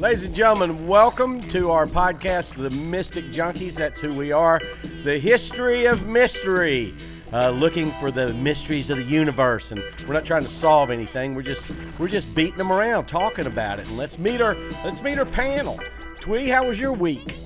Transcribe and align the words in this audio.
Ladies 0.00 0.24
and 0.24 0.34
gentlemen, 0.34 0.88
welcome 0.88 1.40
to 1.42 1.70
our 1.70 1.86
podcast, 1.86 2.56
The 2.56 2.70
Mystic 2.70 3.26
Junkies. 3.26 3.74
That's 3.74 4.00
who 4.00 4.12
we 4.12 4.32
are. 4.32 4.60
The 5.04 5.20
history 5.20 5.84
of 5.84 6.08
mystery. 6.08 6.92
Uh, 7.32 7.50
looking 7.50 7.92
for 7.92 8.10
the 8.10 8.34
mysteries 8.34 8.90
of 8.90 8.98
the 8.98 9.04
universe, 9.04 9.70
and 9.70 9.80
we're 10.08 10.14
not 10.14 10.24
trying 10.24 10.42
to 10.42 10.48
solve 10.48 10.90
anything. 10.90 11.36
We're 11.36 11.42
just 11.42 11.70
we're 12.00 12.08
just 12.08 12.34
beating 12.34 12.58
them 12.58 12.72
around, 12.72 13.06
talking 13.06 13.46
about 13.46 13.78
it. 13.78 13.86
And 13.86 13.96
let's 13.96 14.18
meet 14.18 14.40
our 14.40 14.56
let's 14.84 15.02
meet 15.02 15.18
our 15.18 15.24
panel. 15.24 15.78
Twee, 16.20 16.48
how 16.48 16.66
was 16.66 16.80
your 16.80 16.92
week? 16.92 17.36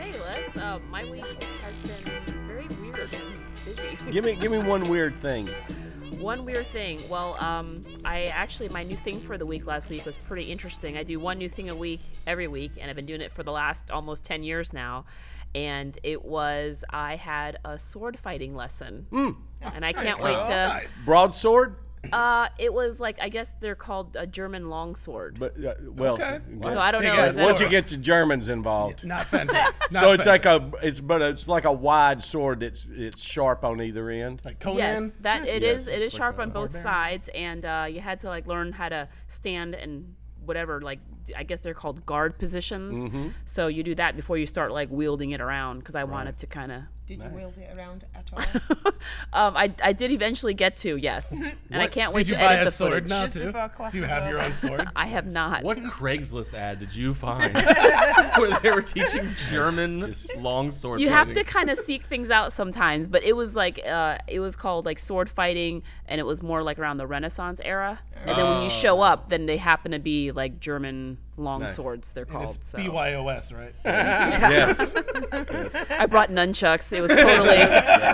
Hey, 0.00 0.12
Les. 0.18 0.56
Uh, 0.56 0.80
my 0.90 1.04
week 1.04 1.24
has 1.64 1.80
been 1.80 2.46
very 2.48 2.66
weird 2.66 3.10
and 3.12 3.22
busy. 3.64 4.10
Give 4.10 4.24
me 4.24 4.34
give 4.34 4.50
me 4.50 4.58
one 4.58 4.88
weird 4.88 5.14
thing. 5.20 5.48
One 6.20 6.44
weird 6.44 6.66
thing. 6.68 7.00
Well, 7.08 7.36
um, 7.42 7.84
I 8.04 8.24
actually 8.26 8.68
my 8.70 8.82
new 8.82 8.96
thing 8.96 9.20
for 9.20 9.36
the 9.36 9.46
week 9.46 9.66
last 9.66 9.90
week 9.90 10.06
was 10.06 10.16
pretty 10.16 10.44
interesting. 10.50 10.96
I 10.96 11.02
do 11.02 11.20
one 11.20 11.38
new 11.38 11.48
thing 11.48 11.68
a 11.70 11.74
week 11.74 12.00
every 12.26 12.48
week, 12.48 12.72
and 12.80 12.88
I've 12.88 12.96
been 12.96 13.06
doing 13.06 13.20
it 13.20 13.30
for 13.32 13.42
the 13.42 13.52
last 13.52 13.90
almost 13.90 14.24
ten 14.24 14.42
years 14.42 14.72
now. 14.72 15.04
And 15.54 15.96
it 16.02 16.24
was 16.24 16.84
I 16.90 17.14
had 17.16 17.58
a 17.64 17.78
sword 17.78 18.18
fighting 18.18 18.56
lesson, 18.56 19.06
and 19.74 19.84
I 19.84 19.92
can't 19.92 20.20
wait 20.20 20.34
to. 20.46 20.82
Broadsword, 21.04 21.76
Uh, 22.12 22.48
it 22.58 22.72
was 22.72 23.00
like 23.00 23.18
I 23.20 23.28
guess 23.28 23.54
they're 23.60 23.74
called 23.74 24.16
a 24.18 24.26
German 24.26 24.68
longsword. 24.68 25.38
but 25.38 25.52
uh, 25.64 25.74
well, 25.96 26.14
Okay. 26.14 26.38
So 26.60 26.78
I 26.78 26.90
don't 26.90 27.02
know. 27.04 27.12
ass 27.14 27.30
is 27.30 27.36
that- 27.36 27.46
once 27.46 27.60
you 27.60 27.68
get 27.68 27.86
the 27.88 27.96
Germans 27.96 28.48
involved. 28.48 29.04
Not 29.04 29.24
fencing. 29.24 29.58
Not 29.90 30.02
So 30.02 30.12
it's 30.12 30.24
fencing. 30.24 30.26
like 30.26 30.44
a 30.82 30.86
it's 30.86 31.00
but 31.00 31.22
it's 31.22 31.48
like 31.48 31.64
a 31.64 31.72
wide 31.72 32.22
sword 32.22 32.60
that's 32.60 32.86
it's 32.90 33.22
sharp 33.22 33.64
on 33.64 33.80
either 33.80 34.10
end. 34.10 34.42
like 34.44 34.60
Conan. 34.60 34.78
Yes, 34.78 35.14
that 35.20 35.46
it 35.46 35.62
Yes, 35.62 35.82
is. 35.82 35.88
It 35.88 36.02
is 36.02 36.12
sharp 36.12 36.38
on 36.38 36.50
both 36.50 36.70
sides, 36.72 37.28
and 37.34 37.64
uh, 37.64 37.86
you 37.88 38.00
had 38.00 38.20
to 38.20 38.28
like 38.28 38.46
learn 38.46 38.72
how 38.72 38.88
to 38.88 39.08
stand 39.28 39.74
and 39.74 40.14
whatever. 40.44 40.80
Like 40.80 41.00
I 41.36 41.42
guess 41.42 41.60
they're 41.60 41.74
called 41.74 42.04
guard 42.06 42.38
positions. 42.38 43.06
Mm-hmm. 43.06 43.28
So 43.44 43.66
you 43.68 43.82
do 43.82 43.94
that 43.96 44.16
before 44.16 44.38
you 44.38 44.46
start 44.46 44.72
like 44.72 44.90
wielding 44.90 45.30
it 45.30 45.40
around 45.40 45.78
because 45.80 45.94
I 45.94 46.04
wanted 46.04 46.38
to 46.38 46.46
kind 46.46 46.72
of. 46.72 46.82
Did 47.06 47.22
you 47.22 47.28
wield 47.28 47.58
it 47.58 47.76
around 47.76 48.06
at 48.14 48.30
all? 48.32 48.92
Um, 49.34 49.56
I, 49.56 49.74
I 49.82 49.92
did 49.92 50.10
eventually 50.12 50.54
get 50.54 50.76
to 50.76 50.96
yes, 50.96 51.32
and 51.70 51.82
I 51.82 51.88
can't 51.88 52.14
wait 52.14 52.28
Did 52.28 52.30
you 52.30 52.36
to 52.38 52.44
buy 52.44 52.52
edit 52.54 52.62
a 52.62 52.64
the 52.66 52.70
sword 52.70 52.92
footage. 52.92 53.10
now 53.10 53.22
Just 53.22 53.34
too? 53.34 53.40
Do 53.90 53.96
you 53.96 54.02
was 54.02 54.10
have 54.10 54.28
your 54.28 54.40
own 54.40 54.52
sword? 54.52 54.88
I 54.96 55.06
have 55.06 55.26
not. 55.26 55.64
What 55.64 55.76
Craigslist 55.78 56.54
ad 56.54 56.78
did 56.78 56.94
you 56.94 57.12
find 57.12 57.54
where 58.38 58.58
they 58.60 58.70
were 58.70 58.80
teaching 58.80 59.26
German 59.50 60.14
longsword? 60.38 61.00
you 61.00 61.08
have 61.08 61.34
to 61.34 61.42
kind 61.44 61.68
of 61.68 61.76
seek 61.76 62.06
things 62.06 62.30
out 62.30 62.52
sometimes, 62.52 63.08
but 63.08 63.24
it 63.24 63.34
was 63.34 63.56
like 63.56 63.80
uh, 63.86 64.18
it 64.28 64.40
was 64.40 64.56
called 64.56 64.86
like 64.86 64.98
sword 64.98 65.28
fighting, 65.28 65.82
and 66.06 66.20
it 66.20 66.24
was 66.24 66.42
more 66.42 66.62
like 66.62 66.78
around 66.78 66.98
the 66.98 67.06
Renaissance 67.06 67.60
era. 67.64 68.00
And 68.24 68.38
then 68.38 68.46
when 68.46 68.62
you 68.62 68.70
show 68.70 69.02
up, 69.02 69.28
then 69.28 69.46
they 69.46 69.56
happen 69.58 69.92
to 69.92 69.98
be 69.98 70.30
like 70.32 70.60
German 70.60 71.13
long 71.36 71.66
swords. 71.68 72.12
They're 72.12 72.24
called. 72.24 72.56
It's 72.56 72.66
So 72.68 72.78
BYOS, 72.78 73.54
right? 73.56 73.74
Yes. 73.84 75.90
I 75.90 76.06
brought 76.06 76.30
nunchucks. 76.30 76.92
It 76.92 77.00
was 77.00 77.10
totally, 77.10 77.56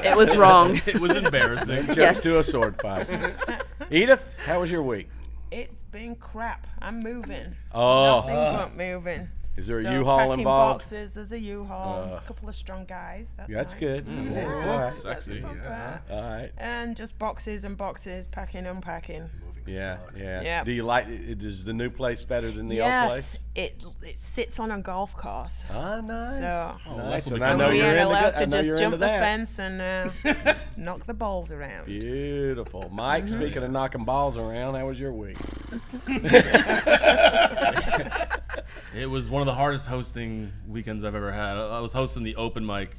it 0.09 0.17
was 0.17 0.37
wrong. 0.37 0.81
It 0.87 1.01
was 1.01 1.15
embarrassing. 1.17 1.87
Just 1.87 1.99
Yes. 1.99 2.23
to 2.23 2.41
a 2.41 2.45
sword 2.45 2.81
fight. 2.81 3.09
Edith, 3.91 4.23
how 4.47 4.61
was 4.61 4.71
your 4.71 4.83
week? 4.83 5.09
It's 5.51 5.83
been 5.83 6.15
crap. 6.15 6.67
I'm 6.81 7.01
moving. 7.01 7.57
Oh, 7.75 8.21
Nothing 8.21 8.35
but 8.35 8.77
moving. 8.77 9.29
is 9.57 9.67
there 9.67 9.79
a 9.79 9.83
So 9.83 9.91
U-Haul 9.93 10.19
packing 10.19 10.39
involved? 10.41 10.79
boxes. 10.81 11.13
There's 11.13 11.33
a 11.33 11.39
U-Haul. 11.41 12.05
Uh. 12.05 12.17
a 12.19 12.23
couple 12.27 12.49
of 12.49 12.55
strong 12.55 12.85
guys. 12.85 13.33
That's, 13.37 13.53
That's 13.53 13.73
nice. 13.75 13.81
good. 13.81 14.05
Mm. 14.07 14.37
Yeah. 14.37 14.45
All 14.45 14.51
right. 14.51 14.67
That's 14.91 15.03
the 15.03 15.13
Sexy. 15.15 15.41
fun 15.41 15.61
part. 15.67 16.03
All 16.11 16.23
right. 16.23 16.51
And 16.57 16.97
just 16.97 17.19
boxes 17.19 17.65
and 17.65 17.77
boxes, 17.77 18.27
packing, 18.29 18.67
unpacking. 18.67 19.29
Yeah, 19.75 19.99
yeah. 20.17 20.43
Yeah. 20.43 20.65
Do 20.65 20.73
you 20.73 20.83
like? 20.83 21.07
Is 21.09 21.65
the 21.65 21.73
new 21.73 21.91
place 21.91 22.25
better 22.25 22.51
than 22.51 22.69
the 22.69 22.77
yes, 22.77 23.03
old 23.03 23.11
place? 23.13 23.39
Yes, 23.55 23.71
it 23.71 23.85
it 24.03 24.17
sits 24.17 24.61
on 24.61 24.71
a 24.71 24.81
golf 24.81 25.17
course. 25.17 25.65
Ah, 25.71 26.01
nice. 26.01 26.39
So 26.39 26.97
nice. 26.97 27.27
will 27.27 27.35
And 27.37 27.45
I 27.45 27.55
know 27.55 27.71
we 27.71 27.79
you're 27.79 27.87
ain't 27.87 27.97
into 27.99 28.09
allowed 28.09 28.35
to 28.37 28.47
just 28.47 28.77
jump 28.81 28.93
the 28.93 28.99
that. 28.99 29.21
fence 29.21 29.59
and 29.59 29.81
uh, 29.81 30.55
knock 30.77 31.07
the 31.07 31.15
balls 31.15 31.53
around. 31.53 31.87
Beautiful, 31.87 32.89
Mike. 32.93 33.29
Speaking 33.29 33.63
of 33.63 33.71
knocking 33.71 34.05
balls 34.05 34.37
around, 34.37 34.75
how 34.75 34.87
was 34.87 35.01
your 35.01 35.13
week? 35.13 35.37
It 38.95 39.07
was 39.07 39.31
one 39.31 39.43
of 39.43 39.47
the 39.47 39.55
hardest 39.55 39.87
hosting 39.87 40.53
weekends 40.69 41.05
I've 41.05 41.15
ever 41.15 41.33
had. 41.33 41.57
I 41.57 41.79
I 41.79 41.81
was 41.81 41.93
hosting 41.93 42.23
the 42.23 42.37
open 42.37 42.65
mic 42.67 42.91
at 42.91 42.97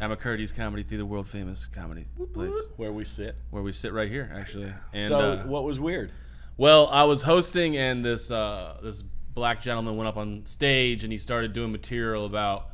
McCurdy's 0.00 0.52
Comedy 0.52 0.82
Theater, 0.82 1.04
world 1.06 1.28
famous 1.28 1.66
comedy 1.66 2.06
place, 2.34 2.54
Where 2.76 2.92
we 2.92 3.04
sit. 3.04 3.40
where 3.50 3.62
we 3.62 3.72
sit 3.72 3.92
right 3.92 4.08
here, 4.10 4.30
actually. 4.34 4.72
And 4.92 5.08
so, 5.08 5.18
uh, 5.18 5.42
what 5.44 5.64
was 5.64 5.80
weird? 5.80 6.12
Well, 6.58 6.88
I 6.88 7.04
was 7.04 7.22
hosting, 7.22 7.76
and 7.76 8.04
this 8.04 8.30
uh, 8.30 8.78
this 8.82 9.02
black 9.34 9.60
gentleman 9.60 9.96
went 9.96 10.08
up 10.08 10.16
on 10.16 10.44
stage, 10.46 11.04
and 11.04 11.12
he 11.12 11.18
started 11.18 11.52
doing 11.52 11.72
material 11.72 12.26
about 12.26 12.68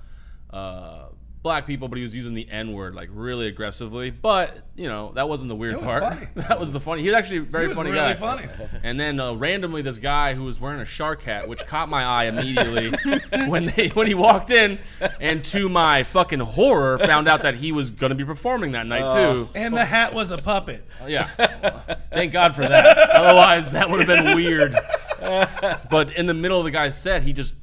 uh, 0.51 1.07
black 1.43 1.67
people, 1.67 1.89
but 1.89 1.97
he 1.97 2.03
was 2.03 2.15
using 2.15 2.35
the 2.35 2.49
N 2.51 2.73
word 2.73 2.95
like 2.95 3.09
really 3.13 3.47
aggressively. 3.47 4.11
But 4.11 4.59
you 4.77 4.89
know 4.89 5.13
that 5.15 5.29
wasn't 5.29 5.49
the 5.49 5.57
weird 5.57 5.81
was 5.81 5.91
part. 5.91 6.03
funny. 6.03 6.27
that 6.37 6.59
was 6.59 6.73
the 6.73 6.81
funny. 6.81 7.03
He 7.03 7.09
was 7.09 7.17
actually 7.17 7.39
a 7.39 7.43
very 7.43 7.69
was 7.69 7.77
funny 7.77 7.91
really 7.91 8.15
guy. 8.15 8.15
funny. 8.15 8.49
And 8.83 8.99
then 8.99 9.21
uh, 9.21 9.33
randomly, 9.35 9.83
this 9.83 9.99
guy 9.99 10.35
who 10.35 10.45
was 10.45 10.61
wearing 10.61 10.81
a 10.81 10.85
shark 10.85 11.23
hat, 11.23 11.49
which 11.49 11.67
caught 11.67 11.89
my 11.89 12.05
eye 12.05 12.25
immediately 12.25 12.93
when 13.49 13.67
they 13.67 13.89
when 13.89 14.07
he 14.07 14.15
walked 14.15 14.51
in, 14.51 14.79
and 15.21 15.45
to 15.47 15.69
my 15.69 16.03
fucking 16.05 16.41
horror, 16.41 16.99
found 16.99 17.29
out 17.29 17.43
that 17.43 17.57
he 17.57 17.73
was 17.73 17.91
going 17.91 18.11
to 18.11 18.17
be 18.17 18.25
performing 18.25 18.73
that 18.73 18.87
night 18.87 19.13
too. 19.13 19.49
And 19.55 19.77
the 19.77 19.85
hat 19.85 20.15
was 20.15 20.31
a 20.31 20.39
puppet. 20.39 20.87
Yeah. 21.07 21.29
Thank 22.13 22.33
God 22.33 22.55
for 22.55 22.63
that. 22.63 22.97
Otherwise, 23.11 23.73
that 23.73 23.91
would 23.91 24.07
have 24.07 24.09
been 24.09 24.37
weird. 24.37 24.75
But 25.91 26.11
in 26.17 26.27
the 26.27 26.35
middle 26.35 26.59
of 26.59 26.65
the 26.65 26.73
guy's 26.73 27.01
set, 27.01 27.23
he 27.23 27.33
just, 27.33 27.57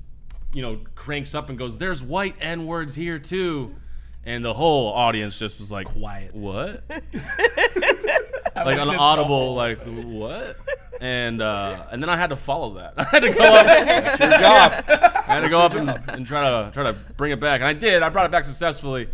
you 0.53 0.61
know, 0.61 0.79
cranks 0.95 1.35
up 1.35 1.49
and 1.49 1.57
goes, 1.57 1.77
"There's 1.77 2.03
white 2.03 2.35
N 2.41 2.65
words 2.65 2.95
here 2.95 3.19
too," 3.19 3.75
and 4.25 4.43
the 4.43 4.53
whole 4.53 4.91
audience 4.93 5.37
just 5.39 5.59
was 5.59 5.71
like, 5.71 5.87
Quiet. 5.87 6.33
What?" 6.35 6.83
Like 8.55 8.77
an 8.77 8.89
audible, 8.89 9.27
whole- 9.27 9.55
like 9.55 9.79
what? 9.85 10.57
And 10.99 11.41
uh, 11.41 11.85
and 11.91 12.01
then 12.03 12.09
I 12.09 12.17
had 12.17 12.31
to 12.31 12.35
follow 12.35 12.73
that. 12.73 12.93
I 12.97 13.03
had 13.05 13.21
to 13.21 13.31
go 13.33 13.43
up. 13.43 14.19
Your 14.19 14.29
job. 14.31 14.83
I 14.89 15.33
had 15.35 15.41
to 15.41 15.49
go 15.49 15.61
up 15.61 15.75
and, 15.75 15.89
and 16.09 16.27
try 16.27 16.41
to 16.65 16.71
try 16.71 16.83
to 16.83 16.93
bring 17.15 17.31
it 17.31 17.39
back, 17.39 17.61
and 17.61 17.67
I 17.67 17.73
did. 17.73 18.03
I 18.03 18.09
brought 18.09 18.25
it 18.25 18.31
back 18.31 18.43
successfully. 18.43 19.07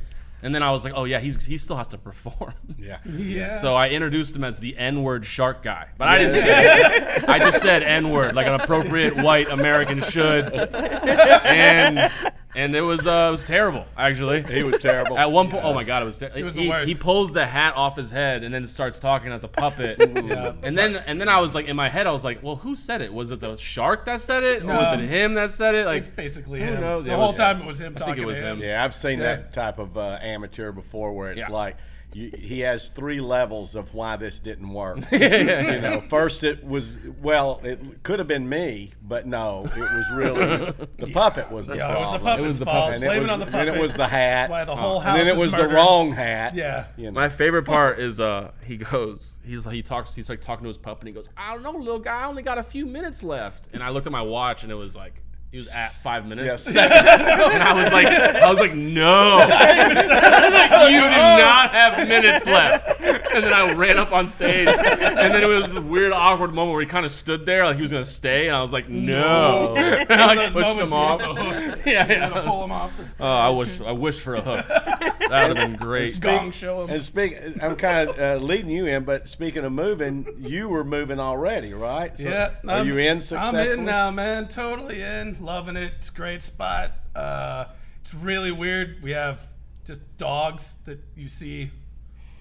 And 0.46 0.54
then 0.54 0.62
I 0.62 0.70
was 0.70 0.84
like, 0.84 0.94
"Oh 0.96 1.06
yeah, 1.06 1.20
he's 1.20 1.44
he 1.44 1.58
still 1.58 1.76
has 1.76 1.88
to 1.88 1.98
perform." 1.98 2.54
yeah. 2.78 3.00
Yeah. 3.04 3.48
So 3.48 3.74
I 3.74 3.90
introduced 3.90 4.36
him 4.36 4.44
as 4.44 4.60
the 4.60 4.78
N-word 4.78 5.26
shark 5.26 5.64
guy, 5.64 5.88
but 5.98 6.08
I 6.08 6.20
didn't 6.20 6.36
say 6.36 6.44
it. 7.18 7.28
I 7.28 7.40
just 7.40 7.64
said 7.64 7.82
N-word 7.82 8.36
like 8.36 8.46
an 8.46 8.54
appropriate 8.54 9.18
white 9.18 9.50
American 9.50 10.02
should, 10.04 10.54
and 10.54 12.12
and 12.56 12.76
it 12.76 12.82
was 12.82 13.06
uh, 13.06 13.28
it 13.28 13.32
was 13.32 13.44
terrible 13.44 13.86
actually. 13.98 14.44
He 14.44 14.64
was 14.64 14.80
terrible. 14.80 15.18
At 15.18 15.32
one 15.32 15.50
point, 15.50 15.64
oh 15.64 15.74
my 15.74 15.84
god, 15.84 16.02
it 16.02 16.06
was. 16.06 16.18
Ter- 16.20 16.32
was 16.44 16.56
the 16.56 16.62
he, 16.64 16.70
worst. 16.70 16.88
he 16.88 16.96
pulls 16.96 17.32
the 17.34 17.46
hat 17.46 17.76
off 17.76 17.96
his 17.98 18.12
head 18.12 18.44
and 18.44 18.54
then 18.54 18.66
starts 18.68 19.00
talking 19.00 19.32
as 19.32 19.44
a 19.44 19.48
puppet. 19.48 20.00
And 20.64 20.78
then 20.78 20.96
and 20.96 21.20
then 21.22 21.30
I 21.30 21.40
was 21.40 21.54
like 21.56 21.68
in 21.68 21.76
my 21.76 21.90
head, 21.90 22.08
I 22.08 22.12
was 22.12 22.24
like, 22.24 22.42
well, 22.42 22.56
who 22.56 22.76
said 22.76 23.02
it? 23.02 23.14
Was 23.14 23.32
it 23.32 23.40
the 23.40 23.56
shark 23.58 24.06
that 24.06 24.22
said 24.22 24.44
it, 24.44 24.64
or 24.64 24.68
was 24.68 24.94
it 24.94 24.98
No. 24.98 25.06
him 25.06 25.34
that 25.36 25.52
said 25.52 25.76
it? 25.76 25.86
Like 25.86 26.00
it's 26.00 26.08
basically 26.10 26.60
Who 26.62 26.66
him. 26.74 26.82
knows? 26.82 27.06
The 27.06 27.12
It 27.12 27.16
whole 27.16 27.28
was- 27.28 27.38
time 27.38 27.62
it 27.62 27.66
was 27.68 27.80
him 27.82 27.94
I 27.96 28.00
talking 28.00 28.14
think 28.16 28.24
it 28.24 28.28
was 28.28 28.40
to 28.40 28.46
him. 28.48 28.58
him. 28.62 28.64
Yeah, 28.68 28.84
I've 28.84 28.94
seen 28.94 29.20
Yeah. 29.20 29.26
that 29.26 29.54
type 29.54 29.80
of 29.80 29.98
uh, 29.98 30.18
amateur 30.22 30.72
before, 30.72 31.14
where 31.14 31.32
it's 31.32 31.42
Yeah. 31.42 31.48
like 31.50 31.76
you, 32.16 32.32
he 32.38 32.62
has 32.62 32.88
three 32.88 33.20
levels 33.20 33.76
of 33.76 33.94
why 33.94 34.16
this 34.16 34.40
didn't 34.40 34.70
work. 34.70 35.00
you 35.12 35.20
know, 35.20 36.02
first 36.08 36.44
it 36.46 36.64
was 36.66 36.96
well, 37.22 37.60
it 37.64 38.04
could 38.04 38.20
have 38.20 38.28
been 38.28 38.48
me, 38.48 38.94
but 39.02 39.28
no, 39.28 39.66
it 39.66 39.78
was 39.78 40.06
really 40.14 40.72
the 40.98 41.12
puppet 41.12 41.52
was 41.52 41.68
the 41.68 41.76
Yeah, 41.76 41.96
it 41.98 42.00
was 42.00 42.14
the 42.14 42.20
problem. 42.20 42.24
puppet's 42.24 42.46
was 42.48 42.60
the 42.60 42.66
fault. 42.66 42.76
puppet. 42.78 42.96
And 42.96 43.04
it 43.04 43.08
Blame 43.08 43.22
was- 43.22 43.30
it 43.30 43.34
on 43.34 43.40
the 43.40 43.46
and 43.48 43.54
puppet. 43.54 43.68
it 43.76 43.82
was 43.82 43.94
the 43.96 44.08
hat. 44.08 44.34
That's 44.36 44.50
why 44.50 44.64
the 44.66 44.76
whole 44.76 45.00
house 45.02 45.20
and 45.20 45.28
then 45.28 45.36
it 45.36 45.38
is 45.38 45.44
was 45.44 45.52
the 45.52 45.68
wrong 45.68 46.12
hat. 46.14 46.56
Yeah. 46.56 46.88
you 46.96 47.06
know. 47.08 47.12
My 47.12 47.28
favorite 47.28 47.64
part 47.64 48.00
is 48.00 48.20
uh 48.22 48.52
he 48.66 48.78
goes 48.78 49.34
he's 49.44 49.66
he 49.66 49.82
talks 49.82 50.16
he's 50.16 50.30
like 50.30 50.40
talking 50.40 50.64
to 50.64 50.70
his 50.70 50.78
puppet, 50.78 51.02
and 51.02 51.08
he 51.10 51.14
goes 51.14 51.30
I 51.36 51.54
don't 51.54 51.64
know 51.64 51.72
little 51.72 52.00
guy 52.00 52.22
I 52.22 52.28
only 52.28 52.44
got 52.44 52.58
a 52.58 52.64
few 52.64 52.86
minutes 52.86 53.24
left 53.24 53.74
and 53.74 53.84
I 53.84 53.90
looked 53.90 54.06
at 54.08 54.14
my 54.14 54.22
watch 54.22 54.64
and 54.64 54.72
it 54.72 54.76
was 54.76 54.96
like 54.96 55.22
he 55.56 55.60
was 55.60 55.70
at 55.70 55.94
five 55.94 56.28
minutes 56.28 56.76
Yeah, 56.76 56.84
and 57.54 57.64
I 57.64 57.72
was 57.82 57.90
like 57.94 58.08
I 58.08 58.52
was 58.52 58.60
like 58.60 58.76
no 58.76 59.38
I 59.42 59.88
was 59.88 60.54
like, 60.54 60.92
you 60.92 61.00
do 61.00 61.08
not 61.08 61.72
have 61.72 62.08
minutes 62.10 62.46
left 62.46 63.00
and 63.00 63.42
then 63.42 63.54
I 63.54 63.72
ran 63.72 63.98
up 63.98 64.12
on 64.12 64.28
stage 64.28 64.68
and 64.68 65.34
then 65.34 65.42
it 65.42 65.48
was 65.48 65.72
this 65.72 65.80
weird 65.80 66.12
awkward 66.12 66.54
moment 66.54 66.74
where 66.74 66.82
he 66.82 66.88
kind 66.88 67.06
of 67.06 67.12
stood 67.12 67.46
there 67.46 67.64
like 67.66 67.78
he 67.78 67.82
was 67.82 67.94
gonna 67.94 68.04
stay 68.04 68.48
and 68.48 68.56
I 68.56 68.62
was 68.62 68.74
like 68.74 68.90
no, 68.90 69.76
and 69.78 70.12
I 70.12 70.36
like 70.36 70.52
pushed 70.52 70.78
him 70.78 70.92
off 70.92 71.22
you 71.22 71.92
yeah, 71.94 72.06
gotta 72.06 72.36
yeah. 72.36 72.42
pull 72.46 72.64
him 72.66 72.72
off 72.74 72.98
the 72.98 73.06
stage. 73.06 73.24
Oh, 73.24 73.28
I 73.28 73.50
wish 73.50 73.80
I 73.80 73.92
wish 73.92 74.20
for 74.20 74.36
a 74.36 74.42
hook. 74.42 74.68
That 74.68 75.48
would 75.48 75.58
have 75.58 75.70
been 75.70 75.78
great. 75.78 76.20
Gong 76.20 76.52
show 76.52 76.82
him. 76.82 76.90
And 76.90 77.02
speak, 77.02 77.38
I'm 77.62 77.76
kind 77.76 78.10
of 78.10 78.20
uh, 78.20 78.44
leading 78.44 78.70
you 78.70 78.86
in, 78.86 79.04
but 79.06 79.28
speaking 79.28 79.64
of 79.64 79.72
moving, 79.72 80.28
you 80.40 80.70
were 80.70 80.84
moving 80.84 81.20
already, 81.20 81.74
right? 81.74 82.18
So 82.18 82.30
Yeah, 82.30 82.52
Are 82.68 82.78
I'm- 82.78 82.88
you 82.88 82.98
in 82.98 83.22
successfully? 83.22 83.72
I'm 83.74 83.80
in 83.80 83.86
now, 83.86 84.12
man. 84.12 84.48
Totally 84.48 85.02
in. 85.02 85.36
Loving 85.46 85.76
it. 85.76 85.94
It's 85.98 86.10
a 86.10 86.12
great 86.12 86.42
spot. 86.42 86.94
Uh, 87.16 87.66
it's 88.02 88.16
really 88.16 88.52
weird. 88.52 89.04
We 89.04 89.12
have 89.12 89.48
just 89.86 90.02
dogs 90.18 90.78
that 90.86 91.00
you 91.16 91.28
see 91.28 91.70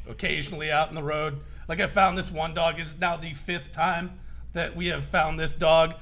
occasionally 0.09 0.73
out 0.73 0.89
in 0.89 0.95
the 0.95 1.03
road. 1.03 1.41
Like 1.69 1.81
I 1.81 1.87
found 1.87 2.17
this 2.17 2.31
one 2.31 2.55
dog. 2.55 2.81
It's 2.81 2.99
now 2.99 3.19
the 3.19 3.35
fifth 3.35 3.73
time 3.73 4.13
that 4.55 4.75
we 4.75 4.87
have 4.87 5.05
found 5.05 5.39
this 5.39 5.55
dog 5.55 5.97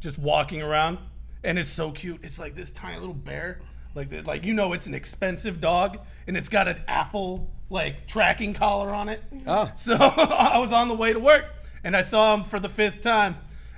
just 0.00 0.18
walking 0.18 0.60
around, 0.60 0.98
and 1.44 1.60
it's 1.60 1.70
so 1.70 1.92
cute. 1.92 2.18
It's 2.24 2.40
like 2.40 2.56
this 2.56 2.72
tiny 2.72 2.98
little 2.98 3.14
bear, 3.14 3.60
like 3.94 4.26
like 4.26 4.44
you 4.44 4.52
know, 4.52 4.72
it's 4.72 4.88
an 4.88 4.94
expensive 4.94 5.60
dog, 5.60 6.00
and 6.26 6.36
it's 6.36 6.48
got 6.48 6.66
an 6.66 6.80
apple 6.88 7.52
like 7.70 8.08
tracking 8.08 8.52
collar 8.52 8.90
on 8.90 9.08
it. 9.08 9.22
Oh. 9.46 9.70
So 9.76 9.94
I 10.00 10.58
was 10.58 10.72
on 10.72 10.88
the 10.88 10.96
way 10.96 11.12
to 11.12 11.20
work, 11.20 11.44
and 11.84 11.96
I 11.96 12.00
saw 12.00 12.34
him 12.34 12.42
for 12.42 12.58
the 12.58 12.68
fifth 12.68 13.00
time, 13.00 13.36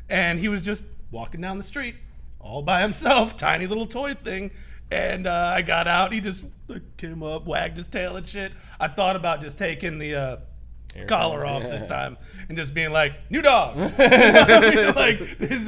and 0.08 0.38
he 0.38 0.48
was 0.48 0.64
just 0.64 0.82
walking 1.10 1.42
down 1.42 1.58
the 1.58 1.62
street 1.62 1.96
all 2.40 2.62
by 2.62 2.80
himself, 2.80 3.36
tiny 3.36 3.66
little 3.66 3.86
toy 3.86 4.14
thing. 4.14 4.50
And 4.90 5.26
uh, 5.26 5.52
I 5.54 5.62
got 5.62 5.86
out. 5.86 6.12
He 6.12 6.20
just 6.20 6.44
came 6.96 7.22
up, 7.22 7.46
wagged 7.46 7.76
his 7.76 7.86
tail 7.86 8.16
and 8.16 8.26
shit. 8.26 8.50
I 8.80 8.88
thought 8.88 9.14
about 9.14 9.40
just 9.40 9.56
taking 9.56 9.98
the 9.98 10.14
uh, 10.16 10.36
collar 11.06 11.46
off 11.46 11.62
this 11.62 11.84
time 11.84 12.16
and 12.48 12.58
just 12.58 12.74
being 12.74 12.90
like, 12.90 13.12
"New 13.30 13.40
dog." 13.40 13.76
like, 13.98 15.20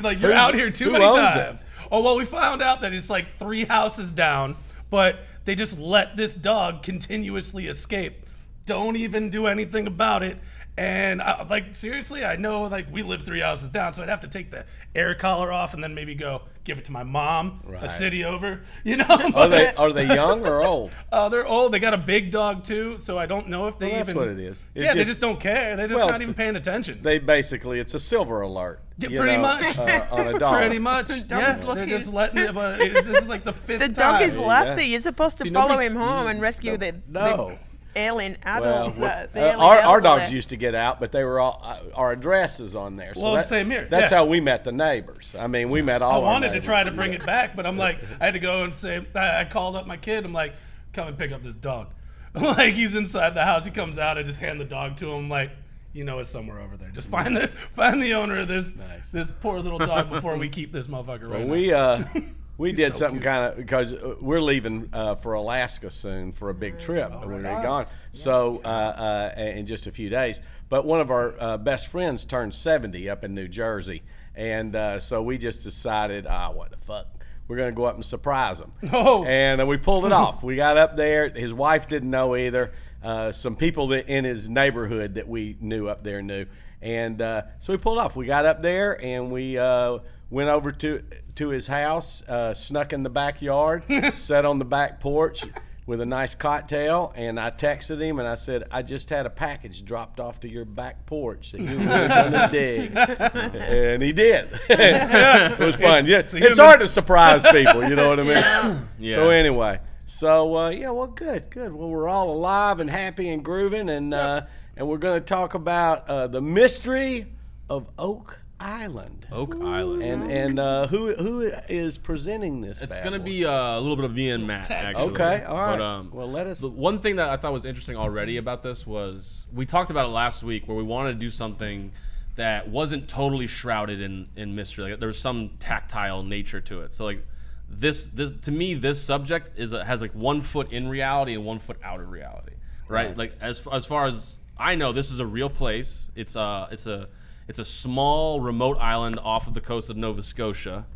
like 0.03 0.21
you're 0.21 0.33
out 0.33 0.55
here 0.55 0.71
too 0.71 0.91
many 0.91 1.05
owns 1.05 1.17
it? 1.17 1.21
times. 1.21 1.65
Oh 1.93 2.03
well, 2.03 2.17
we 2.17 2.25
found 2.25 2.63
out 2.63 2.81
that 2.81 2.93
it's 2.93 3.11
like 3.11 3.31
three 3.31 3.65
houses 3.65 4.13
down, 4.13 4.57
but 4.91 5.21
they 5.45 5.55
just 5.55 5.79
let 5.79 6.17
this 6.17 6.35
dog 6.35 6.83
continuously 6.83 7.69
escape. 7.69 8.27
Don't 8.67 8.97
even 8.97 9.31
do 9.31 9.47
anything 9.47 9.87
about 9.87 10.23
it. 10.23 10.39
And 10.83 11.23
I, 11.23 11.45
like 11.49 11.75
seriously, 11.75 12.25
I 12.25 12.37
know 12.37 12.63
like 12.63 12.87
we 12.93 13.03
live 13.03 13.23
three 13.23 13.41
houses 13.41 13.71
down, 13.71 13.93
so 13.93 14.03
I'd 14.03 14.09
have 14.09 14.21
to 14.21 14.29
take 14.29 14.51
the 14.51 14.65
air 14.95 15.15
collar 15.15 15.53
off 15.53 15.75
and 15.75 15.83
then 15.83 15.95
maybe 15.95 16.15
go 16.15 16.43
give 16.65 16.79
it 16.79 16.85
to 16.87 16.93
my 16.93 17.03
mom 17.03 17.61
Right. 17.65 17.83
a 17.83 17.89
city 17.89 18.25
over. 18.25 18.61
You 18.85 18.97
know, 18.97 19.07
Are 19.09 19.49
they 19.49 19.73
are 19.77 19.93
they 19.93 20.07
young 20.07 20.45
or 20.45 20.63
old? 20.63 20.91
uh, 21.13 21.29
they're 21.29 21.47
old. 21.47 21.73
They 21.73 21.79
got 21.79 21.95
a 21.95 21.99
big 21.99 22.33
dog 22.33 22.65
too, 22.65 22.99
so 22.99 23.17
I 23.17 23.27
don't 23.27 23.49
know 23.49 23.69
if 23.69 23.79
they 23.79 23.87
Well, 23.89 23.97
that's 23.99 24.11
even. 24.11 24.21
what 24.21 24.29
it 24.29 24.41
is. 24.41 24.61
It 24.75 24.83
yeah, 24.83 24.93
they 24.95 25.01
just- 25.01 25.11
just 25.11 25.21
don't 25.21 25.39
care. 25.39 25.77
They're 25.77 25.87
just 25.87 25.99
Well, 25.99 26.09
not 26.11 26.21
even 26.21 26.35
paying 26.35 26.57
attention. 26.57 27.01
They 27.03 27.19
basically 27.19 27.79
it's 27.79 27.95
a 27.95 28.01
silver 28.01 28.41
alert. 28.41 28.81
Yeah, 28.99 29.09
pretty 29.21 29.37
know, 29.37 29.43
much. 29.43 29.79
uh, 29.79 30.07
on 30.11 30.27
a 30.35 30.39
dog. 30.39 30.57
Pretty 30.57 30.79
much. 30.81 31.07
dog's 31.29 31.61
yeah, 31.61 31.75
they're 31.75 31.87
just 31.87 32.13
letting 32.13 32.39
it. 32.39 32.55
But 32.55 32.81
it- 32.81 33.05
this 33.05 33.23
is 33.23 33.29
like 33.29 33.45
the 33.45 33.53
fifth 33.53 33.81
The 33.81 33.89
time. 33.89 34.15
dog 34.15 34.23
is 34.23 34.35
you 34.35 34.41
go. 34.41 34.47
lassie. 34.49 34.89
You're 34.89 35.01
supposed 35.01 35.39
to 35.39 35.45
See, 35.45 35.51
follow 35.51 35.69
nobody- 35.71 35.87
him 35.87 35.97
home 35.97 36.27
and 36.27 36.41
rescue 36.43 36.77
the, 36.77 36.97
No. 37.09 37.51
the 37.53 37.59
alien 37.97 38.37
Well, 38.45 38.65
adults. 38.65 38.97
we- 38.97 39.03
that, 39.03 39.33
the 39.33 39.41
uh, 39.41 39.45
alien 39.45 39.61
our, 39.61 39.77
our 39.79 39.81
elderly. 39.97 40.03
dogs 40.21 40.33
used 40.33 40.49
to 40.51 40.57
get 40.57 40.75
out, 40.75 41.01
but 41.01 41.13
they 41.13 41.25
were 41.25 41.41
all 41.41 41.61
uh, 41.63 41.79
our 41.95 42.13
addresses 42.13 42.75
on 42.77 42.97
there. 42.97 43.15
So 43.15 43.23
Well, 43.25 43.35
that- 43.35 43.47
same 43.47 43.71
here, 43.71 43.87
That's 43.91 44.11
yeah. 44.11 44.19
how 44.19 44.25
we 44.27 44.41
met 44.41 44.65
the 44.65 44.73
neighbors. 44.73 45.35
I 45.39 45.47
mean, 45.47 45.71
we 45.71 45.83
met 45.83 46.03
I 46.03 46.07
all. 46.07 46.21
our 46.21 46.33
wanted 46.33 46.53
to 46.53 46.61
try 46.61 46.83
to 46.85 46.91
bring 46.91 47.13
it 47.13 47.25
back, 47.27 47.55
but 47.57 47.67
I'm 47.67 47.77
like, 47.77 47.99
I 48.21 48.25
had 48.27 48.35
to 48.35 48.41
go 48.41 48.65
and 48.65 48.75
say, 48.75 49.05
I 49.15 49.41
I 49.41 49.45
called 49.45 49.77
up 49.77 49.87
my 49.87 49.97
kid. 49.97 50.25
I'm 50.25 50.33
like, 50.33 50.55
come 50.93 51.09
and 51.09 51.17
pick 51.19 51.33
up 51.33 51.43
this 51.43 51.57
dog. 51.57 51.89
like 52.35 52.73
he's 52.75 52.95
inside 52.95 53.35
the 53.35 53.45
house. 53.45 53.65
He 53.67 53.71
comes 53.71 53.99
out. 53.99 54.17
I 54.19 54.23
just 54.23 54.41
hand 54.41 54.59
the 54.61 54.65
dog 54.65 54.97
to 54.97 55.11
him. 55.13 55.29
Like, 55.29 55.51
you 55.93 56.05
know, 56.05 56.19
it's 56.19 56.31
somewhere 56.31 56.61
over 56.61 56.79
there. 56.79 56.89
Just 56.89 57.09
find 57.09 57.37
the 57.37 57.47
find 57.49 58.01
the 58.03 58.15
owner 58.15 58.39
of 58.39 58.49
this 58.49 58.75
Nice. 58.75 59.11
this 59.11 59.31
poor 59.31 59.61
little 59.61 59.79
dog 59.79 60.09
before 60.09 60.39
we 60.39 60.49
keep 60.49 60.73
this 60.73 60.87
motherfucker 60.87 61.29
right 61.31 61.47
now. 61.47 61.53
We 61.53 61.73
uh, 61.75 62.03
we 62.63 62.73
did 62.73 62.93
so 62.93 63.01
something 63.01 63.21
kind 63.21 63.45
of 63.45 63.57
because 63.57 63.93
uh, 63.93 64.15
we're 64.21 64.41
leaving 64.41 64.89
uh, 64.93 65.17
for 65.17 65.33
Alaska 65.33 65.91
soon 65.91 66.33
for 66.33 66.49
a 66.49 66.55
big 66.55 66.79
trip. 66.79 67.11
Oh, 67.13 67.21
We're 67.25 67.43
gonna 67.43 67.59
be 67.59 67.63
gone. 67.65 67.87
So 68.13 68.61
uh, 68.65 69.33
uh, 69.37 69.41
in 69.41 69.67
just 69.67 69.87
a 69.89 69.93
few 69.93 70.09
days. 70.09 70.41
But 70.69 70.87
one 70.87 71.01
of 71.01 71.11
our 71.11 71.35
uh, 71.39 71.59
best 71.59 71.89
friends 71.89 72.25
turned 72.25 72.55
70 72.55 73.11
up 73.11 73.25
in 73.25 73.35
New 73.35 73.49
Jersey, 73.49 74.03
and 74.35 74.75
uh, 74.77 75.01
so 75.01 75.23
we 75.23 75.39
just 75.39 75.65
decided, 75.65 76.27
ah, 76.27 76.51
what 76.53 76.71
the 76.71 76.77
fuck. 76.79 77.09
We're 77.49 77.57
gonna 77.57 77.73
go 77.73 77.85
up 77.85 77.97
and 77.97 78.05
surprise 78.05 78.61
him. 78.61 78.73
Oh. 78.93 79.25
And 79.25 79.61
uh, 79.61 79.67
we 79.67 79.77
pulled 79.77 80.07
it 80.07 80.13
off. 80.23 80.43
We 80.45 80.55
got 80.55 80.79
up 80.79 80.97
there. 80.97 81.29
His 81.29 81.53
wife 81.53 81.89
didn't 81.89 82.11
know 82.11 82.37
either. 82.37 82.73
Uh, 83.03 83.33
some 83.33 83.57
people 83.57 83.89
that 83.89 84.09
in 84.09 84.25
his 84.25 84.49
neighborhood 84.49 85.15
that 85.17 85.27
we 85.27 85.57
knew 85.61 85.89
up 85.89 86.05
there 86.05 86.23
knew, 86.23 86.47
and 86.81 87.21
uh, 87.21 87.43
so 87.59 87.73
we 87.73 87.77
pulled 87.77 87.99
off. 87.99 88.15
We 88.15 88.27
got 88.27 88.47
up 88.47 88.63
there 88.63 89.03
and 89.05 89.33
we 89.33 89.59
uh, 89.59 89.99
went 90.33 90.49
over 90.49 90.73
to 90.73 91.05
to 91.37 91.49
his 91.51 91.67
house, 91.67 92.23
uh, 92.29 92.55
snuck 92.55 92.93
in 92.93 93.03
the 93.03 93.11
backyard, 93.11 93.85
sat 94.17 94.45
on 94.45 94.59
the 94.59 94.65
back 94.65 94.99
porch 94.99 95.45
with 95.85 96.01
a 96.01 96.07
nice 96.07 96.35
cocktail, 96.35 97.13
and 97.17 97.39
I 97.41 97.51
texted 97.51 98.01
him 98.01 98.19
and 98.19 98.27
I 98.27 98.35
said, 98.37 98.65
"I 98.71 98.83
just 98.83 99.11
had 99.11 99.27
a 99.27 99.31
package 99.31 99.85
dropped 99.85 100.21
off 100.21 100.41
to 100.41 100.49
your 100.49 100.65
back 100.65 101.07
porch 101.07 101.53
that 101.53 101.61
you're 101.61 101.79
really 101.79 102.09
gonna 102.09 102.49
dig," 102.53 102.97
and 102.97 104.03
he 104.03 104.13
did. 104.13 104.49
it 104.69 105.59
was 105.59 105.77
fun. 105.77 106.07
Yeah, 106.07 106.19
it's 106.21 106.33
human- 106.33 106.57
hard 106.57 106.81
to 106.81 106.89
surprise 106.89 107.45
people. 107.53 107.87
You 107.87 107.95
know 107.95 108.09
what 108.09 108.21
I 108.21 108.23
mean? 108.25 108.89
Yeah. 108.99 109.17
So 109.17 109.29
anyway, 109.31 109.81
so 110.07 110.57
uh, 110.57 110.69
yeah, 110.71 110.91
well, 110.91 111.09
good, 111.09 111.51
good. 111.51 111.73
Well, 111.73 111.89
we're 111.89 112.09
all 112.09 112.31
alive 112.33 112.81
and 112.81 112.89
happy 112.89 113.29
and 113.29 113.45
grooving, 113.45 113.91
and 113.91 114.15
uh, 114.15 114.43
and 114.77 114.89
we're 114.89 114.99
going 114.99 115.21
to 115.21 115.27
talk 115.27 115.55
about 115.55 116.09
uh, 116.09 116.27
the 116.27 116.41
mystery 116.41 117.27
of 117.69 117.89
Oak 117.99 118.39
Island, 118.63 119.27
Oak 119.33 119.57
Island. 119.61 120.03
and 120.03 120.31
and 120.31 120.59
uh, 120.59 120.87
who 120.87 121.13
who 121.15 121.41
is 121.41 121.99
presenting 121.99 122.61
this? 122.61 122.81
It's 122.81 122.95
bad 122.95 123.05
gonna 123.05 123.19
boy? 123.19 123.25
be 123.25 123.45
uh, 123.45 123.51
a 123.51 123.81
little 123.81 123.97
bit 123.97 124.05
of 124.05 124.15
me 124.15 124.31
and 124.31 124.47
Matt, 124.47 124.71
actually. 124.71 125.11
okay. 125.11 125.45
All 125.45 125.57
right. 125.57 125.77
But, 125.77 125.81
um, 125.81 126.11
well, 126.13 126.31
let 126.31 126.47
us. 126.47 126.61
the 126.61 126.69
one 126.69 127.01
thing 127.01 127.17
that 127.17 127.29
I 127.29 127.37
thought 127.37 127.53
was 127.53 127.65
interesting 127.65 127.97
already 127.97 128.37
about 128.37 128.63
this 128.63 128.87
was 128.87 129.47
we 129.53 129.67
talked 129.67 129.91
about 129.91 130.07
it 130.07 130.13
last 130.13 130.43
week, 130.43 130.69
where 130.69 130.77
we 130.77 130.83
wanted 130.83 131.15
to 131.15 131.19
do 131.19 131.31
something 131.31 131.93
that 132.37 132.69
wasn't 132.69 133.09
totally 133.09 133.47
shrouded 133.47 134.01
in 134.01 134.29
in 134.37 134.55
mystery. 134.55 134.91
Like 134.91 135.01
there 135.01 135.09
was 135.09 135.19
some 135.19 135.51
tactile 135.59 136.23
nature 136.23 136.61
to 136.61 136.83
it. 136.83 136.95
So 136.95 137.05
like 137.05 137.27
this, 137.69 138.09
this 138.09 138.31
to 138.43 138.53
me, 138.53 138.75
this 138.75 139.03
subject 139.03 139.51
is 139.57 139.73
a, 139.73 139.85
has 139.85 140.01
like 140.01 140.13
one 140.13 140.41
foot 140.41 140.73
in 140.73 140.89
reality 140.89 141.35
and 141.35 141.45
one 141.45 141.59
foot 141.59 141.79
out 141.83 142.01
of 142.01 142.11
reality, 142.11 142.53
right? 142.89 143.09
Right. 143.09 143.17
Like 143.17 143.33
as 143.41 143.67
as 143.73 143.87
far 143.87 144.07
as 144.07 144.39
I 144.57 144.77
know, 144.77 144.93
this 144.93 145.11
is 145.11 145.19
a 145.21 145.27
real 145.27 145.51
place. 145.51 146.11
It's 146.15 146.37
a 146.37 146.69
it's 146.71 146.87
a 146.87 147.09
it's 147.53 147.59
a 147.59 147.65
small 147.67 148.41
remote 148.41 148.79
island 148.79 149.19
off 149.23 149.47
of 149.47 149.53
the 149.53 149.61
coast 149.61 149.91
of 149.91 149.97
Nova 149.99 150.23
Scotia. 150.23 150.87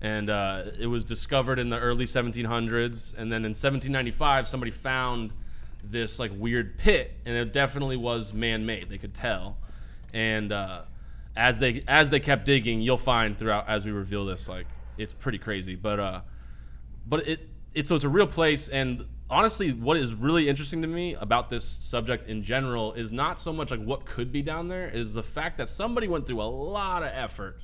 And 0.00 0.30
uh, 0.30 0.62
it 0.78 0.86
was 0.86 1.04
discovered 1.04 1.58
in 1.58 1.68
the 1.68 1.80
early 1.80 2.04
1700s, 2.04 3.18
and 3.18 3.32
then 3.32 3.44
in 3.44 3.50
1795, 3.50 4.46
somebody 4.46 4.70
found 4.70 5.32
this 5.82 6.20
like 6.20 6.30
weird 6.32 6.78
pit, 6.78 7.12
and 7.24 7.34
it 7.34 7.52
definitely 7.52 7.96
was 7.96 8.32
man-made. 8.32 8.88
They 8.88 8.98
could 8.98 9.14
tell, 9.14 9.56
and 10.14 10.52
uh, 10.52 10.82
as 11.34 11.58
they 11.58 11.82
as 11.88 12.10
they 12.10 12.20
kept 12.20 12.44
digging, 12.44 12.82
you'll 12.82 12.98
find 12.98 13.36
throughout 13.36 13.68
as 13.68 13.84
we 13.84 13.90
reveal 13.90 14.26
this, 14.26 14.48
like 14.48 14.66
it's 14.98 15.12
pretty 15.12 15.38
crazy. 15.38 15.74
But 15.74 15.98
uh, 15.98 16.20
but 17.04 17.26
it 17.26 17.48
it 17.74 17.88
so 17.88 17.96
it's 17.96 18.04
a 18.04 18.08
real 18.08 18.28
place 18.28 18.68
and 18.68 19.06
honestly 19.28 19.72
what 19.72 19.96
is 19.96 20.14
really 20.14 20.48
interesting 20.48 20.82
to 20.82 20.88
me 20.88 21.14
about 21.14 21.48
this 21.50 21.64
subject 21.64 22.26
in 22.26 22.42
general 22.42 22.92
is 22.92 23.10
not 23.12 23.40
so 23.40 23.52
much 23.52 23.70
like 23.70 23.82
what 23.82 24.04
could 24.04 24.30
be 24.30 24.42
down 24.42 24.68
there 24.68 24.88
is 24.88 25.14
the 25.14 25.22
fact 25.22 25.56
that 25.56 25.68
somebody 25.68 26.06
went 26.08 26.26
through 26.26 26.40
a 26.40 26.44
lot 26.44 27.02
of 27.02 27.10
effort 27.12 27.58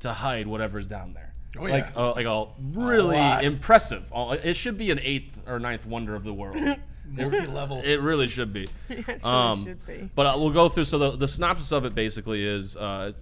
to 0.00 0.12
hide 0.12 0.46
whatever's 0.46 0.86
down 0.86 1.12
there 1.14 1.32
Oh, 1.58 1.62
like 1.62 1.86
yeah. 1.94 2.02
uh, 2.02 2.12
like 2.14 2.26
a 2.26 2.46
really 2.78 3.16
lot. 3.16 3.42
impressive 3.44 4.10
Uh, 4.14 4.36
it 4.42 4.54
should 4.54 4.76
be 4.76 4.90
an 4.90 4.98
eighth 5.00 5.40
or 5.46 5.58
ninth 5.58 5.86
wonder 5.86 6.14
of 6.14 6.22
the 6.24 6.34
world 6.34 6.56
Multi-level. 7.08 7.82
it 7.84 8.00
really 8.00 8.26
should 8.26 8.52
be 8.52 8.68
It 8.90 9.24
um, 9.24 9.64
should 9.64 9.86
be. 9.86 10.10
but 10.14 10.26
uh, 10.26 10.34
we'll 10.36 10.50
go 10.50 10.68
through. 10.68 10.84
So 10.84 10.98
the, 10.98 11.10
the 11.16 11.28
synopsis 11.28 11.70
of 11.72 11.84
it 11.84 11.94
basically 11.94 12.44
is 12.44 12.76
uh, 12.76 13.12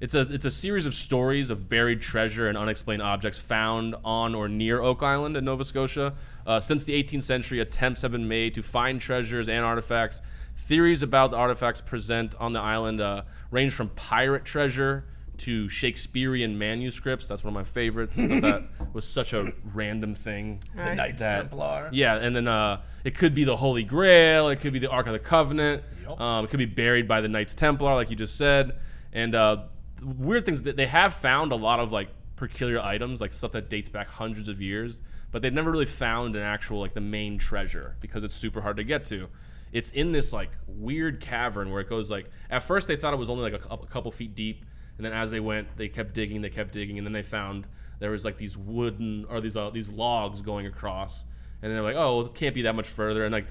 it's 0.00 0.14
a 0.14 0.20
it's 0.22 0.44
a 0.44 0.50
series 0.50 0.86
of 0.86 0.94
stories 0.94 1.50
of 1.50 1.68
buried 1.68 2.00
treasure 2.00 2.48
and 2.48 2.58
unexplained 2.58 3.02
objects 3.02 3.38
found 3.38 3.94
on 4.04 4.34
or 4.34 4.48
near 4.48 4.80
Oak 4.80 5.02
Island 5.02 5.36
in 5.36 5.44
Nova 5.44 5.64
Scotia. 5.64 6.14
Uh, 6.46 6.60
since 6.60 6.84
the 6.84 7.00
18th 7.02 7.22
century, 7.22 7.60
attempts 7.60 8.02
have 8.02 8.12
been 8.12 8.28
made 8.28 8.54
to 8.54 8.62
find 8.62 9.00
treasures 9.00 9.48
and 9.48 9.64
artifacts. 9.64 10.20
Theories 10.56 11.02
about 11.02 11.30
the 11.30 11.36
artifacts 11.36 11.80
present 11.80 12.34
on 12.38 12.52
the 12.52 12.60
island 12.60 13.00
uh, 13.00 13.22
range 13.50 13.72
from 13.72 13.88
pirate 13.90 14.44
treasure 14.44 15.04
to 15.36 15.68
Shakespearean 15.68 16.56
manuscripts. 16.56 17.26
That's 17.26 17.42
one 17.42 17.50
of 17.50 17.54
my 17.54 17.64
favorites. 17.64 18.18
I 18.18 18.28
thought 18.28 18.42
that 18.42 18.62
was 18.94 19.04
such 19.06 19.32
a 19.32 19.52
random 19.72 20.14
thing. 20.14 20.60
the 20.76 20.94
Knights 20.94 21.22
that- 21.22 21.32
Templar. 21.32 21.88
Yeah, 21.92 22.16
and 22.16 22.36
then 22.36 22.46
uh, 22.46 22.80
it 23.04 23.16
could 23.16 23.34
be 23.34 23.42
the 23.44 23.56
Holy 23.56 23.82
Grail. 23.82 24.48
It 24.48 24.60
could 24.60 24.72
be 24.72 24.78
the 24.78 24.90
Ark 24.90 25.06
of 25.08 25.12
the 25.12 25.18
Covenant. 25.18 25.82
Yup. 26.02 26.20
Um, 26.20 26.44
it 26.44 26.50
could 26.50 26.58
be 26.58 26.66
buried 26.66 27.08
by 27.08 27.20
the 27.20 27.28
Knights 27.28 27.54
Templar, 27.56 27.94
like 27.94 28.10
you 28.10 28.16
just 28.16 28.36
said. 28.36 28.76
And 29.12 29.34
uh, 29.34 29.62
weird 30.04 30.44
things 30.44 30.62
that 30.62 30.76
they 30.76 30.86
have 30.86 31.14
found 31.14 31.52
a 31.52 31.56
lot 31.56 31.80
of 31.80 31.92
like 31.92 32.08
peculiar 32.36 32.80
items, 32.80 33.20
like 33.20 33.32
stuff 33.32 33.52
that 33.52 33.68
dates 33.68 33.88
back 33.88 34.08
hundreds 34.08 34.48
of 34.48 34.60
years, 34.60 35.02
but 35.30 35.42
they've 35.42 35.52
never 35.52 35.70
really 35.70 35.84
found 35.84 36.36
an 36.36 36.42
actual 36.42 36.80
like 36.80 36.94
the 36.94 37.00
main 37.00 37.38
treasure 37.38 37.96
because 38.00 38.24
it's 38.24 38.34
super 38.34 38.60
hard 38.60 38.76
to 38.76 38.84
get 38.84 39.04
to. 39.06 39.28
It's 39.72 39.90
in 39.90 40.12
this 40.12 40.32
like 40.32 40.50
weird 40.66 41.20
cavern 41.20 41.70
where 41.70 41.80
it 41.80 41.88
goes 41.88 42.10
like 42.10 42.30
at 42.50 42.62
first 42.62 42.86
they 42.86 42.96
thought 42.96 43.12
it 43.12 43.18
was 43.18 43.30
only 43.30 43.50
like 43.50 43.64
a, 43.64 43.74
a 43.74 43.86
couple 43.86 44.10
feet 44.12 44.34
deep, 44.34 44.64
and 44.96 45.04
then 45.04 45.12
as 45.12 45.30
they 45.30 45.40
went, 45.40 45.76
they 45.76 45.88
kept 45.88 46.14
digging, 46.14 46.42
they 46.42 46.50
kept 46.50 46.72
digging, 46.72 46.98
and 46.98 47.06
then 47.06 47.12
they 47.12 47.22
found 47.22 47.66
there 47.98 48.10
was 48.10 48.24
like 48.24 48.38
these 48.38 48.56
wooden 48.56 49.24
or 49.28 49.40
these 49.40 49.56
uh, 49.56 49.70
these 49.70 49.90
logs 49.90 50.40
going 50.40 50.66
across, 50.66 51.26
and 51.62 51.72
they're 51.72 51.82
like, 51.82 51.96
oh, 51.96 52.20
it 52.20 52.34
can't 52.34 52.54
be 52.54 52.62
that 52.62 52.74
much 52.74 52.86
further, 52.86 53.24
and 53.24 53.32
like 53.32 53.46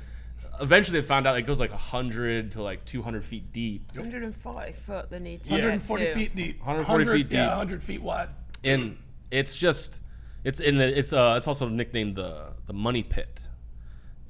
eventually 0.61 0.99
they 0.99 1.05
found 1.05 1.27
out 1.27 1.37
it 1.37 1.43
goes 1.43 1.59
like 1.59 1.71
100 1.71 2.51
to 2.53 2.61
like 2.63 2.83
200 2.85 3.23
feet 3.23 3.51
deep 3.51 3.87
140 3.95 4.73
foot 4.73 5.09
they 5.09 5.19
need 5.19 5.43
to 5.43 5.51
140 5.51 6.03
get 6.03 6.13
to. 6.13 6.19
feet 6.19 6.35
deep. 6.35 6.59
140 6.59 7.05
feet 7.05 7.29
deep. 7.29 7.37
Yeah, 7.37 7.47
100 7.49 7.83
feet 7.83 8.01
wide. 8.01 8.29
and 8.63 8.97
it's 9.31 9.57
just 9.57 10.01
it's 10.43 10.59
in 10.59 10.77
the, 10.77 10.97
it's 10.97 11.13
uh 11.13 11.35
it's 11.37 11.47
also 11.47 11.67
nicknamed 11.69 12.15
the 12.15 12.47
the 12.67 12.73
money 12.73 13.03
pit 13.03 13.47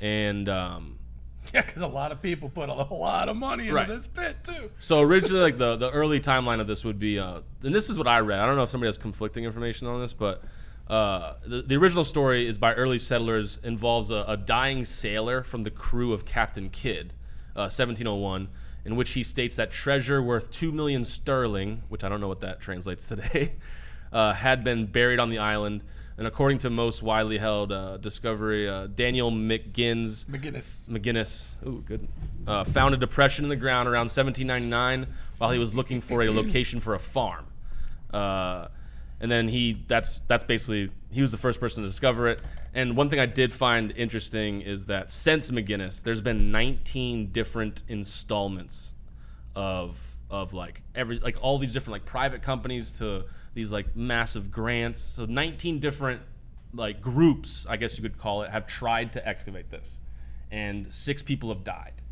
and 0.02 0.48
um 0.50 1.00
Yeah, 1.54 1.62
because 1.62 1.82
a 1.82 1.88
lot 1.88 2.12
of 2.14 2.22
people 2.22 2.48
put 2.50 2.70
a 2.70 2.74
lot 2.74 3.28
of 3.28 3.36
money 3.36 3.64
into 3.64 3.76
Right. 3.76 3.88
this 3.88 4.08
pit 4.08 4.38
too. 4.44 4.72
So 4.80 5.02
originally, 5.02 5.42
like 5.42 5.58
the 5.58 5.76
the 5.76 5.92
early 5.92 6.22
timeline 6.22 6.62
of 6.62 6.68
this 6.68 6.86
would 6.86 7.00
be, 7.00 7.20
uh, 7.20 7.42
and 7.64 7.76
this 7.76 7.90
is 7.90 7.98
what 7.98 8.08
I 8.08 8.20
read. 8.20 8.40
I 8.40 8.46
don't 8.46 8.56
know 8.56 8.64
if 8.64 8.70
somebody 8.70 8.88
has 8.88 8.98
conflicting 8.98 9.44
information 9.44 9.88
on 9.88 10.00
this, 10.00 10.14
but 10.14 10.42
uh, 10.88 11.36
the, 11.46 11.62
the 11.62 11.76
original 11.76 12.04
story 12.04 12.46
is 12.46 12.58
by 12.58 12.74
early 12.74 13.00
settlers 13.00 13.58
involves 13.64 14.12
a, 14.12 14.26
a 14.28 14.36
dying 14.36 14.84
sailor 14.84 15.44
from 15.44 15.64
the 15.64 15.72
crew 15.72 16.14
of 16.14 16.26
Captain 16.26 16.70
Kidd, 16.70 17.14
uh, 17.56 17.72
1701, 17.72 18.50
in 18.86 18.96
which 18.96 19.12
he 19.12 19.24
states 19.24 19.56
that 19.56 19.72
treasure 19.72 20.22
worth 20.22 20.52
two 20.52 20.72
million 20.72 21.06
sterling, 21.06 21.84
which 21.88 22.04
I 22.04 22.10
don't 22.10 22.20
know 22.20 22.28
what 22.28 22.42
that 22.42 22.60
translates 22.60 23.08
today, 23.08 23.54
uh, 24.12 24.34
had 24.34 24.64
been 24.64 24.86
buried 24.86 25.20
on 25.20 25.30
the 25.30 25.40
island. 25.40 25.84
And 26.16 26.28
according 26.28 26.60
to 26.60 26.70
most 26.70 27.02
widely 27.02 27.40
held 27.40 27.72
uh, 27.72 27.98
discovery, 27.98 28.70
uh, 28.70 28.86
Daniel 28.86 29.32
McGinn's 29.32 30.26
McGinnis. 30.26 30.88
McGinnis, 30.88 31.66
ooh, 31.66 31.82
good, 31.82 32.08
uh, 32.46 32.64
found 32.66 32.94
a 32.94 32.98
depression 32.98 33.46
in 33.46 33.50
the 33.50 33.56
ground 33.56 33.88
around 33.88 34.12
1799 34.12 35.08
while 35.40 35.50
he 35.50 35.58
was 35.58 35.74
looking 35.74 36.02
for 36.02 36.22
a 36.22 36.30
location 36.30 36.80
for 36.80 36.94
a 36.94 37.00
farm. 37.00 37.48
And 39.24 39.32
then 39.32 39.48
he, 39.48 39.86
that's 39.88 40.20
that's 40.28 40.44
basically 40.44 40.92
he 41.10 41.22
was 41.22 41.32
the 41.32 41.38
first 41.38 41.62
person 41.62 41.82
to 41.82 41.88
discover 41.88 42.28
it. 42.28 42.42
And 42.74 42.98
one 42.98 43.10
thing 43.10 43.22
I 43.22 43.26
did 43.26 43.54
find 43.54 43.94
interesting 43.96 44.60
is 44.60 44.88
that 44.88 45.12
since 45.12 45.50
McGinnis, 45.50 46.04
there's 46.04 46.20
been 46.20 46.52
19 46.52 47.32
different 47.32 47.84
installments 47.88 48.96
of 49.56 50.18
of 50.30 50.54
like 50.54 50.82
every 50.94 51.20
like 51.20 51.38
all 51.42 51.58
these 51.58 51.72
different 51.72 51.94
like 51.94 52.06
private 52.06 52.42
companies 52.42 52.92
to 53.00 53.24
these 53.54 53.72
like 53.72 53.96
massive 53.96 54.52
grants. 54.52 55.00
So 55.00 55.24
19 55.24 55.80
different 55.80 56.22
like 56.74 57.00
groups, 57.00 57.66
I 57.70 57.78
guess 57.78 57.96
you 57.96 58.04
could 58.04 58.18
call 58.18 58.42
it, 58.42 58.52
have 58.52 58.68
tried 58.68 59.14
to 59.14 59.26
excavate 59.26 59.70
this, 59.70 60.02
and 60.52 60.94
six 60.94 61.24
people 61.24 61.48
have 61.48 61.64
died 61.64 62.03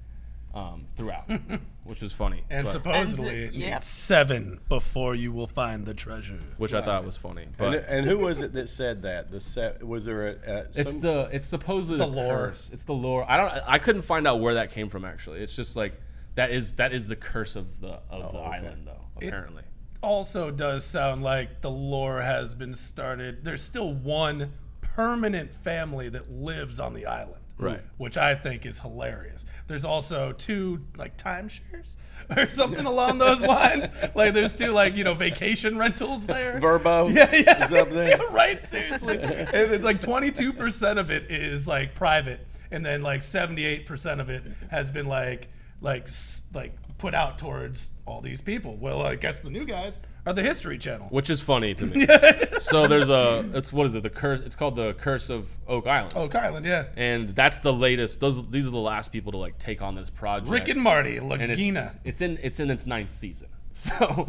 um, 0.53 0.85
throughout, 0.95 1.29
which 1.85 2.03
is 2.03 2.11
funny. 2.13 2.43
And 2.49 2.65
but- 2.65 2.71
supposedly, 2.71 3.45
And 3.45 3.53
z- 3.53 3.59
yep. 3.59 3.83
seven 3.83 4.59
before 4.69 5.15
you 5.15 5.31
will 5.31 5.47
find 5.47 5.85
the 5.85 5.93
treasure. 5.93 6.39
which 6.57 6.73
I 6.73 6.81
thought 6.81 7.05
was 7.05 7.17
funny. 7.17 7.43
And, 7.43 7.57
But 7.57 7.85
and 7.87 8.05
who 8.05 8.17
was 8.17 8.41
it 8.41 8.53
that 8.53 8.69
said 8.69 9.01
that? 9.03 9.31
The 9.31 9.39
set 9.39 9.83
was 9.85 10.05
there 10.05 10.27
a, 10.27 10.31
a 10.31 10.57
it's 10.75 10.91
some- 10.93 11.01
the 11.01 11.29
it's 11.31 11.45
supposedly 11.47 11.97
The 11.99 12.05
the, 12.05 12.11
lore. 12.11 12.47
curse. 12.49 12.69
It's 12.73 12.83
the 12.83 12.93
lore. 12.93 13.25
I 13.29 13.37
don't. 13.37 13.63
I 13.67 13.79
couldn't 13.79 14.01
find 14.03 14.27
out 14.27 14.39
where 14.41 14.55
that 14.55 14.71
came 14.71 14.89
from. 14.89 15.05
Actually, 15.05 15.39
it's 15.39 15.55
just 15.55 15.75
like 15.75 15.93
that 16.35 16.51
is 16.51 16.73
that 16.73 16.93
is 16.93 17.07
the 17.07 17.15
curse 17.15 17.55
of 17.55 17.79
the 17.79 17.99
of 18.09 18.33
the 18.33 18.39
okay. 18.39 18.57
island, 18.57 18.87
though. 18.87 19.05
Apparently. 19.17 19.63
also 20.03 20.49
does 20.51 20.83
sound 20.83 21.21
like 21.23 21.61
the 21.61 21.69
lore 21.69 22.21
has 22.21 22.53
been 22.55 22.73
started. 22.73 23.43
There's 23.43 23.61
still 23.61 23.93
one 23.93 24.51
permanent 24.81 25.53
family 25.53 26.09
that 26.09 26.29
lives 26.29 26.79
on 26.79 26.93
the 26.93 27.05
island. 27.05 27.40
Right. 27.57 27.81
Which 27.97 28.17
I 28.17 28.35
think 28.35 28.65
is 28.65 28.79
hilarious. 28.79 29.45
There's 29.67 29.85
also 29.85 30.31
two 30.31 30.85
like 30.97 31.17
timeshares 31.17 31.95
or 32.37 32.49
something 32.49 32.85
along 32.85 33.17
those 33.19 33.41
lines. 33.41 33.89
Like 34.15 34.33
there's 34.33 34.51
two 34.53 34.71
like, 34.71 34.95
you 34.97 35.03
know, 35.03 35.13
vacation 35.13 35.77
rentals 35.77 36.25
there. 36.25 36.59
VRBO 36.59 37.13
Yeah, 37.15 37.33
yeah. 37.33 38.17
right, 38.31 38.63
seriously. 38.65 39.19
and 39.19 39.49
it's 39.53 39.83
like 39.83 40.01
22% 40.01 40.97
of 40.99 41.11
it 41.11 41.31
is 41.31 41.67
like 41.67 41.93
private 41.95 42.45
and 42.71 42.85
then 42.85 43.01
like 43.01 43.21
78% 43.21 44.19
of 44.19 44.29
it 44.29 44.43
has 44.69 44.91
been 44.91 45.07
like 45.07 45.49
like 45.81 46.07
like 46.53 46.75
put 46.97 47.13
out 47.13 47.37
towards 47.37 47.91
all 48.05 48.21
these 48.21 48.41
people. 48.41 48.75
Well, 48.77 49.01
I 49.01 49.15
guess 49.15 49.41
the 49.41 49.49
new 49.49 49.65
guys 49.65 49.99
are 50.25 50.33
the 50.33 50.43
History 50.43 50.77
Channel. 50.77 51.07
which 51.09 51.29
is 51.29 51.41
funny 51.41 51.73
to 51.73 51.85
me. 51.85 52.05
so 52.59 52.87
there's 52.87 53.09
a 53.09 53.45
it's 53.53 53.73
what 53.73 53.87
is 53.87 53.95
it 53.95 54.03
the 54.03 54.09
curse? 54.09 54.41
It's 54.41 54.55
called 54.55 54.75
the 54.75 54.93
Curse 54.93 55.29
of 55.29 55.57
Oak 55.67 55.87
Island, 55.87 56.13
Oak 56.15 56.35
Island, 56.35 56.65
yeah. 56.65 56.85
and 56.95 57.29
that's 57.29 57.59
the 57.59 57.73
latest. 57.73 58.19
Those 58.19 58.47
these 58.49 58.67
are 58.67 58.71
the 58.71 58.77
last 58.77 59.11
people 59.11 59.31
to 59.31 59.37
like 59.37 59.57
take 59.57 59.81
on 59.81 59.95
this 59.95 60.09
project. 60.09 60.51
Rick 60.51 60.67
and 60.69 60.81
Marty, 60.81 61.19
Lagina. 61.19 61.87
it's, 61.87 61.97
it's 62.03 62.21
in 62.21 62.39
it's 62.41 62.59
in 62.59 62.69
its 62.69 62.85
ninth 62.85 63.11
season. 63.11 63.47
So, 63.73 64.27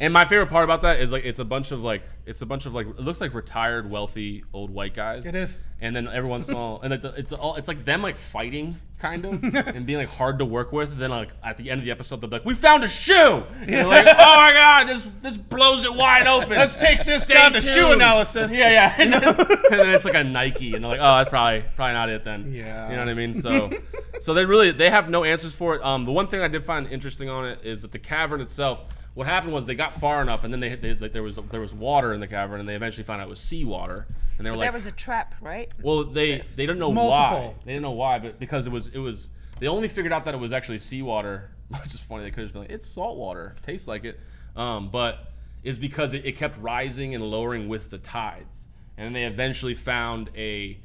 and 0.00 0.14
my 0.14 0.24
favorite 0.24 0.48
part 0.48 0.64
about 0.64 0.80
that 0.80 0.98
is 1.00 1.12
like 1.12 1.26
it's 1.26 1.38
a 1.38 1.44
bunch 1.44 1.72
of 1.72 1.82
like 1.84 2.02
it's 2.24 2.40
a 2.40 2.46
bunch 2.46 2.64
of 2.64 2.72
like 2.72 2.86
it 2.86 3.00
looks 3.00 3.20
like 3.20 3.34
retired 3.34 3.90
wealthy 3.90 4.44
old 4.54 4.70
white 4.70 4.94
guys. 4.94 5.26
It 5.26 5.34
is. 5.34 5.60
And 5.80 5.94
then 5.94 6.08
every 6.08 6.28
once 6.28 6.48
in 6.48 6.54
a 6.54 6.56
while, 6.56 6.80
and 6.82 6.90
like 6.90 7.02
the, 7.02 7.14
it's 7.14 7.32
all 7.32 7.54
it's 7.54 7.68
like 7.68 7.84
them 7.84 8.02
like 8.02 8.16
fighting 8.16 8.76
kind 8.98 9.24
of 9.24 9.44
and 9.54 9.86
being 9.86 10.00
like 10.00 10.08
hard 10.08 10.40
to 10.40 10.44
work 10.44 10.72
with. 10.72 10.96
Then 10.98 11.10
like 11.10 11.30
at 11.42 11.56
the 11.56 11.70
end 11.70 11.78
of 11.78 11.84
the 11.84 11.92
episode, 11.92 12.20
they're 12.20 12.28
like, 12.28 12.44
"We 12.44 12.54
found 12.54 12.82
a 12.82 12.88
shoe." 12.88 13.44
And 13.60 13.88
like, 13.88 14.06
"Oh 14.08 14.36
my 14.36 14.52
god, 14.52 14.88
this 14.88 15.06
this 15.22 15.36
blows 15.36 15.84
it 15.84 15.94
wide 15.94 16.26
open." 16.26 16.50
Let's 16.50 16.76
take 16.76 17.04
this 17.04 17.22
Stay 17.22 17.34
down 17.34 17.52
to 17.52 17.60
shoe 17.60 17.92
analysis. 17.92 18.50
Yeah, 18.50 18.70
yeah. 18.70 18.94
And 18.98 19.12
then, 19.22 19.22
and 19.22 19.80
then 19.80 19.94
it's 19.94 20.04
like 20.04 20.14
a 20.14 20.24
Nike, 20.24 20.74
and 20.74 20.82
they're 20.82 20.90
like, 20.90 21.00
"Oh, 21.00 21.18
that's 21.18 21.30
probably 21.30 21.64
probably 21.76 21.92
not 21.94 22.08
it 22.08 22.24
then." 22.24 22.52
Yeah. 22.52 22.90
You 22.90 22.96
know 22.96 23.02
what 23.02 23.10
I 23.10 23.14
mean? 23.14 23.34
So, 23.34 23.70
so 24.18 24.34
they 24.34 24.44
really 24.44 24.72
they 24.72 24.90
have 24.90 25.08
no 25.08 25.22
answers 25.22 25.54
for 25.54 25.76
it. 25.76 25.84
Um, 25.84 26.04
the 26.06 26.12
one 26.12 26.26
thing 26.26 26.40
I 26.40 26.48
did 26.48 26.64
find 26.64 26.88
interesting 26.88 27.28
on 27.28 27.46
it 27.46 27.60
is 27.62 27.82
that 27.82 27.92
the 27.92 28.00
cavern 28.00 28.40
itself. 28.40 28.82
What 29.18 29.26
happened 29.26 29.52
was 29.52 29.66
they 29.66 29.74
got 29.74 29.92
far 29.92 30.22
enough, 30.22 30.44
and 30.44 30.52
then 30.52 30.60
they, 30.60 30.76
they 30.76 30.94
like 30.94 31.10
there 31.10 31.24
was 31.24 31.40
there 31.50 31.60
was 31.60 31.74
water 31.74 32.12
in 32.12 32.20
the 32.20 32.28
cavern, 32.28 32.60
and 32.60 32.68
they 32.68 32.76
eventually 32.76 33.02
found 33.02 33.20
out 33.20 33.26
it 33.26 33.28
was 33.28 33.40
seawater, 33.40 34.06
and 34.36 34.46
they 34.46 34.50
were 34.52 34.56
like, 34.56 34.68
that 34.68 34.72
was 34.72 34.86
a 34.86 34.92
trap, 34.92 35.34
right? 35.40 35.74
well, 35.82 36.04
they 36.04 36.38
they 36.54 36.66
didn't 36.66 36.78
know 36.78 36.90
why. 36.90 37.52
They 37.64 37.72
didn't 37.72 37.82
know 37.82 37.90
why, 37.90 38.20
but 38.20 38.38
because 38.38 38.68
it 38.68 38.70
was 38.70 38.86
it 38.86 38.98
was 38.98 39.30
they 39.58 39.66
only 39.66 39.88
figured 39.88 40.12
out 40.12 40.24
that 40.26 40.34
it 40.34 40.36
was 40.36 40.52
actually 40.52 40.78
seawater, 40.78 41.50
which 41.82 41.94
is 41.94 42.00
funny. 42.00 42.22
They 42.22 42.30
could 42.30 42.42
have 42.42 42.44
just 42.44 42.52
been 42.52 42.62
like, 42.62 42.70
it's 42.70 42.86
salt 42.86 43.16
water, 43.16 43.56
tastes 43.60 43.88
like 43.88 44.04
it, 44.04 44.20
um, 44.54 44.88
but 44.88 45.32
is 45.64 45.80
because 45.80 46.14
it, 46.14 46.24
it 46.24 46.36
kept 46.36 46.56
rising 46.62 47.12
and 47.12 47.24
lowering 47.28 47.66
with 47.66 47.90
the 47.90 47.98
tides, 47.98 48.68
and 48.96 49.04
then 49.04 49.12
they 49.14 49.24
eventually 49.24 49.74
found 49.74 50.30
a 50.36 50.78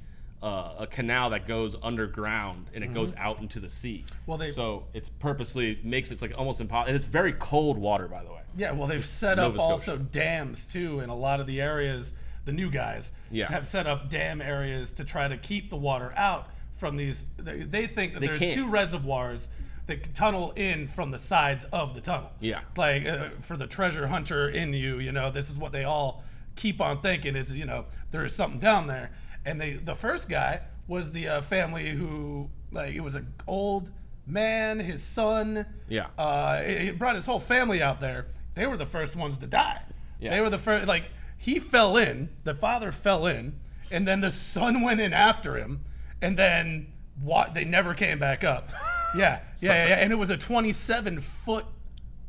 uh, 0.44 0.76
a 0.80 0.88
canal 0.88 1.30
that 1.32 1.48
goes 1.48 1.76
underground 1.82 2.68
and 2.74 2.84
it 2.84 2.94
goes 2.94 3.14
out 3.18 3.40
into 3.40 3.60
the 3.60 3.70
sea. 3.70 4.04
Mm-hmm. 4.06 4.16
Well, 4.26 4.38
they- 4.38 4.52
so 4.52 4.84
it's 4.94 5.10
purposely 5.10 5.80
makes 5.84 6.12
it 6.12 6.22
like 6.22 6.34
almost 6.38 6.60
impossible, 6.62 6.88
and 6.90 6.96
it's 6.98 7.06
very 7.06 7.34
cold 7.34 7.78
water, 7.78 8.08
by 8.08 8.24
the 8.24 8.30
way. 8.30 8.42
Yeah, 8.56 8.72
well, 8.74 8.88
they've 8.88 9.04
set 9.06 9.38
Nova 9.38 9.56
up 9.56 9.60
Scotia. 9.60 9.70
also 9.72 9.98
dams 9.98 10.66
too 10.66 11.00
in 11.00 11.10
a 11.10 11.16
lot 11.16 11.40
of 11.40 11.48
the 11.48 11.62
areas. 11.62 12.14
The 12.46 12.52
new 12.52 12.70
guys 12.70 13.14
Yeah. 13.32 13.48
have 13.48 13.66
set 13.68 13.88
up 13.88 14.10
dam 14.10 14.42
areas 14.42 14.92
to 14.94 15.06
try 15.06 15.28
to 15.30 15.38
keep 15.38 15.70
the 15.70 15.78
water 15.78 16.14
out 16.18 16.50
from 16.76 16.98
these. 16.98 17.26
They, 17.38 17.60
they 17.64 17.88
think 17.88 18.14
that 18.14 18.20
They 18.20 18.28
there's 18.28 18.40
can't. 18.40 18.52
two 18.54 18.68
reservoirs 18.70 19.50
that 19.88 20.14
tunnel 20.14 20.52
in 20.58 20.88
from 20.88 21.12
the 21.12 21.18
sides 21.18 21.64
of 21.66 21.94
the 21.96 22.02
tunnel. 22.02 22.32
Yeah. 22.42 22.60
like 22.76 23.06
uh, 23.06 23.30
for 23.42 23.56
the 23.56 23.66
treasure 23.68 24.08
hunter 24.08 24.50
in 24.50 24.74
you, 24.74 25.00
you 25.00 25.12
know, 25.14 25.32
this 25.32 25.50
is 25.50 25.58
what 25.58 25.72
they 25.72 25.86
all 25.86 26.22
keep 26.58 26.80
on 26.82 27.02
thinking 27.02 27.36
is, 27.38 27.58
you 27.58 27.66
know, 27.66 27.86
there 28.12 28.24
is 28.26 28.36
something 28.36 28.60
down 28.60 28.88
there. 28.88 29.12
And 29.46 29.60
they, 29.60 29.74
the 29.74 29.96
first 29.96 30.30
guy 30.30 30.62
was 30.88 31.12
the 31.12 31.28
uh, 31.28 31.42
family 31.42 31.90
who, 31.90 32.50
like, 32.72 32.94
it 32.94 33.02
was 33.02 33.16
an 33.16 33.34
old 33.48 33.92
man, 34.26 34.80
his 34.80 35.04
son. 35.04 35.66
Yeah. 35.88 36.08
Uh, 36.18 36.62
he 36.62 36.92
brought 36.92 37.16
his 37.16 37.26
whole 37.26 37.40
family 37.40 37.82
out 37.82 38.02
there. 38.02 38.28
They 38.56 38.68
were 38.68 38.78
the 38.78 38.86
first 38.86 39.16
ones 39.16 39.38
to 39.40 39.48
die. 39.48 39.82
Yeah. 40.20 40.32
They 40.32 40.42
were 40.42 40.50
the 40.50 40.58
first. 40.58 40.88
Like 40.88 41.10
he 41.38 41.60
fell 41.60 41.98
in. 41.98 42.30
The 42.44 42.54
father 42.54 42.92
fell 42.92 43.26
in, 43.28 43.60
and 43.92 44.08
then 44.08 44.22
the 44.22 44.32
son 44.32 44.82
went 44.82 45.02
in 45.02 45.12
after 45.14 45.58
him, 45.58 45.84
and 46.22 46.38
then 46.38 46.94
what? 47.22 47.54
They 47.54 47.66
never 47.66 47.94
came 47.94 48.20
back 48.20 48.44
up. 48.44 48.70
Yeah, 49.16 49.42
yeah, 49.60 49.72
yeah, 49.74 49.88
yeah. 49.90 49.96
And 49.98 50.12
it 50.12 50.16
was 50.16 50.32
a 50.32 50.38
27 50.38 51.20
foot 51.20 51.68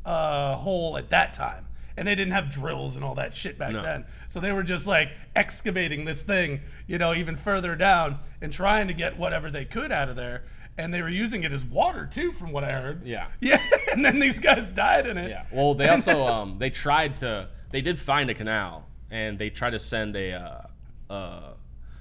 uh, 0.05 0.53
hole 0.53 0.99
at 0.99 1.09
that 1.09 1.33
time. 1.33 1.65
And 1.97 2.07
they 2.07 2.15
didn't 2.15 2.33
have 2.33 2.49
drills 2.49 2.95
and 2.97 3.05
all 3.05 3.15
that 3.15 3.35
shit 3.35 3.57
back 3.57 3.71
No. 3.71 3.81
then. 3.81 4.05
So 4.27 4.39
they 4.41 4.51
were 4.51 4.63
just 4.63 4.85
like 4.85 5.15
excavating 5.35 6.03
this 6.05 6.21
thing, 6.21 6.61
you 6.87 6.97
know, 6.97 7.13
even 7.13 7.35
further 7.35 7.75
down 7.75 8.19
and 8.41 8.51
trying 8.51 8.87
to 8.89 8.93
get 8.93 9.17
whatever 9.17 9.49
they 9.49 9.63
could 9.65 9.91
out 9.91 10.09
of 10.09 10.15
there. 10.15 10.43
And 10.77 10.93
they 10.93 11.01
were 11.01 11.07
using 11.09 11.43
it 11.43 11.53
as 11.53 11.63
water 11.63 12.05
too, 12.05 12.33
from 12.33 12.51
what 12.51 12.65
I 12.65 12.73
heard. 12.73 13.05
Yeah. 13.05 13.27
Yeah. 13.39 13.61
And 13.93 14.03
then 14.03 14.19
these 14.19 14.39
guys 14.39 14.69
died 14.69 15.07
in 15.07 15.17
it. 15.17 15.29
Yeah. 15.29 15.45
Well, 15.53 15.73
they 15.73 15.87
also 15.87 16.25
um, 16.27 16.57
they 16.59 16.69
tried 16.69 17.15
to 17.15 17.47
they 17.71 17.81
did 17.81 17.97
find 17.99 18.29
a 18.29 18.33
canal 18.33 18.85
and 19.09 19.39
they 19.39 19.49
tried 19.49 19.69
to 19.71 19.79
send 19.79 20.15
a 20.17 20.33
uh, 20.33 21.13
uh, 21.13 21.53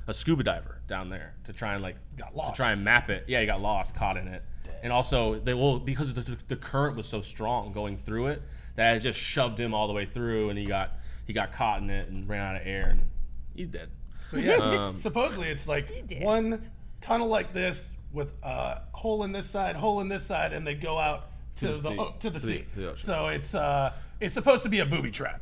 a 0.08 0.12
scuba 0.14 0.42
diver 0.42 0.80
down 0.88 1.08
there 1.08 1.34
to 1.44 1.52
try 1.52 1.74
and 1.74 1.82
like 1.82 1.96
Got 2.16 2.34
lost. 2.36 2.56
to 2.56 2.62
try 2.62 2.72
and 2.72 2.82
map 2.82 3.10
it. 3.10 3.24
Yeah, 3.28 3.40
he 3.40 3.46
got 3.46 3.60
lost, 3.60 3.94
caught 3.94 4.16
in 4.16 4.26
it, 4.28 4.42
and 4.82 4.92
also 4.92 5.36
they 5.36 5.54
well 5.54 5.78
because 5.78 6.12
the, 6.14 6.36
the 6.48 6.56
current 6.56 6.96
was 6.96 7.06
so 7.06 7.20
strong 7.20 7.72
going 7.72 7.96
through 7.96 8.26
it 8.26 8.42
that 8.76 8.96
it 8.96 9.00
just 9.00 9.18
shoved 9.18 9.58
him 9.58 9.74
all 9.74 9.86
the 9.86 9.92
way 9.92 10.06
through, 10.06 10.50
and 10.50 10.58
he 10.58 10.64
got 10.66 10.92
he 11.26 11.32
got 11.32 11.52
caught 11.52 11.80
in 11.82 11.90
it 11.90 12.08
and 12.08 12.28
ran 12.28 12.40
out 12.54 12.60
of 12.60 12.66
air, 12.66 12.88
and 12.90 13.02
he's 13.54 13.68
dead. 13.68 13.90
But 14.30 14.42
yeah, 14.42 14.54
Um, 14.56 14.96
supposedly 14.96 15.48
it's 15.48 15.66
like 15.68 15.90
one 16.20 16.70
tunnel 17.00 17.28
like 17.28 17.52
this 17.52 17.94
with 18.12 18.34
a 18.42 18.80
hole 18.92 19.24
in 19.24 19.32
this 19.32 19.48
side, 19.48 19.76
hole 19.76 20.00
in 20.00 20.08
this 20.08 20.24
side, 20.24 20.52
and 20.52 20.66
they 20.66 20.74
go 20.74 20.98
out 20.98 21.26
to, 21.56 21.68
the 21.68 21.72
the, 21.74 21.88
sea. 21.90 21.96
oh, 21.98 22.14
to 22.18 22.30
the 22.30 22.38
To 22.40 22.44
sea. 22.44 22.64
to 22.74 22.80
the 22.80 22.96
so 22.96 23.28
it's 23.28 23.54
uh 23.54 23.92
it's 24.20 24.34
supposed 24.34 24.62
to 24.64 24.68
be 24.68 24.80
a 24.80 24.86
booby 24.86 25.10
trap. 25.10 25.40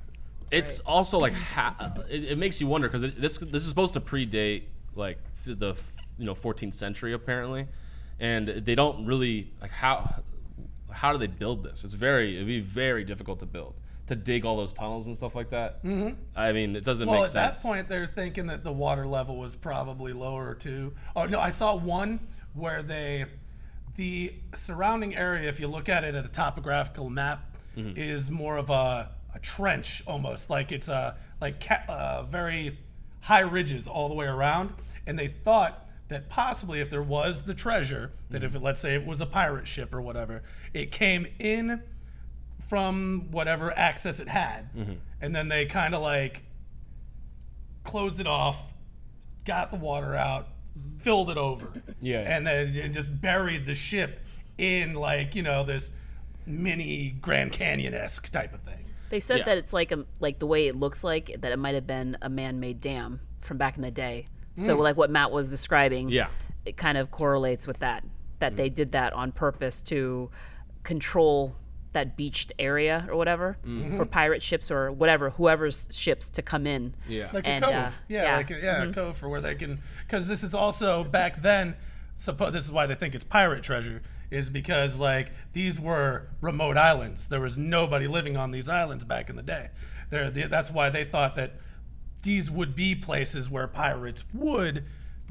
It's 0.51 0.81
also 0.81 1.19
like 1.19 1.33
ha- 1.33 1.77
uh, 1.81 2.03
it, 2.11 2.33
it 2.33 2.39
makes 2.39 2.61
you 2.61 2.67
wonder 2.67 2.89
because 2.89 3.15
this 3.15 3.39
this 3.39 3.63
is 3.63 3.69
supposed 3.69 3.95
to 3.95 4.01
predate 4.01 4.65
like 4.95 5.19
the 5.47 5.75
you 6.19 6.27
know 6.27 6.35
14th 6.35 6.75
century 6.75 7.15
apparently, 7.15 7.67
and 8.21 8.47
they 8.49 8.75
don't 8.75 9.07
really 9.07 9.51
like 9.63 9.71
how 9.71 10.15
how 10.93 11.13
do 11.13 11.19
they 11.19 11.27
build 11.27 11.65
this? 11.65 11.85
It's 11.85 11.95
very 11.95 12.37
it'd 12.37 12.47
be 12.47 12.61
very 12.61 13.05
difficult 13.05 13.41
to 13.41 13.47
build 13.47 13.75
to 14.07 14.17
dig 14.17 14.45
all 14.45 14.57
those 14.57 14.73
tunnels 14.73 15.07
and 15.07 15.17
stuff 15.17 15.35
like 15.35 15.51
that. 15.51 15.83
Mm-hmm. 15.85 16.17
I 16.37 16.53
mean, 16.53 16.75
it 16.75 16.85
doesn't 16.85 17.09
Well, 17.09 17.21
make 17.21 17.29
sense. 17.29 17.63
Well, 17.63 17.75
at 17.75 17.79
that 17.79 17.87
point, 17.87 17.89
they're 17.89 18.07
thinking 18.07 18.47
that 18.49 18.65
the 18.65 18.73
water 18.73 19.07
level 19.07 19.37
was 19.37 19.55
probably 19.57 20.13
lower 20.13 20.55
too. 20.55 20.93
Oh 21.15 21.27
no, 21.27 21.39
I 21.39 21.51
saw 21.51 21.75
one 21.77 22.21
where 22.55 22.83
they 22.83 23.27
the 23.97 24.35
surrounding 24.55 25.15
area, 25.15 25.49
if 25.49 25.61
you 25.61 25.69
look 25.69 25.89
at 25.89 26.05
it 26.05 26.15
at 26.15 26.25
a 26.25 26.29
topographical 26.29 27.11
map, 27.11 27.55
is 27.77 28.31
more 28.31 28.59
of 28.59 28.69
a, 28.71 29.11
a 29.35 29.39
trench 29.41 30.03
almost. 30.07 30.51
Like 30.51 30.73
it's 30.73 30.89
a 30.89 31.17
like 31.41 31.67
ca- 31.67 31.85
uh, 31.89 32.23
very 32.25 32.79
high 33.21 33.41
ridges 33.41 33.87
all 33.89 34.09
the 34.09 34.15
way 34.15 34.27
around. 34.27 34.73
And 35.07 35.19
they 35.19 35.29
thought 35.29 35.89
that 36.13 36.29
possibly 36.29 36.81
if 36.81 36.91
there 36.91 37.03
was 37.03 37.43
the 37.43 37.55
treasure, 37.55 38.13
that 38.31 38.43
if 38.45 38.55
it, 38.55 38.63
let's 38.63 38.81
say 38.81 38.95
it 38.95 39.07
was 39.07 39.21
a 39.21 39.27
pirate 39.27 39.67
ship 39.67 39.95
or 39.95 40.01
whatever, 40.01 40.43
it 40.73 40.91
came 40.93 41.27
in 41.39 41.83
from 42.69 43.31
whatever 43.31 43.77
access 43.77 44.21
it 44.21 44.29
had, 44.29 44.75
mm-hmm. 44.75 44.93
and 45.21 45.35
then 45.35 45.49
they 45.49 45.67
kind 45.67 45.95
of 45.95 46.03
like 46.03 46.45
closed 47.85 48.21
it 48.21 48.27
off, 48.27 48.73
got 49.45 49.71
the 49.71 49.77
water 49.77 50.15
out, 50.15 50.49
mm-hmm. 50.79 50.99
filled 50.99 51.31
it 51.31 51.37
over, 51.37 51.73
Yeah. 52.01 52.21
and 52.21 52.47
then 52.47 52.75
and 52.77 52.95
just 52.95 53.21
buried 53.21 53.67
the 53.67 53.75
ship 53.75 54.21
in 54.59 54.95
like 54.95 55.35
you 55.35 55.43
know 55.43 55.65
this 55.65 55.93
mini 56.47 57.17
Grand 57.21 57.53
Canyon 57.53 57.95
esque 57.95 58.31
type 58.31 58.55
of 58.55 58.61
thing. 58.61 58.79
They 59.11 59.21
said 59.21 59.39
Yeah. 59.39 59.45
that 59.45 59.59
it's 59.59 59.73
like 59.73 59.93
a 59.93 60.07
like 60.21 60.39
the 60.39 60.47
way 60.47 60.67
it 60.67 60.75
looks 60.77 61.05
like 61.05 61.37
that 61.41 61.53
it 61.53 61.59
might 61.59 61.75
have 61.75 61.87
been 61.87 62.17
a 62.23 62.31
man-made 62.31 62.81
dam 62.81 63.21
from 63.39 63.59
back 63.59 63.77
in 63.77 63.83
the 63.83 63.91
day. 63.91 64.25
So 64.57 64.77
hmm. 64.77 64.83
like 64.83 64.97
what 64.97 65.11
Matt 65.11 65.33
was 65.33 65.51
describing, 65.51 66.09
Yeah. 66.09 66.29
it 66.65 66.77
kind 66.77 66.99
of 66.99 67.11
correlates 67.11 67.67
with 67.67 67.79
that. 67.81 68.05
That 68.39 68.57
they 68.57 68.69
hmm. 68.69 68.75
did 68.75 68.93
that 68.93 69.13
on 69.13 69.33
purpose 69.33 69.83
to 69.85 70.31
control 70.83 71.57
that 71.93 72.17
beached 72.17 72.53
area 72.59 73.07
or 73.11 73.17
whatever 73.17 73.59
mm-hmm. 73.65 73.97
for 73.97 74.07
pirate 74.07 74.43
ships 74.43 74.71
or 74.71 74.91
whatever 74.91 75.31
whoever's 75.31 75.89
ships 75.93 76.31
to 76.31 76.43
come 76.43 76.67
in. 76.67 76.95
Yeah. 77.09 77.31
like 77.33 77.47
And, 77.47 77.65
a 77.65 77.67
cove. 77.67 77.75
uh, 77.75 77.91
yeah, 78.09 78.23
yeah. 78.23 78.37
like 78.37 78.51
a, 78.51 78.55
yeah, 78.55 78.83
a 78.83 78.85
mm-hmm. 78.85 78.93
cove 78.93 79.17
for 79.17 79.29
where 79.29 79.41
they 79.41 79.55
can. 79.55 79.81
Because 80.01 80.29
this 80.29 80.43
is 80.43 80.55
also 80.55 81.05
back 81.05 81.43
then. 81.43 81.77
Suppo- 82.17 82.53
this 82.53 82.67
is 82.67 82.73
why 82.73 82.87
they 82.87 82.95
think 82.95 83.15
it's 83.15 83.25
pirate 83.25 83.63
treasure, 83.65 84.03
is 84.31 84.51
because 84.51 84.99
like 84.99 85.33
these 85.55 85.81
were 85.81 86.29
remote 86.41 86.77
islands. 86.77 87.29
There 87.29 87.41
was 87.41 87.57
nobody 87.57 88.07
living 88.07 88.37
on 88.37 88.51
these 88.51 88.69
islands 88.69 89.05
back 89.05 89.31
in 89.31 89.37
the 89.37 89.43
day. 89.43 89.71
There, 90.11 90.31
the, 90.31 90.47
that's 90.47 90.71
why 90.71 90.91
they 90.91 91.05
thought 91.05 91.35
that 91.37 91.55
these 92.23 92.51
would 92.51 92.75
be 92.75 92.95
places 92.95 93.51
where 93.51 93.67
pirates 93.67 94.25
would 94.33 94.85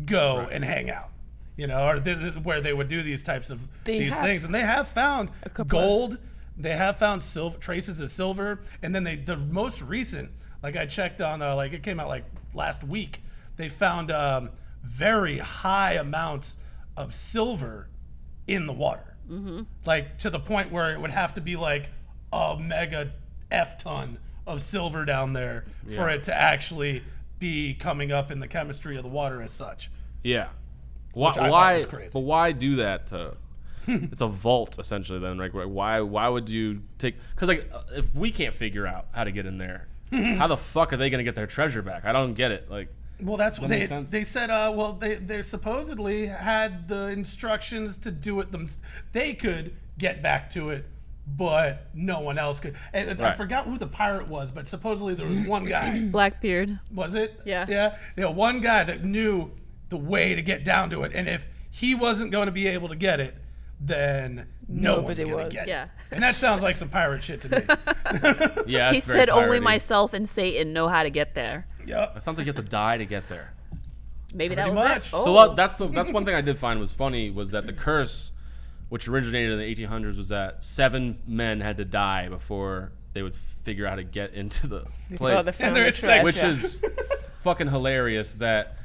go 0.05 0.47
and 0.51 0.63
hang 0.63 0.89
out. 0.89 1.09
You 1.57 1.67
know, 1.67 1.89
or 1.89 1.99
th- 1.99 2.17
th- 2.17 2.35
where 2.37 2.61
they 2.61 2.73
would 2.73 2.87
do 2.87 3.03
these 3.03 3.23
types 3.23 3.51
of 3.51 3.83
They 3.83 3.99
these 3.99 4.15
things, 4.15 4.43
and 4.43 4.55
they 4.55 4.61
have 4.61 4.87
found 4.87 5.29
gold. 5.67 6.17
They 6.57 6.71
have 6.71 6.97
found 6.97 7.21
silver 7.21 7.57
traces 7.57 8.01
of 8.01 8.09
silver, 8.09 8.61
and 8.81 8.95
then 8.95 9.03
they 9.03 9.15
the 9.15 9.37
most 9.37 9.81
recent, 9.81 10.31
like 10.63 10.75
I 10.75 10.85
checked 10.85 11.21
on, 11.21 11.41
uh, 11.41 11.55
like 11.55 11.73
it 11.73 11.83
came 11.83 11.99
out 11.99 12.07
like 12.07 12.25
last 12.53 12.83
week. 12.83 13.21
They 13.57 13.69
found 13.69 14.11
um, 14.11 14.49
very 14.83 15.37
high 15.37 15.93
amounts 15.93 16.57
of 16.97 17.13
silver 17.13 17.89
in 18.47 18.65
the 18.65 18.73
water, 18.73 19.15
mm-hmm. 19.29 19.61
like 19.85 20.17
to 20.19 20.29
the 20.29 20.39
point 20.39 20.71
where 20.71 20.91
it 20.93 20.99
would 20.99 21.11
have 21.11 21.33
to 21.35 21.41
be 21.41 21.55
like 21.55 21.89
a 22.33 22.57
mega 22.59 23.11
f 23.51 23.77
ton 23.77 24.17
of 24.47 24.61
silver 24.61 25.05
down 25.05 25.33
there 25.33 25.65
for 25.95 26.09
it 26.09 26.23
to 26.23 26.35
actually 26.35 27.03
be 27.39 27.73
coming 27.73 28.11
up 28.11 28.31
in 28.31 28.39
the 28.39 28.47
chemistry 28.47 28.97
of 28.97 29.03
the 29.03 29.09
water 29.09 29.41
as 29.41 29.51
such. 29.51 29.89
Yeah. 30.23 30.49
Why? 31.13 31.31
Why. 31.49 31.83
But 32.13 32.19
why 32.19 32.51
do 32.51 32.77
that? 32.77 33.07
To, 33.07 33.35
it's 33.87 34.21
a 34.21 34.27
vault 34.27 34.77
essentially. 34.79 35.19
Then, 35.19 35.37
like, 35.37 35.51
why? 35.53 36.01
Why 36.01 36.27
would 36.29 36.49
you 36.49 36.83
take? 36.97 37.15
Because 37.35 37.49
like, 37.49 37.69
uh, 37.73 37.81
if 37.95 38.13
we 38.15 38.31
can't 38.31 38.55
figure 38.55 38.87
out 38.87 39.07
how 39.11 39.23
to 39.23 39.31
get 39.31 39.45
in 39.45 39.57
there, 39.57 39.87
how 40.11 40.47
the 40.47 40.57
fuck 40.57 40.93
are 40.93 40.97
they 40.97 41.09
gonna 41.09 41.23
get 41.23 41.35
their 41.35 41.47
treasure 41.47 41.81
back? 41.81 42.05
I 42.05 42.11
don't 42.13 42.33
get 42.33 42.51
it. 42.51 42.69
Like, 42.69 42.89
Well, 43.21 43.37
that's 43.37 43.59
what 43.59 43.69
That 43.69 43.89
they 43.89 44.19
they 44.19 44.23
said. 44.23 44.49
Uh, 44.49 44.71
well, 44.73 44.93
they 44.93 45.15
they 45.15 45.41
supposedly 45.41 46.27
had 46.27 46.87
the 46.87 47.07
instructions 47.07 47.97
to 47.99 48.11
do 48.11 48.39
it 48.39 48.51
them. 48.51 48.67
They 49.11 49.33
could 49.33 49.75
get 49.97 50.21
back 50.21 50.49
to 50.51 50.69
it, 50.69 50.85
but 51.37 51.87
no 51.93 52.19
one 52.21 52.37
else 52.37 52.59
could. 52.59 52.75
And 52.93 53.21
I 53.21 53.31
forgot 53.33 53.65
who 53.65 53.77
the 53.77 53.87
pirate 53.87 54.27
was, 54.27 54.51
but 54.51 54.67
supposedly 54.67 55.13
there 55.13 55.27
was 55.27 55.41
one 55.47 55.65
guy. 55.65 55.99
Blackbeard. 55.99 56.79
Was 56.93 57.15
it? 57.15 57.39
Yeah. 57.45 57.65
Yeah. 57.69 57.97
You 58.17 58.23
know, 58.23 58.31
one 58.31 58.59
guy 58.61 58.83
that 58.83 59.03
knew 59.03 59.51
the 59.89 59.97
way 59.97 60.35
to 60.35 60.41
get 60.41 60.63
down 60.63 60.89
to 60.91 61.03
it, 61.03 61.11
and 61.13 61.27
if 61.27 61.45
he 61.69 61.95
wasn't 61.95 62.31
going 62.31 62.47
to 62.47 62.51
be 62.51 62.67
able 62.67 62.89
to 62.89 62.95
get 62.95 63.19
it, 63.19 63.35
then 63.79 64.47
no 64.67 65.01
one's 65.01 65.19
Nobody 65.19 65.23
going 65.23 65.37
to 65.37 65.43
was. 65.45 65.53
get 65.53 65.67
Yeah. 65.67 65.83
it. 65.85 65.89
And 66.11 66.23
that 66.23 66.35
sounds 66.35 66.61
like 66.61 66.75
some 66.75 66.89
pirate 66.89 67.23
shit 67.23 67.41
to 67.41 67.49
me. 67.49 67.61
yeah, 68.67 68.91
He 68.91 68.97
it's 68.97 69.07
very 69.07 69.19
said 69.19 69.29
only 69.29 69.59
myself 69.59 70.13
and 70.13 70.27
Satan 70.29 70.71
know 70.73 70.87
how 70.87 71.03
to 71.03 71.09
get 71.09 71.33
there. 71.35 71.65
yep. 71.85 72.15
It 72.15 72.21
sounds 72.21 72.37
like 72.37 72.45
you 72.45 72.53
have 72.53 72.63
to 72.63 72.69
die 72.69 72.97
to 72.97 73.05
get 73.05 73.27
there. 73.27 73.53
Maybe 74.33 74.55
that 74.55 74.63
Pretty 74.67 74.75
was 74.77 74.83
much. 74.87 75.07
it. 75.07 75.13
Oh. 75.13 75.25
So 75.25 75.31
what, 75.33 75.55
that's 75.55 75.75
the 75.75 75.87
that's 75.87 76.11
one 76.11 76.25
thing 76.25 76.35
I 76.35 76.41
did 76.41 76.57
find 76.57 76.79
was 76.79 76.93
funny 76.93 77.31
was 77.31 77.51
that 77.51 77.65
the 77.65 77.73
curse, 77.73 78.30
which 78.91 79.07
originated 79.07 79.53
in 79.53 79.57
the 79.57 79.63
1800s, 79.73 80.17
was 80.17 80.27
that 80.27 80.61
seven 80.65 81.17
men 81.25 81.61
had 81.61 81.77
to 81.77 81.85
die 81.85 82.27
before 82.27 82.91
they 83.13 83.21
would 83.23 83.33
figure 83.33 83.85
out 83.85 83.91
how 83.91 83.95
to 83.95 84.03
get 84.03 84.33
into 84.33 84.67
the 84.67 84.85
Before 85.09 85.29
place. 85.29 85.45
they 85.45 85.51
found 85.53 85.77
they're 85.77 85.83
the 85.83 85.89
excited. 85.89 86.33
treasure. 86.35 86.47
which 86.47 86.63
is 86.65 86.83
fucking 87.39 87.69
hilarious 87.69 88.35
that 88.35 88.75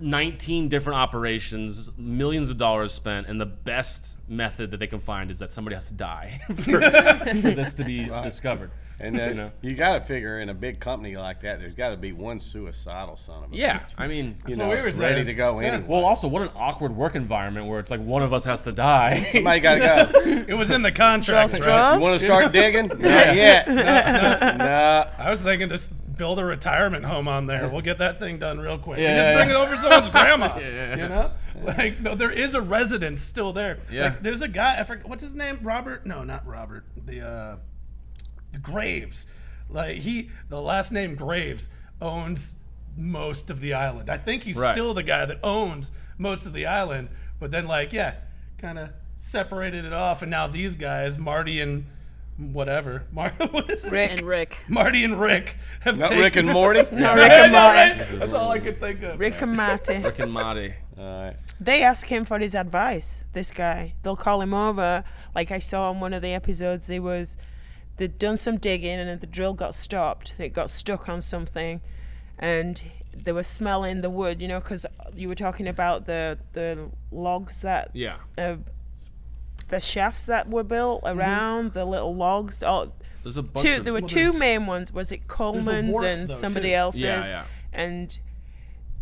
19 0.00 0.68
different 0.68 0.98
operations 0.98 1.88
millions 1.96 2.50
of 2.50 2.58
dollars 2.58 2.92
spent 2.92 3.28
and 3.28 3.40
the 3.40 3.46
best 3.46 4.18
method 4.28 4.72
that 4.72 4.78
they 4.78 4.88
can 4.88 4.98
find 4.98 5.30
is 5.30 5.38
that 5.38 5.52
somebody 5.52 5.74
has 5.74 5.86
to 5.86 5.94
die 5.94 6.40
for, 6.48 6.80
for 6.80 6.80
this 6.80 7.74
to 7.74 7.84
be 7.84 8.04
discovered 8.24 8.72
And 9.00 9.16
then 9.18 9.36
You 9.62 9.70
you, 9.70 9.76
got 9.76 9.94
to 9.94 10.00
figure 10.00 10.38
in 10.38 10.48
a 10.48 10.54
big 10.54 10.78
company 10.80 11.16
like 11.16 11.40
that, 11.42 11.58
there's 11.60 11.74
got 11.74 11.90
to 11.90 11.96
be 11.96 12.12
one 12.12 12.38
suicidal 12.38 13.16
son 13.16 13.44
of 13.44 13.52
a 13.52 13.56
yeah 13.56 13.80
bitch, 13.80 13.90
i 13.98 14.06
mean 14.06 14.36
you 14.46 14.56
know, 14.56 14.68
we 14.68 14.76
were 14.76 14.82
ready 14.82 14.92
saying. 14.92 15.26
to 15.26 15.34
go 15.34 15.58
Yeah. 15.60 15.74
anyway. 15.74 15.88
well 15.88 16.04
also 16.04 16.28
what 16.28 16.42
an 16.42 16.50
awkward 16.54 16.94
work 16.96 17.14
environment 17.14 17.66
where 17.66 17.80
it's 17.80 17.90
like 17.90 18.00
one 18.00 18.22
of 18.22 18.32
us 18.32 18.44
has 18.44 18.62
to 18.64 18.72
die 18.72 19.28
Somebody 19.32 19.60
got 19.60 19.74
to 19.74 20.12
go. 20.22 20.44
It 20.48 20.54
was 20.54 20.70
in 20.70 20.82
the 20.82 20.92
contract. 20.92 21.26
Draw 21.26 21.38
right? 21.40 21.50
straws? 21.50 21.96
You 21.98 22.02
want 22.02 22.20
to 22.20 22.24
start 22.24 22.52
digging? 22.60 22.88
Not 22.88 23.00
yet. 23.00 23.66
No. 23.68 25.10
I 25.18 25.30
was 25.30 25.42
thinking 25.42 25.68
just 25.68 25.90
build 26.16 26.38
a 26.38 26.44
retirement 26.44 27.04
home 27.04 27.26
on 27.28 27.46
there. 27.46 27.68
We'll 27.68 27.80
get 27.80 27.98
that 27.98 28.18
thing 28.18 28.38
done 28.38 28.58
real 28.60 28.78
quick. 28.78 28.98
Yeah, 29.00 29.16
just 29.16 29.28
yeah, 29.28 29.34
bring 29.36 29.48
yeah. 29.50 29.54
it 29.56 29.58
over 29.58 29.74
to 29.74 29.80
someone's 29.80 30.10
grandma. 30.10 30.56
yeah. 30.58 30.96
You 30.96 31.08
know, 31.08 31.30
like 31.62 32.00
no, 32.00 32.14
there 32.14 32.30
is 32.30 32.54
a 32.54 32.60
residence 32.60 33.20
still 33.22 33.52
there. 33.52 33.78
Yeah. 33.90 34.04
Like, 34.04 34.22
there's 34.22 34.42
a 34.42 34.48
guy. 34.48 34.78
I 34.78 34.84
forget 34.84 35.08
what's 35.08 35.22
his 35.22 35.34
name. 35.34 35.58
Robert? 35.62 36.06
No, 36.06 36.22
not 36.24 36.46
Robert. 36.46 36.84
The 37.04 37.20
uh, 37.20 37.56
the 37.56 37.58
Graves. 38.58 39.26
Like 39.68 39.96
he, 39.98 40.30
the 40.48 40.60
last 40.60 40.92
name 40.92 41.14
Graves 41.14 41.68
owns 42.00 42.56
most 42.96 43.50
of 43.50 43.60
the 43.60 43.74
island. 43.74 44.08
I 44.10 44.16
think 44.18 44.42
he's 44.44 44.58
Right. 44.58 44.74
still 44.74 44.94
the 44.94 45.02
guy 45.02 45.24
that 45.26 45.38
owns 45.42 45.92
most 46.18 46.46
of 46.46 46.52
the 46.52 46.66
island. 46.66 47.08
But 47.40 47.50
then, 47.50 47.66
like, 47.66 47.92
yeah, 47.92 48.16
kind 48.58 48.78
of 48.78 48.90
separated 49.16 49.84
it 49.84 49.92
off, 49.92 50.22
and 50.22 50.30
now 50.30 50.46
these 50.46 50.76
guys, 50.76 51.18
Marty 51.18 51.60
and 51.60 51.84
whatever, 52.36 53.04
Mar- 53.12 53.32
what 53.50 53.68
is 53.70 53.84
it? 53.84 53.90
Rick. 53.92 54.10
and 54.12 54.20
Rick. 54.22 54.64
Marty 54.68 55.02
and 55.04 55.20
Rick 55.20 55.56
have 55.80 55.98
Not 55.98 56.08
taken 56.10 56.22
Rick 56.24 56.36
and 56.36 56.48
Morty. 56.50 56.80
No, 56.92 57.14
Rick 57.14 57.24
Rick 57.24 57.32
and 57.32 57.52
Morty. 57.52 58.18
That's 58.18 58.34
all 58.34 58.50
I 58.50 58.58
could 58.60 58.78
think 58.80 59.02
of. 59.02 59.18
Rick 59.18 59.40
and 59.42 59.56
Marty. 59.56 59.98
rick 59.98 60.18
and 60.20 60.32
Marty. 60.32 60.74
All 60.96 61.04
right. 61.24 61.36
They 61.60 61.82
ask 61.82 62.06
him 62.06 62.24
for 62.24 62.38
his 62.38 62.54
advice. 62.54 63.24
This 63.32 63.50
guy, 63.50 63.94
they'll 64.04 64.14
call 64.16 64.40
him 64.40 64.54
over. 64.54 65.02
Like 65.34 65.50
I 65.50 65.58
saw 65.58 65.90
on 65.90 65.98
one 66.00 66.12
of 66.12 66.22
the 66.22 66.32
episodes, 66.34 66.86
he 66.88 67.00
was 67.00 67.36
they'd 67.96 68.18
done 68.18 68.36
some 68.36 68.58
digging 68.58 68.98
and 68.98 69.20
the 69.20 69.26
drill 69.26 69.54
got 69.54 69.74
stopped. 69.74 70.34
It 70.38 70.52
got 70.52 70.70
stuck 70.70 71.08
on 71.08 71.20
something, 71.20 71.80
and 72.38 72.82
they 73.12 73.32
were 73.32 73.42
smelling 73.42 74.00
the 74.00 74.10
wood. 74.10 74.42
You 74.42 74.48
know, 74.48 74.60
because 74.60 74.86
you 75.14 75.28
were 75.28 75.34
talking 75.34 75.68
about 75.68 76.06
the 76.06 76.38
the 76.52 76.90
logs 77.10 77.62
that 77.62 77.90
yeah 77.92 78.16
uh, 78.36 78.56
the 79.68 79.80
shafts 79.80 80.26
that 80.26 80.48
were 80.48 80.64
built 80.64 81.02
around 81.04 81.72
the 81.72 81.84
little 81.84 82.14
logs. 82.14 82.62
All 82.62 82.92
there's 83.22 83.36
a 83.36 83.42
bunch 83.42 83.62
two. 83.62 83.80
There 83.80 83.92
were 83.92 84.02
two 84.02 84.32
main 84.32 84.66
ones. 84.66 84.92
Was 84.92 85.12
it 85.12 85.28
Coleman's 85.28 85.94
wharf, 85.94 86.06
and 86.06 86.28
though, 86.28 86.34
somebody 86.34 86.70
too. 86.70 86.74
else's? 86.74 87.02
Yeah, 87.02 87.26
yeah. 87.26 87.44
And 87.72 88.18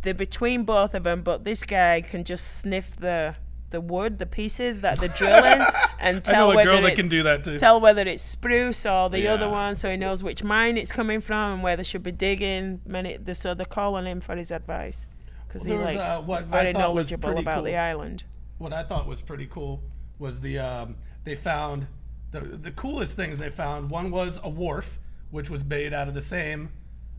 they're 0.03 0.15
between 0.15 0.65
both 0.65 0.95
of 0.95 1.05
them, 1.05 1.23
but 1.23 1.45
this 1.45 1.65
guy 1.65 2.01
can 2.01 2.25
just 2.25 2.59
sniff 2.59 2.97
the 2.97 3.37
the 3.73 3.81
wood, 3.81 4.19
the 4.19 4.27
pieces 4.27 4.81
that 4.83 4.99
they're 5.01 5.09
drilling, 5.09 5.61
and 5.99 6.19
I 6.19 6.21
tell 6.21 6.47
know 6.49 6.53
a 6.53 6.57
whether 6.57 6.71
girl 6.71 6.83
that 6.83 6.93
it's 6.93 7.01
can 7.01 7.09
do 7.09 7.23
that 7.25 7.43
too. 7.45 7.59
tell 7.59 7.81
whether 7.81 8.03
it's 8.07 8.23
spruce 8.23 8.87
or 8.87 9.11
the 9.11 9.27
other 9.27 9.49
one, 9.49 9.75
so 9.75 9.91
he 9.91 9.97
knows 9.97 10.23
which 10.23 10.45
mine 10.45 10.77
it's 10.77 10.93
coming 10.93 11.21
from 11.21 11.55
and 11.55 11.63
where 11.63 11.77
they 11.77 11.83
should 11.83 12.03
be 12.05 12.13
digging. 12.13 12.81
Many, 12.87 13.17
the- 13.17 13.35
so 13.35 13.55
they're 13.55 13.67
calling 13.67 14.07
him 14.07 14.21
for 14.21 14.37
his 14.37 14.51
advice 14.53 15.09
because 15.49 15.65
he 15.65 15.71
There 15.73 15.81
was, 15.81 15.87
like 15.95 15.99
uh, 15.99 16.21
what 16.23 16.39
is 16.41 16.45
I 16.47 16.49
very 16.49 16.73
thought 16.73 16.79
was 16.79 17.11
knowledgeable 17.11 17.29
pretty 17.31 17.43
about 17.43 17.65
the 17.65 17.71
cool. 17.71 17.79
island. 17.81 18.25
what 18.59 18.73
I 18.73 18.83
thought 18.85 19.07
was 19.09 19.21
pretty 19.21 19.47
cool 19.47 19.83
was 20.19 20.41
the 20.41 20.59
um, 20.61 20.97
they 21.25 21.35
found 21.35 21.89
the 22.31 22.41
the 22.41 22.71
coolest 22.71 23.17
things 23.17 23.39
they 23.39 23.51
found. 23.51 23.91
One 23.91 24.11
was 24.11 24.41
a 24.45 24.49
wharf, 24.49 24.99
which 25.31 25.51
was 25.51 25.65
made 25.65 25.93
out 25.93 26.09
of 26.09 26.15
the 26.15 26.23
same 26.23 26.71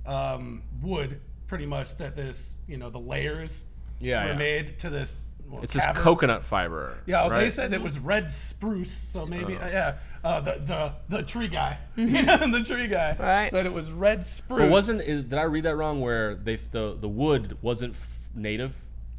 um, 0.06 0.64
wood, 0.82 1.20
pretty 1.48 1.66
much 1.66 1.98
that 1.98 2.16
this 2.16 2.60
you 2.68 2.78
know 2.78 2.90
the 2.90 3.00
layers 3.00 3.66
Yeah, 4.00 4.24
were 4.26 4.32
yeah. 4.32 4.38
made 4.38 4.80
to 4.80 4.90
this. 4.90 5.18
Well, 5.48 5.62
it's 5.64 5.74
this 5.74 5.86
cavern. 5.86 6.02
coconut 6.04 6.44
fiber 6.44 6.98
Yeah, 7.06 7.28
right? 7.28 7.40
they 7.42 7.50
said 7.50 7.74
it 7.74 7.82
was 7.82 8.00
red 8.00 8.30
spruce, 8.32 8.92
so 8.92 9.26
maybe 9.28 9.56
uh, 9.56 9.68
yeah. 9.68 9.96
Uh, 10.24 10.40
the 10.40 10.54
the 10.66 10.94
the 11.18 11.24
tree 11.24 11.48
guy, 11.50 11.78
you 11.96 12.24
know, 12.24 12.38
the 12.52 12.64
tree 12.64 12.88
guy 12.88 13.16
Right. 13.20 13.52
said 13.52 13.66
it 13.66 13.74
was 13.74 13.92
red 13.92 14.24
spruce. 14.26 14.62
but 14.62 14.70
wasn't 14.72 15.06
did 15.06 15.34
i 15.34 15.42
read 15.44 15.66
that 15.66 15.76
wrong 15.76 16.00
where 16.02 16.34
they 16.36 16.56
the 16.56 16.98
the 17.00 17.10
wood 17.10 17.58
wasn't 17.62 17.94
f- 17.94 18.30
native 18.34 18.74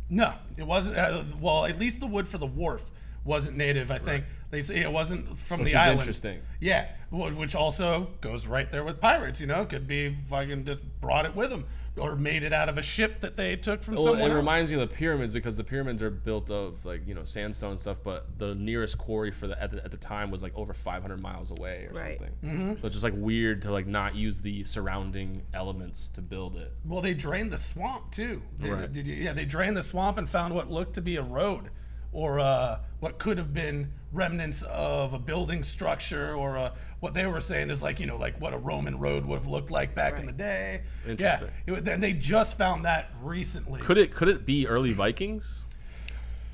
No, 0.08 0.32
it 0.56 0.66
wasn't. 0.66 0.96
Uh, 0.98 1.24
well, 1.40 1.64
at 1.66 1.78
least 1.78 2.00
the 2.00 2.06
wood 2.06 2.26
for 2.28 2.38
the 2.38 2.46
wharf 2.46 2.90
wasn't 3.24 3.56
native. 3.56 3.90
I 3.90 3.98
think 3.98 4.24
they 4.50 4.60
say 4.62 4.80
it 4.82 4.92
wasn't 4.92 5.38
from 5.38 5.60
Which 5.60 5.72
the 5.72 5.78
is 5.78 5.82
island. 5.82 6.00
interesting. 6.00 6.40
Yeah, 6.60 6.88
which 7.10 7.54
also 7.54 8.08
goes 8.20 8.46
right 8.46 8.70
there 8.70 8.84
with 8.84 9.00
pirates. 9.00 9.40
You 9.40 9.46
know, 9.46 9.64
could 9.64 9.86
be 9.86 10.16
fucking 10.28 10.64
just 10.66 10.82
brought 11.00 11.24
it 11.26 11.34
with 11.34 11.48
them 11.50 11.64
or 11.96 12.16
made 12.16 12.42
it 12.42 12.52
out 12.52 12.68
of 12.68 12.76
a 12.76 12.82
ship 12.82 13.20
that 13.20 13.36
they 13.36 13.54
took 13.54 13.80
from 13.82 13.94
Well, 13.94 14.04
someone 14.04 14.22
it 14.22 14.30
else. 14.30 14.36
reminds 14.36 14.72
me 14.72 14.80
of 14.82 14.88
the 14.88 14.94
pyramids 14.96 15.32
because 15.32 15.56
the 15.56 15.62
pyramids 15.62 16.02
are 16.02 16.10
built 16.10 16.50
of 16.50 16.84
like 16.84 17.06
you 17.06 17.14
know 17.14 17.22
sandstone 17.22 17.76
stuff, 17.78 18.02
but 18.02 18.36
the 18.38 18.54
nearest 18.56 18.98
quarry 18.98 19.30
for 19.30 19.46
the 19.46 19.62
at 19.62 19.70
the, 19.70 19.84
at 19.84 19.90
the 19.92 19.96
time 19.96 20.30
was 20.32 20.42
like 20.42 20.52
over 20.56 20.72
500 20.74 21.20
miles 21.20 21.52
away 21.52 21.86
or 21.88 21.94
Right. 21.94 22.18
something. 22.18 22.34
Mm-hmm. 22.44 22.80
So 22.80 22.86
it's 22.86 22.94
just 22.94 23.04
like 23.04 23.14
weird 23.16 23.62
to 23.62 23.70
like 23.72 23.86
not 23.86 24.14
use 24.16 24.40
the 24.40 24.64
surrounding 24.64 25.42
elements 25.54 26.10
to 26.10 26.20
build 26.20 26.56
it. 26.56 26.72
Well, 26.84 27.00
they 27.00 27.14
drained 27.14 27.52
the 27.52 27.58
swamp 27.58 28.10
too. 28.10 28.42
They- 28.58 28.70
Right. 28.70 28.92
did 28.92 29.06
you- 29.06 29.14
yeah, 29.14 29.32
they 29.32 29.44
drained 29.44 29.76
the 29.76 29.82
swamp 29.82 30.18
and 30.18 30.28
found 30.28 30.52
what 30.54 30.70
looked 30.70 30.94
to 30.94 31.00
be 31.00 31.14
a 31.16 31.22
road, 31.22 31.70
or 32.12 32.40
uh, 32.40 32.80
what 32.98 33.18
could 33.18 33.38
have 33.38 33.54
been 33.54 33.92
remnants 34.14 34.62
of 34.62 35.12
a 35.12 35.18
building 35.18 35.62
structure, 35.62 36.34
or 36.34 36.56
uh, 36.56 36.74
what 37.00 37.14
they 37.14 37.26
were 37.26 37.40
saying 37.40 37.70
is 37.70 37.82
like 37.82 38.00
you 38.00 38.06
know 38.06 38.16
like 38.16 38.40
what 38.40 38.54
a 38.54 38.58
Roman 38.58 38.98
road 38.98 39.24
would 39.26 39.36
have 39.36 39.46
looked 39.46 39.70
like 39.70 39.94
back 39.94 40.18
in 40.18 40.26
the 40.26 40.32
day. 40.32 40.82
Interesting. 41.06 41.50
Yeah, 41.66 41.74
it, 41.74 41.88
and 41.88 42.02
they 42.02 42.12
just 42.12 42.56
found 42.56 42.84
that 42.84 43.10
recently. 43.22 43.80
Could 43.80 43.98
it 43.98 44.14
could 44.14 44.28
it 44.28 44.46
be 44.46 44.66
early 44.66 44.92
Vikings? 44.92 45.64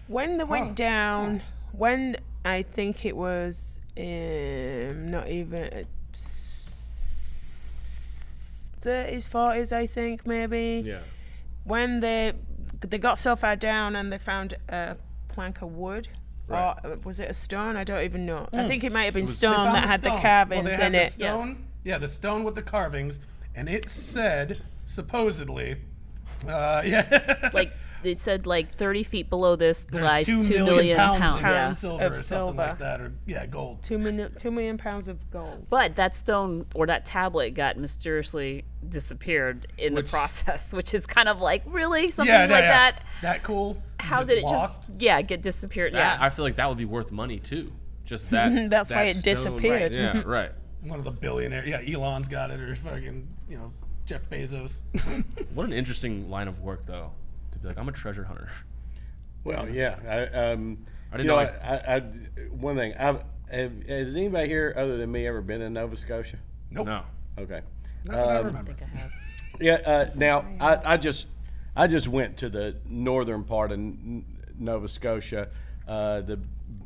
When 0.09 0.38
they 0.38 0.44
went 0.44 0.75
down, 0.75 1.42
when 1.73 2.16
I 2.44 2.62
think 2.62 3.05
it 3.05 3.16
was 3.16 3.81
um, 3.96 5.11
not 5.11 5.29
even 5.29 5.64
uh, 5.73 5.85
thirties, 8.81 9.29
forties, 9.29 9.73
I 9.73 9.87
think 9.87 10.27
maybe. 10.27 10.83
Yeah. 10.85 11.01
When 11.64 12.01
they 12.01 12.33
they 12.81 12.99
got 12.99 13.18
so 13.18 13.37
far 13.37 13.57
down 13.57 13.94
and 13.94 14.12
they 14.12 14.18
found 14.18 14.55
a 14.68 14.96
plank 15.29 15.62
of 15.62 15.73
wood. 15.73 16.09
Right. 16.51 16.77
Or 16.85 16.93
uh, 16.93 16.97
was 17.05 17.21
it 17.21 17.31
a 17.31 17.35
stone? 17.35 17.77
I 17.77 17.85
don't 17.85 18.03
even 18.05 18.27
know. 18.27 18.49
I 18.53 18.67
think 18.67 18.85
it 18.85 18.93
might 18.93 19.05
have 19.05 19.15
been 19.15 19.27
They 19.27 19.33
stone 19.33 19.73
that 19.73 19.87
had 19.89 20.01
stone. 20.01 20.17
the 20.17 20.21
carvings 20.21 20.65
well, 20.65 20.79
they 20.79 20.87
in 20.87 20.95
had 20.95 20.95
it. 20.95 21.05
The 21.07 21.11
stone, 21.13 21.49
Yes. 21.49 21.63
Yeah, 21.85 21.99
the 21.99 22.09
stone 22.09 22.45
with 22.45 22.55
the 22.57 22.63
carvings, 22.63 23.19
and 23.55 23.69
it 23.69 23.89
said 23.89 24.61
supposedly, 24.85 25.77
uh, 26.47 26.83
yeah, 26.87 27.51
Like 27.55 27.73
they 28.03 28.15
said, 28.15 28.47
like 28.47 28.75
30 28.75 29.03
feet 29.03 29.31
below 29.31 29.57
this 29.57 29.85
there's 29.85 30.05
lies 30.05 30.27
two 30.27 30.41
two 30.43 30.65
million, 30.65 30.67
million 30.75 30.97
pounds, 30.97 31.21
pounds. 31.21 31.37
of 31.39 31.43
yeah. 31.43 31.73
silver 31.73 32.05
Of 32.05 32.13
or 32.13 32.15
something 32.17 32.25
silver. 32.25 32.57
like 32.57 32.79
that, 32.79 33.01
or 33.01 33.13
yeah, 33.27 33.47
gold. 33.47 33.83
Two 33.83 33.99
million, 33.99 34.35
two 34.37 34.51
million 34.51 34.79
pounds 34.79 35.09
of 35.09 35.31
gold. 35.31 35.67
But 35.69 35.97
that 35.97 36.17
stone 36.17 36.67
or 36.75 36.87
that 36.87 37.05
tablet 37.05 37.51
got 37.55 37.77
mysteriously 37.77 38.65
disappeared 38.89 39.67
in 39.79 39.95
the 39.95 40.03
process, 40.03 40.73
which 40.75 40.95
is 40.95 41.07
kind 41.07 41.29
of 41.29 41.41
like 41.41 41.63
really 41.67 42.09
something 42.11 42.33
yeah, 42.33 42.43
like 42.43 42.51
yeah, 42.63 42.91
that. 42.91 43.03
That 43.23 43.43
cool. 43.43 43.83
How 43.99 44.19
Just 44.19 44.29
did 44.31 44.39
it 44.39 44.45
lost? 44.45 44.87
just 44.89 45.01
yeah 45.03 45.21
get 45.23 45.43
disappeared? 45.43 45.93
That, 45.95 46.19
Yeah, 46.19 46.25
I 46.25 46.31
feel 46.31 46.45
like 46.45 46.57
that 46.57 46.69
would 46.69 46.79
be 46.79 46.85
worth 46.87 47.13
money 47.13 47.39
too. 47.39 47.73
Just 48.05 48.31
that. 48.33 48.71
That's 48.71 48.91
why 48.91 49.05
it 49.05 49.17
stone, 49.17 49.35
disappeared. 49.35 49.95
Right. 49.95 50.15
Yeah. 50.17 50.23
Right. 50.25 50.51
One 50.83 50.99
of 50.99 51.05
the 51.05 51.11
billionaire. 51.11 51.67
Yeah, 51.67 51.83
Elon's 51.87 52.29
got 52.29 52.51
it, 52.51 52.59
or 52.61 52.75
fucking 52.75 53.29
you 53.49 53.59
know 53.59 53.73
Jeff 54.07 54.29
Bezos. 54.31 54.81
What 55.55 55.67
an 55.67 55.73
interesting 55.75 56.31
line 56.31 56.49
of 56.49 56.61
work 56.61 56.87
though. 56.87 57.13
To 57.61 57.62
be 57.64 57.68
like, 57.68 57.79
I'm 57.79 57.88
a 57.88 57.92
treasure 57.92 58.25
hunter. 58.25 58.49
Well, 59.44 59.68
yeah. 59.68 59.96
I, 60.09 60.53
um, 60.53 60.79
I 61.12 61.16
didn't 61.18 61.29
know, 61.29 61.37
know 61.37 61.51
I, 61.62 61.75
I, 61.77 61.96
I, 61.96 62.01
one 62.51 62.77
thing. 62.77 62.94
I've, 62.94 63.23
have, 63.51 63.83
has 63.87 64.14
anybody 64.16 64.49
here 64.49 64.73
other 64.77 64.96
than 64.96 65.11
me 65.11 65.27
ever 65.27 65.42
been 65.42 65.61
in 65.61 65.73
Nova 65.73 65.96
Scotia? 65.96 66.38
nope. 66.70 66.87
No. 66.87 67.03
Okay. 67.38 67.61
Not 68.07 68.14
that 68.14 68.29
I 68.29 68.37
Um, 68.38 68.46
remember. 68.46 68.73
Think 68.73 68.90
I 68.94 68.99
have. 68.99 69.11
Yeah. 69.61 69.75
Uh, 69.85 70.11
now, 70.14 70.44
I, 70.61 70.94
I 70.94 70.96
just, 70.96 71.29
I 71.77 71.87
just 71.87 72.09
went 72.09 72.38
to 72.38 72.49
the 72.49 72.77
northern 72.87 73.44
part 73.44 73.73
of 73.73 73.79
N- 73.79 74.25
Nova 74.59 74.88
Scotia, 74.88 75.49
uh, 75.87 76.20
the 76.23 76.38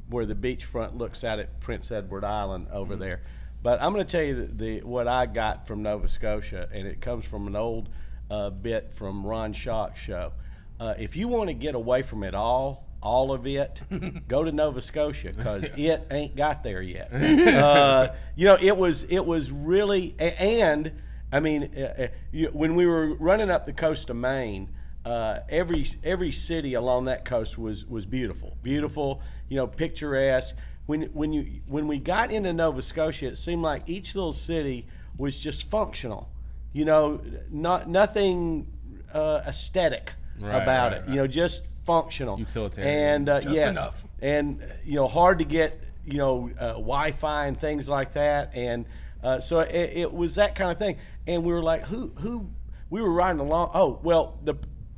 where 0.09 0.27
the 0.27 0.35
beachfront 0.35 0.97
looks 0.99 1.25
out 1.25 1.39
at 1.39 1.61
Prince 1.61 1.91
Edward 1.91 2.25
Island 2.25 2.69
over 2.73 2.97
there. 2.97 3.21
But 3.63 3.81
I'm 3.83 3.93
going 3.93 4.05
to 4.07 4.11
tell 4.11 4.23
you 4.23 4.47
the, 4.47 4.47
the 4.79 4.81
what 4.83 5.09
I 5.09 5.27
got 5.27 5.67
from 5.67 5.83
Nova 5.83 6.09
Scotia, 6.09 6.69
and 6.73 6.87
it 6.87 7.01
comes 7.01 7.25
from 7.25 7.47
an 7.47 7.57
old 7.57 7.89
uh, 8.31 8.51
bit 8.51 8.93
from 8.95 9.27
Ron 9.27 9.53
Shock's 9.53 10.01
show. 10.01 10.33
Uh, 10.79 10.95
if 10.99 11.17
you 11.17 11.29
want 11.29 11.49
to 11.49 11.55
get 11.55 11.75
away 11.75 12.03
from 12.03 12.25
it 12.25 12.35
all, 12.35 12.85
all 13.01 13.33
of 13.33 13.47
it, 13.47 13.81
go 14.29 14.43
to 14.43 14.51
Nova 14.51 14.81
Scotia 14.83 15.33
because 15.37 15.65
it 15.77 16.07
ain't 16.11 16.35
got 16.35 16.65
there 16.65 16.83
yet. 16.83 17.13
uh, 17.13 18.15
you 18.35 18.47
know, 18.47 18.57
it 18.61 18.77
was 18.77 19.05
it 19.05 19.25
was 19.25 19.53
really 19.53 20.15
and 20.19 20.93
I 21.31 21.41
mean, 21.41 21.71
uh, 21.77 21.81
uh, 21.81 22.09
you, 22.33 22.49
when 22.49 22.75
we 22.75 22.87
were 22.87 23.15
running 23.15 23.51
up 23.51 23.67
the 23.67 23.73
coast 23.73 24.09
of 24.09 24.17
Maine, 24.17 24.71
uh, 25.05 25.41
every 25.49 25.87
every 26.03 26.33
city 26.33 26.75
along 26.75 27.05
that 27.05 27.25
coast 27.25 27.59
was 27.59 27.85
was 27.85 28.07
beautiful, 28.07 28.57
beautiful, 28.63 29.21
you 29.49 29.57
know, 29.57 29.67
picturesque. 29.67 30.57
When 30.87 31.03
when 31.13 31.33
you 31.33 31.61
when 31.67 31.87
we 31.87 31.99
got 31.99 32.33
into 32.33 32.53
Nova 32.53 32.83
Scotia, 32.83 33.27
it 33.27 33.39
seemed 33.39 33.63
like 33.63 33.89
each 33.89 34.15
little 34.15 34.33
city 34.33 34.87
was 35.19 35.39
just 35.41 35.69
functional, 35.69 36.31
you 36.73 36.85
know, 36.85 37.21
not 37.51 37.89
nothing 37.89 38.67
uh, 39.13 39.43
aesthetic 39.47 40.13
Right, 40.41 40.63
about 40.63 40.93
right, 40.93 41.01
it, 41.03 41.09
you 41.09 41.17
know, 41.17 41.27
just 41.27 41.63
functional, 41.85 42.39
Utilitarian. 42.39 42.95
and 42.95 43.29
uh, 43.29 43.41
Just 43.41 43.57
yes, 43.57 43.69
enough. 43.69 44.05
and 44.21 44.63
you 44.85 44.95
know, 44.95 45.07
hard 45.07 45.39
to 45.39 45.45
get, 45.45 45.81
you 46.05 46.19
know, 46.19 46.51
uh, 46.59 46.73
Wi-Fi 46.73 47.47
and 47.47 47.59
things 47.59 47.89
like 47.89 48.15
that, 48.15 48.53
and 48.55 48.87
uh, 49.23 49.41
so 49.41 49.61
it, 49.61 49.75
it 49.95 50.13
was 50.13 50.35
that 50.35 50.55
kind 50.55 50.71
of 50.71 50.79
thing. 50.79 50.97
And 51.27 51.45
we 51.45 51.53
were 51.53 51.63
like, 51.63 51.85
who, 51.87 52.09
who? 52.19 52.51
We 52.91 53.01
were 53.01 53.11
riding 53.11 53.41
along. 53.41 53.71
Oh, 53.75 53.99
well, 54.03 54.39
the 54.45 54.55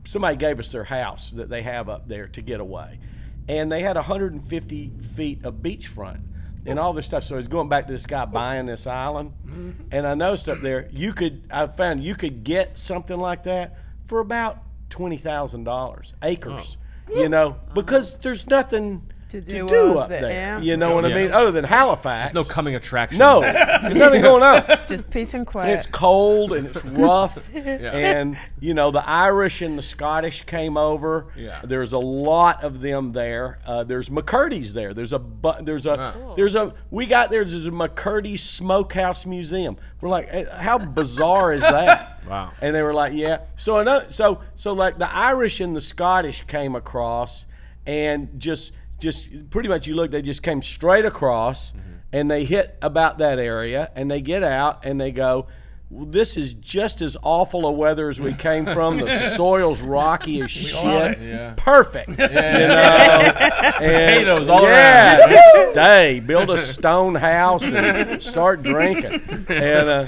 somebody 0.06 0.36
gave 0.36 0.58
us 0.58 0.72
their 0.72 0.84
house 0.84 1.30
that 1.32 1.48
they 1.48 1.62
have 1.62 1.88
up 1.88 2.08
there 2.08 2.26
to 2.28 2.40
get 2.40 2.60
away, 2.60 2.98
and 3.48 3.70
they 3.70 3.82
had 3.82 3.96
150 3.96 4.92
feet 5.14 5.44
of 5.44 5.56
beachfront. 5.56 6.20
And 6.68 6.80
all 6.80 6.92
this 6.92 7.06
stuff. 7.06 7.22
So 7.22 7.36
I 7.36 7.38
was 7.38 7.46
going 7.46 7.68
back 7.68 7.86
to 7.86 7.92
this 7.92 8.06
guy 8.06 8.24
buying 8.24 8.66
this 8.66 8.88
island, 8.88 9.34
and 9.92 10.04
I 10.04 10.14
noticed 10.14 10.48
up 10.48 10.60
there 10.62 10.88
you 10.90 11.12
could. 11.12 11.44
I 11.48 11.68
found 11.68 12.02
you 12.02 12.16
could 12.16 12.42
get 12.42 12.76
something 12.76 13.16
like 13.16 13.44
that 13.44 13.78
for 14.08 14.18
about 14.18 14.58
twenty 14.96 15.18
thousand 15.18 15.64
dollars 15.64 16.14
acres. 16.22 16.78
Oh. 17.10 17.20
You 17.20 17.28
know, 17.28 17.56
because 17.74 18.16
there's 18.16 18.46
nothing 18.48 19.12
To 19.30 19.40
to 19.40 19.46
do 19.46 19.66
do, 19.66 19.88
with 19.88 19.96
up 19.98 20.10
it, 20.12 20.20
there. 20.20 20.30
yeah. 20.30 20.60
You 20.60 20.76
know 20.76 20.94
what 20.94 21.04
I 21.04 21.08
Yeah. 21.08 21.14
mean? 21.16 21.32
Other 21.32 21.50
than 21.50 21.64
Halifax. 21.64 22.32
There's 22.32 22.46
no 22.48 22.54
coming 22.54 22.76
attraction. 22.76 23.18
No, 23.18 23.40
there's 23.40 23.94
nothing 23.96 24.22
going 24.22 24.42
on. 24.44 24.64
It's 24.68 24.84
just 24.84 25.10
peace 25.10 25.34
and 25.34 25.44
quiet. 25.44 25.72
It's 25.78 25.86
cold 25.88 26.52
and 26.52 26.68
it's 26.68 26.84
rough, 26.84 27.36
and 27.56 28.38
you 28.60 28.72
know 28.72 28.90
the 28.92 29.06
Irish 29.08 29.62
and 29.62 29.76
the 29.76 29.82
Scottish 29.82 30.44
came 30.44 30.76
over. 30.76 31.26
Yeah. 31.36 31.60
there's 31.64 31.92
a 31.92 31.98
lot 31.98 32.62
of 32.62 32.80
them 32.82 33.10
there. 33.12 33.58
Uh, 33.66 33.82
there's 33.82 34.08
McCurdy's 34.10 34.74
there. 34.74 34.94
There's 34.94 35.12
a 35.12 35.18
bu- 35.18 35.60
there's 35.62 35.86
a 35.86 35.96
Wow. 35.96 36.34
there's 36.36 36.54
a 36.54 36.72
we 36.92 37.06
got 37.06 37.30
there. 37.30 37.44
There's 37.44 37.66
a 37.66 37.70
McCurdy 37.70 38.38
Smokehouse 38.38 39.26
Museum. 39.26 39.76
We're 40.00 40.08
like, 40.08 40.28
eh, 40.30 40.44
how 40.56 40.78
bizarre 40.78 41.52
is 41.52 41.62
that? 41.62 42.12
Wow. 42.26 42.50
And 42.60 42.74
they 42.74 42.82
were 42.82 42.92
like, 42.92 43.12
yeah. 43.12 43.42
So 43.54 43.78
another, 43.78 44.06
so 44.10 44.40
so 44.56 44.72
like 44.72 44.98
the 44.98 45.08
Irish 45.14 45.60
and 45.60 45.76
the 45.76 45.80
Scottish 45.80 46.42
came 46.48 46.74
across, 46.74 47.46
and 47.86 48.28
just 48.38 48.72
just 49.00 49.50
pretty 49.50 49.68
much 49.68 49.86
you 49.86 49.94
look, 49.94 50.10
they 50.10 50.22
just 50.22 50.42
came 50.42 50.62
straight 50.62 51.04
across, 51.04 51.72
and 52.12 52.30
they 52.30 52.44
hit 52.44 52.76
about 52.82 53.18
that 53.18 53.38
area, 53.38 53.90
and 53.94 54.10
they 54.10 54.20
get 54.20 54.42
out, 54.42 54.84
and 54.84 55.00
they 55.00 55.10
go. 55.10 55.46
Well, 55.88 56.06
this 56.06 56.36
is 56.36 56.52
just 56.52 57.00
as 57.00 57.16
awful 57.22 57.64
a 57.64 57.70
weather 57.70 58.08
as 58.08 58.18
we 58.18 58.34
came 58.34 58.66
from. 58.74 58.96
The 58.98 59.08
soil's 59.08 59.82
rocky 59.82 60.40
as 60.40 60.50
shit. 60.50 60.74
love 60.74 61.12
it. 61.12 61.20
Yeah. 61.20 61.54
Perfect. 61.56 62.08
You 62.08 62.16
know? 62.16 63.32
Potatoes 63.76 64.48
all 64.48 64.62
yeah, 64.62 65.18
around. 65.18 65.30
just 65.30 65.70
stay, 65.72 66.18
build 66.18 66.50
a 66.50 66.58
stone 66.58 67.14
house, 67.14 67.62
and 67.62 68.20
start 68.32 68.64
drinking. 68.64 69.22
And 69.48 69.88
uh, 69.88 70.06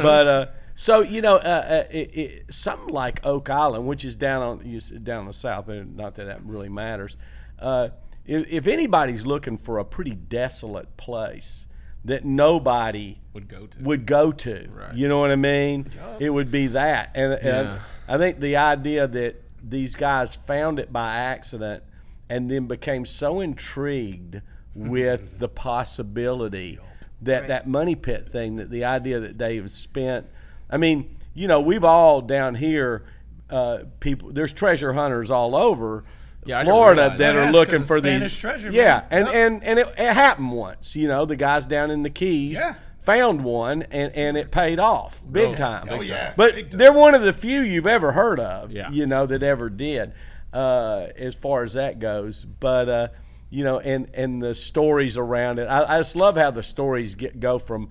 but 0.00 0.26
uh, 0.26 0.46
so 0.74 1.00
you 1.02 1.20
know, 1.20 1.36
uh, 1.36 1.38
uh, 1.84 1.84
it, 1.90 2.16
it, 2.16 2.54
something 2.54 2.88
like 2.88 3.20
Oak 3.22 3.50
Island, 3.50 3.86
which 3.86 4.06
is 4.06 4.16
down 4.16 4.40
on 4.42 4.62
you 4.64 4.80
down 4.80 5.20
in 5.20 5.26
the 5.26 5.34
south. 5.34 5.68
and 5.68 5.94
Not 5.94 6.14
that 6.14 6.24
that 6.24 6.42
really 6.42 6.70
matters. 6.70 7.18
Uh, 7.58 7.90
if, 8.26 8.46
if 8.50 8.66
anybody's 8.66 9.26
looking 9.26 9.56
for 9.58 9.78
a 9.78 9.84
pretty 9.84 10.14
desolate 10.14 10.96
place 10.96 11.66
that 12.04 12.24
nobody 12.24 13.20
Would 13.32 13.48
go 13.48 13.66
to. 13.66 13.78
would 13.82 14.06
go 14.06 14.32
to. 14.32 14.68
Right. 14.72 14.94
You 14.94 15.08
know 15.08 15.18
what 15.20 15.30
I 15.30 15.36
mean? 15.36 15.90
It 16.18 16.30
would 16.30 16.50
be 16.50 16.66
that. 16.68 17.10
And, 17.14 17.32
and 17.34 17.44
Yeah. 17.44 17.78
I 18.08 18.18
think 18.18 18.40
the 18.40 18.56
idea 18.56 19.06
that 19.06 19.42
these 19.62 19.94
guys 19.94 20.34
found 20.34 20.78
it 20.80 20.92
by 20.92 21.14
accident 21.16 21.84
and 22.28 22.50
then 22.50 22.66
became 22.66 23.06
so 23.06 23.40
intrigued 23.40 24.40
with 24.74 25.38
the 25.38 25.48
possibility 25.48 26.78
that 27.20 27.40
Right. 27.40 27.48
that 27.48 27.68
money 27.68 27.94
pit 27.94 28.28
thing, 28.28 28.56
that 28.56 28.70
the 28.70 28.84
idea 28.84 29.20
that 29.20 29.38
they've 29.38 29.70
spent. 29.70 30.26
I 30.68 30.76
mean, 30.78 31.16
you 31.34 31.46
know, 31.46 31.60
we've 31.60 31.84
all 31.84 32.20
down 32.20 32.56
here, 32.56 33.04
uh, 33.48 33.80
people, 34.00 34.32
there's 34.32 34.52
treasure 34.52 34.94
hunters 34.94 35.30
all 35.30 35.54
over. 35.54 36.04
Yeah, 36.44 36.64
Florida 36.64 37.14
that 37.18 37.36
are 37.36 37.50
looking 37.52 37.82
for 37.82 37.98
of 37.98 38.02
these 38.02 38.16
Spanish 38.16 38.38
treasure. 38.38 38.70
Yeah, 38.72 39.04
and 39.10 39.26
Yep. 39.26 39.34
and 39.34 39.64
and 39.64 39.78
it, 39.78 39.88
it 39.96 40.12
happened 40.12 40.52
once. 40.52 40.96
You 40.96 41.08
know, 41.08 41.24
the 41.24 41.36
guys 41.36 41.66
down 41.66 41.90
in 41.90 42.02
the 42.02 42.10
Keys 42.10 42.52
Yeah. 42.58 42.74
found 43.00 43.44
one, 43.44 43.82
and 43.90 44.12
and 44.16 44.36
it 44.36 44.50
paid 44.50 44.78
off 44.78 45.20
big 45.30 45.56
time. 45.56 45.86
Oh, 45.90 46.00
yeah. 46.00 46.32
But 46.36 46.54
time. 46.54 46.68
they're 46.70 46.92
one 46.92 47.14
of 47.14 47.22
the 47.22 47.32
few 47.32 47.60
you've 47.60 47.86
ever 47.86 48.12
heard 48.12 48.40
of. 48.40 48.72
Yeah. 48.72 48.90
You 48.90 49.06
know 49.06 49.24
that 49.26 49.42
ever 49.42 49.70
did, 49.70 50.12
uh, 50.52 51.06
as 51.16 51.34
far 51.36 51.62
as 51.62 51.74
that 51.74 51.98
goes. 52.00 52.44
But 52.44 52.88
uh, 52.88 53.08
you 53.48 53.62
know, 53.62 53.78
and 53.78 54.08
and 54.14 54.42
the 54.42 54.54
stories 54.54 55.16
around 55.16 55.58
it. 55.60 55.66
I, 55.66 55.96
I 55.96 55.98
just 55.98 56.16
love 56.16 56.36
how 56.36 56.50
the 56.50 56.62
stories 56.62 57.14
get 57.14 57.38
go 57.38 57.58
from 57.60 57.88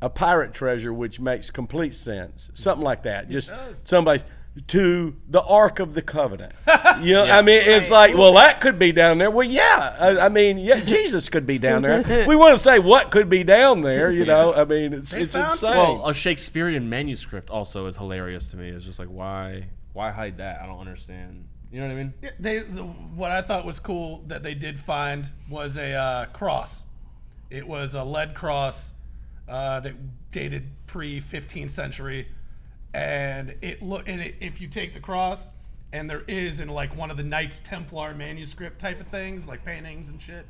a 0.00 0.08
pirate 0.08 0.54
treasure, 0.54 0.92
which 0.92 1.18
makes 1.18 1.50
complete 1.50 1.94
sense, 1.96 2.50
something 2.54 2.84
like 2.84 3.02
that. 3.02 3.28
Just 3.28 3.52
somebody's 3.88 4.24
to 4.66 5.16
the 5.28 5.42
Ark 5.42 5.78
of 5.78 5.94
the 5.94 6.02
Covenant. 6.02 6.52
You 7.00 7.12
know, 7.12 7.24
I 7.24 7.42
mean, 7.42 7.62
it's 7.64 7.90
like, 7.90 8.16
well, 8.16 8.32
that 8.34 8.60
could 8.60 8.76
be 8.76 8.90
down 8.90 9.18
there. 9.18 9.30
Well, 9.30 9.46
yeah, 9.46 9.96
I, 10.00 10.26
I 10.26 10.28
mean, 10.28 10.58
yeah, 10.58 10.80
Jesus 10.80 11.28
could 11.28 11.46
be 11.46 11.56
down 11.56 11.82
there. 11.82 12.26
We 12.26 12.34
want 12.34 12.56
to 12.56 12.62
say 12.62 12.80
what 12.80 13.12
could 13.12 13.30
be 13.30 13.44
down 13.44 13.82
there. 13.82 14.10
You 14.10 14.24
know, 14.24 14.52
I 14.52 14.64
mean, 14.64 14.92
it's 14.92 15.12
They 15.12 15.22
it's 15.22 15.34
found 15.34 15.52
insane. 15.52 15.70
Well, 15.70 16.08
a 16.08 16.12
Shakespearean 16.12 16.88
manuscript 16.88 17.50
also 17.50 17.86
is 17.86 17.96
hilarious 17.96 18.48
to 18.48 18.56
me. 18.56 18.68
It's 18.70 18.84
just 18.84 18.98
like 18.98 19.08
why 19.08 19.68
why 19.92 20.10
hide 20.10 20.38
that? 20.38 20.60
I 20.60 20.66
don't 20.66 20.80
understand. 20.80 21.46
You 21.70 21.80
know 21.80 21.86
what 21.86 21.92
I 21.92 21.96
mean? 21.96 22.14
They 22.40 22.58
the, 22.58 22.82
what 22.82 23.30
I 23.30 23.42
thought 23.42 23.64
was 23.64 23.78
cool 23.78 24.24
that 24.26 24.42
they 24.42 24.54
did 24.54 24.78
find 24.78 25.30
was 25.48 25.76
a 25.76 25.92
uh, 25.92 26.26
cross. 26.26 26.86
It 27.50 27.66
was 27.66 27.94
a 27.94 28.02
lead 28.02 28.34
cross 28.34 28.94
uh, 29.48 29.80
that 29.80 29.94
dated 30.30 30.70
pre 30.86 31.20
15th 31.20 31.70
century, 31.70 32.28
and 32.94 33.54
it 33.62 33.82
look 33.82 34.08
and 34.08 34.20
it, 34.20 34.36
if 34.40 34.60
you 34.60 34.68
take 34.68 34.92
the 34.94 35.00
cross 35.00 35.50
and 35.92 36.08
there 36.08 36.22
is 36.28 36.60
in 36.60 36.68
like 36.68 36.96
one 36.96 37.10
of 37.10 37.16
the 37.16 37.22
Knights 37.22 37.60
Templar 37.60 38.14
manuscript 38.14 38.78
type 38.78 39.00
of 39.00 39.06
things 39.08 39.46
like 39.48 39.64
paintings 39.64 40.10
and 40.10 40.20
shit, 40.20 40.46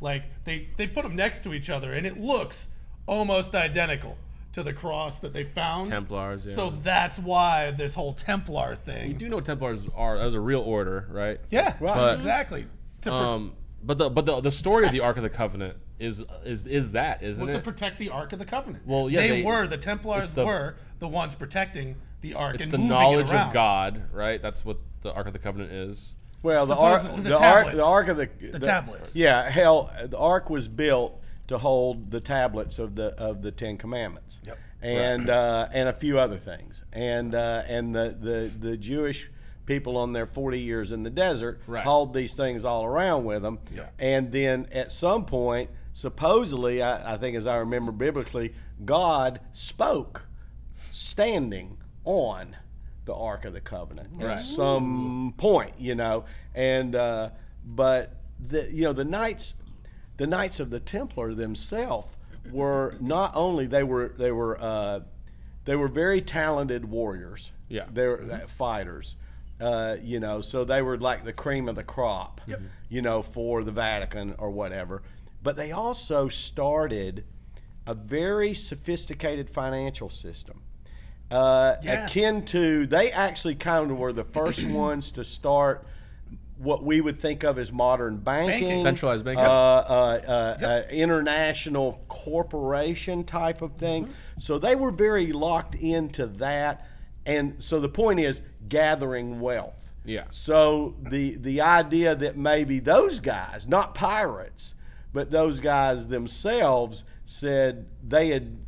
like 0.00 0.24
they 0.44 0.68
they 0.76 0.86
put 0.86 1.02
them 1.02 1.16
next 1.16 1.42
to 1.44 1.54
each 1.54 1.70
other 1.70 1.92
and 1.92 2.06
it 2.06 2.18
looks 2.18 2.70
almost 3.06 3.54
identical 3.54 4.16
to 4.52 4.62
the 4.64 4.72
cross 4.72 5.20
that 5.20 5.32
they 5.32 5.44
found. 5.44 5.86
Templars, 5.86 6.44
yeah. 6.44 6.54
So 6.54 6.70
that's 6.70 7.18
why 7.20 7.70
this 7.70 7.94
whole 7.94 8.12
Templar 8.12 8.74
thing. 8.74 9.08
You 9.08 9.14
do 9.16 9.28
know 9.28 9.40
Templars 9.40 9.88
are 9.94 10.16
as 10.18 10.34
a 10.34 10.40
real 10.40 10.60
order, 10.62 11.06
right? 11.10 11.38
Yeah, 11.50 11.74
But- 11.80 12.14
exactly. 12.14 12.66
To, 13.02 13.10
pro- 13.10 13.16
Um, 13.18 13.52
but 13.82 13.96
the 13.96 14.10
but 14.10 14.26
the, 14.26 14.40
the 14.40 14.50
story 14.50 14.84
of 14.86 14.92
the 14.92 15.00
Ark 15.00 15.16
of 15.16 15.22
the 15.22 15.30
Covenant 15.30 15.76
is 16.00 16.24
is 16.44 16.66
is 16.66 16.92
that 16.92 17.22
isn't 17.22 17.44
well, 17.44 17.52
to 17.52 17.58
it? 17.58 17.64
protect 17.64 17.98
the 17.98 18.08
Ark 18.10 18.32
of 18.32 18.38
the 18.38 18.44
Covenant. 18.44 18.86
Well, 18.86 19.08
yeah, 19.10 19.20
they, 19.20 19.28
they- 19.28 19.42
were 19.42 19.66
the 19.66 19.76
Templars 19.76 20.34
the- 20.34 20.44
were 20.44 20.76
the 20.98 21.08
ones 21.08 21.34
protecting 21.34 21.96
the 22.22 22.34
Ark 22.34 22.56
It's 22.56 22.64
and 22.64 22.72
the 22.72 22.78
moving 22.78 22.90
knowledge 22.90 23.28
it 23.28 23.34
around. 23.34 23.48
of 23.48 23.54
God, 23.54 24.02
right? 24.12 24.40
That's 24.42 24.64
what 24.64 24.78
the 25.02 25.12
Ark 25.12 25.26
of 25.26 25.32
the 25.32 25.38
Covenant 25.38 25.72
is. 25.72 26.14
Well, 26.42 26.64
the 26.64 26.74
ark, 26.74 27.02
the, 27.02 27.20
the 27.22 27.36
ark, 27.38 27.70
the 27.72 27.84
ark 27.84 28.08
of 28.08 28.16
the 28.16 28.26
The 28.50 28.58
tablets. 28.58 29.14
Yeah, 29.14 29.42
hell, 29.50 29.90
the 30.08 30.16
ark 30.16 30.48
was 30.48 30.68
built 30.68 31.20
to 31.48 31.58
hold 31.58 32.10
the 32.10 32.20
tablets 32.20 32.78
of 32.78 32.94
the 32.94 33.08
of 33.20 33.42
the 33.42 33.50
Ten 33.52 33.76
Commandments, 33.76 34.40
Yep. 34.46 34.58
and 34.80 35.28
uh, 35.28 35.68
and 35.74 35.88
a 35.90 35.92
few 35.92 36.18
other 36.18 36.38
things, 36.38 36.82
and 36.94 37.34
uh, 37.34 37.62
and 37.66 37.94
the, 37.94 38.16
the 38.18 38.68
the 38.70 38.76
Jewish 38.78 39.30
people 39.66 39.98
on 39.98 40.12
their 40.12 40.24
forty 40.24 40.60
years 40.60 40.92
in 40.92 41.02
the 41.02 41.10
desert 41.10 41.60
Right. 41.66 41.84
hauled 41.84 42.14
these 42.14 42.34
things 42.34 42.64
all 42.64 42.86
around 42.86 43.24
with 43.26 43.42
them, 43.42 43.58
Yeah. 43.76 43.88
and 43.98 44.32
then 44.32 44.66
at 44.72 44.92
some 44.92 45.26
point, 45.26 45.68
supposedly, 46.00 46.82
I, 46.82 47.14
I 47.14 47.16
think 47.18 47.36
as 47.36 47.46
I 47.46 47.56
remember 47.56 47.92
biblically, 47.92 48.54
God 48.84 49.40
spoke 49.52 50.22
standing 50.92 51.76
on 52.04 52.56
the 53.04 53.14
Ark 53.14 53.44
of 53.44 53.52
the 53.52 53.60
Covenant 53.60 54.08
Right. 54.14 54.32
at 54.32 54.40
some 54.40 55.34
point, 55.36 55.74
you 55.78 55.94
know. 55.94 56.24
And 56.54 56.94
uh, 56.94 57.30
but 57.64 58.14
the 58.44 58.70
you 58.72 58.84
know 58.84 58.92
the 58.92 59.04
knights, 59.04 59.54
the 60.16 60.26
knights 60.26 60.60
of 60.60 60.70
the 60.70 60.80
Templar 60.80 61.34
themselves 61.34 62.12
were 62.50 62.96
not 63.00 63.36
only 63.36 63.66
they 63.66 63.82
were 63.82 64.08
they 64.16 64.32
were 64.32 64.60
uh, 64.60 65.00
they 65.64 65.76
were 65.76 65.88
very 65.88 66.20
talented 66.22 66.84
warriors. 66.84 67.52
Yeah. 67.68 67.84
they 67.92 68.06
were 68.06 68.22
uh, 68.32 68.46
fighters. 68.46 69.16
Uh, 69.60 69.96
you 70.02 70.18
know, 70.20 70.40
so 70.40 70.64
they 70.64 70.80
were 70.80 70.96
like 70.98 71.22
the 71.24 71.34
cream 71.34 71.68
of 71.68 71.76
the 71.76 71.84
crop. 71.84 72.40
You 72.88 73.02
know, 73.02 73.20
for 73.22 73.62
the 73.62 73.70
Vatican 73.72 74.34
or 74.38 74.50
whatever. 74.50 75.02
But 75.42 75.56
they 75.56 75.72
also 75.72 76.28
started 76.28 77.24
a 77.86 77.94
very 77.94 78.54
sophisticated 78.54 79.48
financial 79.50 80.08
system. 80.10 80.62
Uh, 81.30 81.76
Yeah. 81.82 82.04
akin 82.06 82.44
to, 82.46 82.86
they 82.86 83.10
actually 83.12 83.54
kind 83.54 83.90
of 83.90 83.98
were 83.98 84.12
the 84.12 84.24
first 84.24 84.64
ones 84.66 85.10
to 85.12 85.24
start 85.24 85.86
what 86.58 86.84
we 86.84 87.00
would 87.00 87.18
think 87.18 87.42
of 87.42 87.58
as 87.58 87.72
modern 87.72 88.18
banking, 88.18 88.66
Banking. 88.66 88.82
Centralized 88.82 89.24
banking. 89.24 89.44
uh, 89.46 89.48
uh, 89.48 90.20
uh, 90.60 90.66
uh, 90.66 90.82
international 90.90 92.04
corporation 92.08 93.24
type 93.24 93.62
of 93.62 93.72
thing. 93.76 94.04
Mm-hmm. 94.04 94.12
So 94.40 94.58
they 94.58 94.76
were 94.76 94.90
very 94.90 95.32
locked 95.32 95.74
into 95.74 96.26
that, 96.26 96.86
and 97.24 97.62
so 97.62 97.80
the 97.80 97.88
point 97.88 98.20
is 98.20 98.42
gathering 98.68 99.40
wealth. 99.40 99.94
Yeah. 100.04 100.24
So 100.30 100.96
the 101.02 101.36
the 101.36 101.60
idea 101.62 102.14
that 102.14 102.36
maybe 102.36 102.78
those 102.78 103.20
guys, 103.20 103.66
not 103.66 103.94
pirates, 103.94 104.74
but 105.12 105.30
those 105.30 105.60
guys 105.60 106.08
themselves 106.08 107.04
said 107.24 107.86
they 108.06 108.28
had 108.28 108.58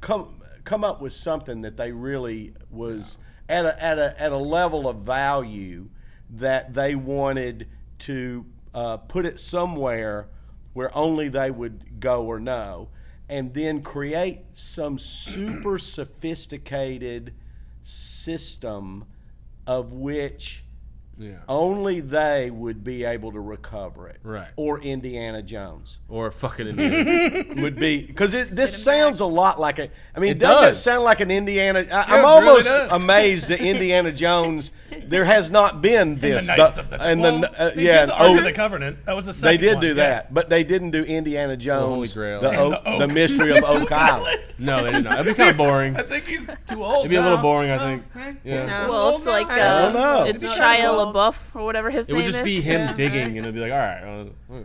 come 0.00 0.42
come 0.64 0.84
up 0.84 1.00
with 1.00 1.12
something 1.12 1.60
that 1.62 1.76
they 1.76 1.92
really 1.92 2.54
was 2.70 3.18
at 3.48 3.64
a 3.64 3.82
at 3.82 3.98
a 3.98 4.20
at 4.20 4.32
a 4.32 4.38
level 4.38 4.88
of 4.88 4.98
value 4.98 5.88
that 6.30 6.74
they 6.74 6.94
wanted 6.94 7.68
to 7.98 8.46
uh, 8.74 8.96
put 8.96 9.24
it 9.24 9.38
somewhere 9.38 10.28
where 10.72 10.96
only 10.96 11.28
they 11.28 11.50
would 11.50 12.00
go 12.00 12.24
or 12.24 12.40
know, 12.40 12.88
and 13.28 13.54
then 13.54 13.80
create 13.80 14.40
some 14.52 14.98
super 14.98 15.78
sophisticated 15.78 17.32
system 17.82 19.04
of 19.66 19.92
which 19.92 20.63
Yeah. 21.16 21.34
only 21.48 22.00
they 22.00 22.50
would 22.50 22.82
be 22.82 23.04
able 23.04 23.30
to 23.32 23.40
recover 23.40 24.08
it. 24.08 24.18
Right. 24.22 24.48
Or 24.56 24.80
Indiana 24.80 25.42
Jones 25.42 25.98
Or 26.08 26.30
fucking 26.30 26.66
Indiana. 26.66 27.44
would 27.62 27.76
be 27.78 28.02
because 28.02 28.32
this 28.32 28.82
sounds 28.82 29.20
a 29.20 29.24
lot 29.26 29.60
like 29.60 29.78
a. 29.78 29.90
I 30.14 30.20
mean, 30.20 30.32
It 30.32 30.38
doesn't 30.40 30.62
does. 30.62 30.76
it 30.78 30.80
sound 30.80 31.04
like 31.04 31.20
an 31.20 31.30
Indiana? 31.30 31.80
I, 31.80 31.82
it 31.82 31.92
I'm 31.92 32.10
really 32.24 32.24
almost 32.48 32.64
does. 32.66 32.92
amazed 33.00 33.48
that 33.48 33.60
Indiana 33.60 34.10
Jones. 34.12 34.70
There 35.04 35.24
has 35.24 35.50
not 35.50 35.82
been 35.82 36.14
the 36.20 36.20
this. 36.20 36.46
Knights 36.46 36.78
of 36.78 36.88
the 36.90 37.00
and 37.02 37.20
well, 37.20 37.40
the 37.40 37.60
uh, 37.60 37.70
they 37.74 37.82
yeah, 37.84 38.00
did 38.00 38.08
the 38.10 38.14
Ark 38.14 38.28
oh, 38.30 38.38
of 38.38 38.44
the 38.44 38.52
Covenant. 38.52 39.04
That 39.06 39.14
was 39.16 39.26
the 39.26 39.32
same. 39.32 39.48
they 39.48 39.56
second 39.56 39.66
did 39.68 39.74
one, 39.74 39.80
do 39.82 39.88
yeah. 39.88 39.94
that, 39.94 40.34
but 40.34 40.48
they 40.48 40.64
didn't 40.64 40.90
do 40.92 41.02
Indiana 41.02 41.56
Jones, 41.56 41.88
Holy 41.94 42.08
Grail. 42.08 42.40
the, 42.40 42.48
And 42.50 42.58
Oak, 42.60 42.84
the 42.84 42.90
the 42.98 43.04
Oak 43.04 43.12
mystery 43.12 43.56
of 43.56 43.64
Oak 43.64 43.90
Island. 43.92 44.40
no, 44.58 44.82
they 44.84 44.92
did 44.92 45.04
not. 45.04 45.10
That'd 45.16 45.26
be 45.26 45.34
kind 45.34 45.50
of 45.50 45.56
boring. 45.56 45.96
I 45.96 46.02
think 46.02 46.24
he's 46.24 46.48
too 46.66 46.84
old. 46.84 47.00
It'd 47.00 47.10
be 47.10 47.16
a 47.16 47.22
little 47.22 47.36
now. 47.38 47.42
boring, 47.42 47.70
I 47.70 47.78
think. 47.78 48.04
Yeah. 48.44 48.66
No. 48.66 48.90
Well, 48.90 49.16
it's 49.16 49.26
like 49.26 49.48
I 49.48 49.58
don't 49.82 49.96
uh, 49.96 50.18
know. 50.20 50.24
it's 50.24 50.44
It's 50.44 50.56
Shia 50.58 50.82
not 50.84 50.94
old. 50.94 51.03
LaBeouf 51.12 51.54
or 51.56 51.64
whatever 51.64 51.90
his 51.90 52.08
It 52.08 52.12
name 52.12 52.22
is. 52.22 52.36
It 52.36 52.40
would 52.40 52.44
just 52.44 52.46
is. 52.56 52.62
be 52.62 52.68
him 52.68 52.80
Yeah. 52.80 52.94
digging, 52.94 53.38
and 53.38 53.46
it'd 53.46 53.54
be 53.54 53.60
like, 53.60 53.72
all 53.72 53.78
right, 53.78 54.26
uh, 54.50 54.62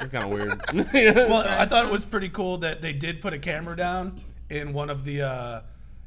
it's 0.00 0.10
kind 0.12 0.24
of 0.24 0.30
weird. 0.30 0.60
Well, 1.28 1.44
I 1.46 1.66
thought 1.66 1.86
it 1.86 1.92
was 1.92 2.04
pretty 2.04 2.28
cool 2.28 2.58
that 2.58 2.82
they 2.82 2.92
did 2.92 3.20
put 3.20 3.32
a 3.32 3.38
camera 3.38 3.76
down 3.76 4.20
in 4.48 4.72
one 4.72 4.90
of 4.90 5.04
the 5.04 5.22
uh, 5.22 5.60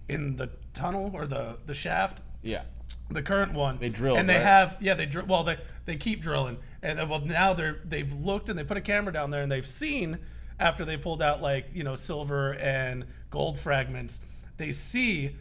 in 0.09 0.35
the 0.35 0.49
tunnel 0.73 1.11
or 1.13 1.25
the 1.25 1.57
the 1.65 1.73
shaft. 1.73 2.21
yeah. 2.41 2.63
the 3.09 3.21
current 3.21 3.53
one. 3.53 3.77
They 3.79 3.89
drill. 3.89 4.15
and 4.17 4.29
they 4.29 4.35
right? 4.35 4.43
have 4.43 4.77
yeah 4.81 4.93
they 4.93 5.05
drill. 5.05 5.25
Well, 5.25 5.43
they 5.43 5.57
they 5.85 5.95
keep 5.97 6.21
drilling, 6.21 6.57
and 6.81 6.99
then, 6.99 7.09
well 7.09 7.21
now 7.21 7.53
they're 7.53 7.79
they've 7.85 8.11
looked 8.13 8.49
and 8.49 8.57
they 8.57 8.63
put 8.63 8.77
a 8.77 8.81
camera 8.81 9.11
down 9.13 9.29
there 9.31 9.41
and 9.41 9.51
they've 9.51 9.67
seen 9.67 10.19
after 10.59 10.85
they 10.85 10.97
pulled 10.97 11.21
out 11.21 11.41
like 11.41 11.67
you 11.73 11.83
know 11.83 11.95
silver 11.95 12.53
and 12.55 13.05
gold 13.29 13.57
fragments, 13.59 14.21
they 14.57 14.71
see 14.71 15.35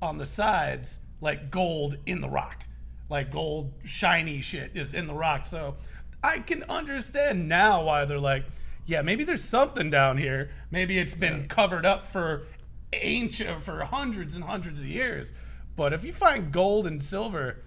on 0.00 0.18
the 0.18 0.26
sides 0.26 1.00
like 1.20 1.50
gold 1.50 1.96
in 2.06 2.20
the 2.20 2.28
rock, 2.28 2.64
like 3.12 3.30
gold 3.30 3.70
shiny 3.84 4.40
shit 4.40 4.74
just 4.74 4.94
in 4.94 5.06
the 5.06 5.14
rock. 5.14 5.44
So 5.44 5.76
I 6.24 6.38
can 6.38 6.64
understand 6.64 7.46
now 7.48 7.84
why 7.84 8.06
they're 8.06 8.18
like, 8.18 8.44
yeah, 8.86 9.02
maybe 9.02 9.22
there's 9.22 9.44
something 9.44 9.90
down 9.90 10.16
here. 10.16 10.50
Maybe 10.70 10.98
it's 10.98 11.14
been 11.14 11.46
covered 11.46 11.84
up 11.86 12.06
for 12.06 12.46
ancient 12.94 13.62
for 13.62 13.84
hundreds 13.84 14.34
and 14.34 14.44
hundreds 14.44 14.80
of 14.80 14.86
years. 14.86 15.34
But 15.76 15.92
if 15.92 16.04
you 16.04 16.12
find 16.12 16.50
gold 16.50 16.86
and 16.86 17.00
silver, 17.02 17.62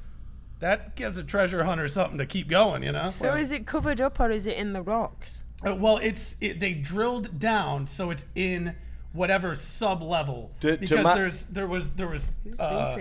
that 0.59 0.95
gives 0.95 1.17
a 1.17 1.23
treasure 1.23 1.63
hunter 1.63 1.87
something 1.87 2.17
to 2.17 2.25
keep 2.25 2.49
going, 2.49 2.81
you 2.83 2.91
know. 2.91 3.11
So 3.11 3.35
is 3.35 3.51
it 3.51 3.65
covered 3.67 4.01
up 4.01 4.19
or 4.19 4.31
is 4.31 4.47
it 4.47 4.57
in 4.57 4.73
the 4.73 4.81
rocks? 4.81 5.43
Uh, 5.65 5.75
well, 5.75 5.97
it's 5.97 6.35
it, 6.41 6.59
they 6.59 6.73
drilled 6.73 7.39
down, 7.39 7.87
so 7.87 8.09
it's 8.09 8.25
in 8.35 8.75
whatever 9.13 9.55
sub 9.55 10.01
level 10.01 10.51
To- 10.61 10.71
to 10.71 10.77
because 10.77 11.03
my- 11.03 11.15
there's 11.15 11.45
there 11.47 11.67
was 11.67 11.91
there 11.91 12.07
was 12.07 12.33
uh, 12.59 12.97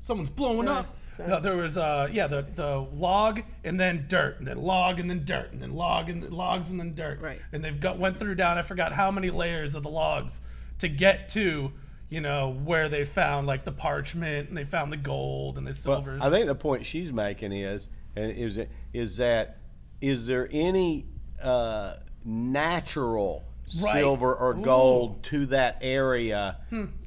someone's 0.00 0.30
blowing 0.30 0.66
Sorry, 0.66 0.80
up. 0.80 0.96
Sorry. 1.16 1.28
No, 1.28 1.40
there 1.40 1.56
was 1.56 1.76
uh 1.78 2.08
yeah 2.12 2.26
the 2.26 2.46
the 2.54 2.86
log 2.92 3.42
and 3.64 3.78
then 3.78 4.06
dirt 4.08 4.38
and 4.38 4.46
then 4.46 4.62
log 4.62 5.00
and 5.00 5.08
then 5.08 5.24
dirt 5.24 5.52
and 5.52 5.60
then 5.60 5.74
log 5.74 6.08
and 6.10 6.22
then 6.22 6.32
logs 6.32 6.70
and 6.70 6.78
then 6.80 6.94
dirt. 6.94 7.20
Right. 7.20 7.40
And 7.52 7.64
they've 7.64 7.80
got 7.80 7.98
went 7.98 8.16
through 8.16 8.34
down. 8.36 8.58
I 8.58 8.62
forgot 8.62 8.92
how 8.92 9.10
many 9.10 9.30
layers 9.30 9.74
of 9.74 9.82
the 9.82 9.90
logs 9.90 10.42
to 10.78 10.88
get 10.88 11.28
to 11.30 11.72
you 12.08 12.20
know 12.20 12.52
where 12.64 12.88
they 12.88 13.04
found 13.04 13.46
like 13.46 13.64
the 13.64 13.72
parchment 13.72 14.48
and 14.48 14.56
they 14.56 14.64
found 14.64 14.92
the 14.92 14.96
gold 14.96 15.58
and 15.58 15.66
the 15.66 15.74
silver. 15.74 16.12
Well, 16.12 16.20
silver. 16.20 16.24
I 16.26 16.30
think 16.30 16.46
the 16.46 16.54
point 16.54 16.86
she's 16.86 17.12
making 17.12 17.52
is, 17.52 17.88
and 18.14 18.30
is 18.30 18.58
is 18.92 19.16
that 19.16 19.58
is 20.00 20.26
there 20.26 20.48
any 20.50 21.06
uh, 21.42 21.94
natural 22.24 23.44
silver 23.66 24.34
or 24.34 24.54
gold 24.54 25.22
to 25.24 25.46
that 25.46 25.78
area. 25.80 26.58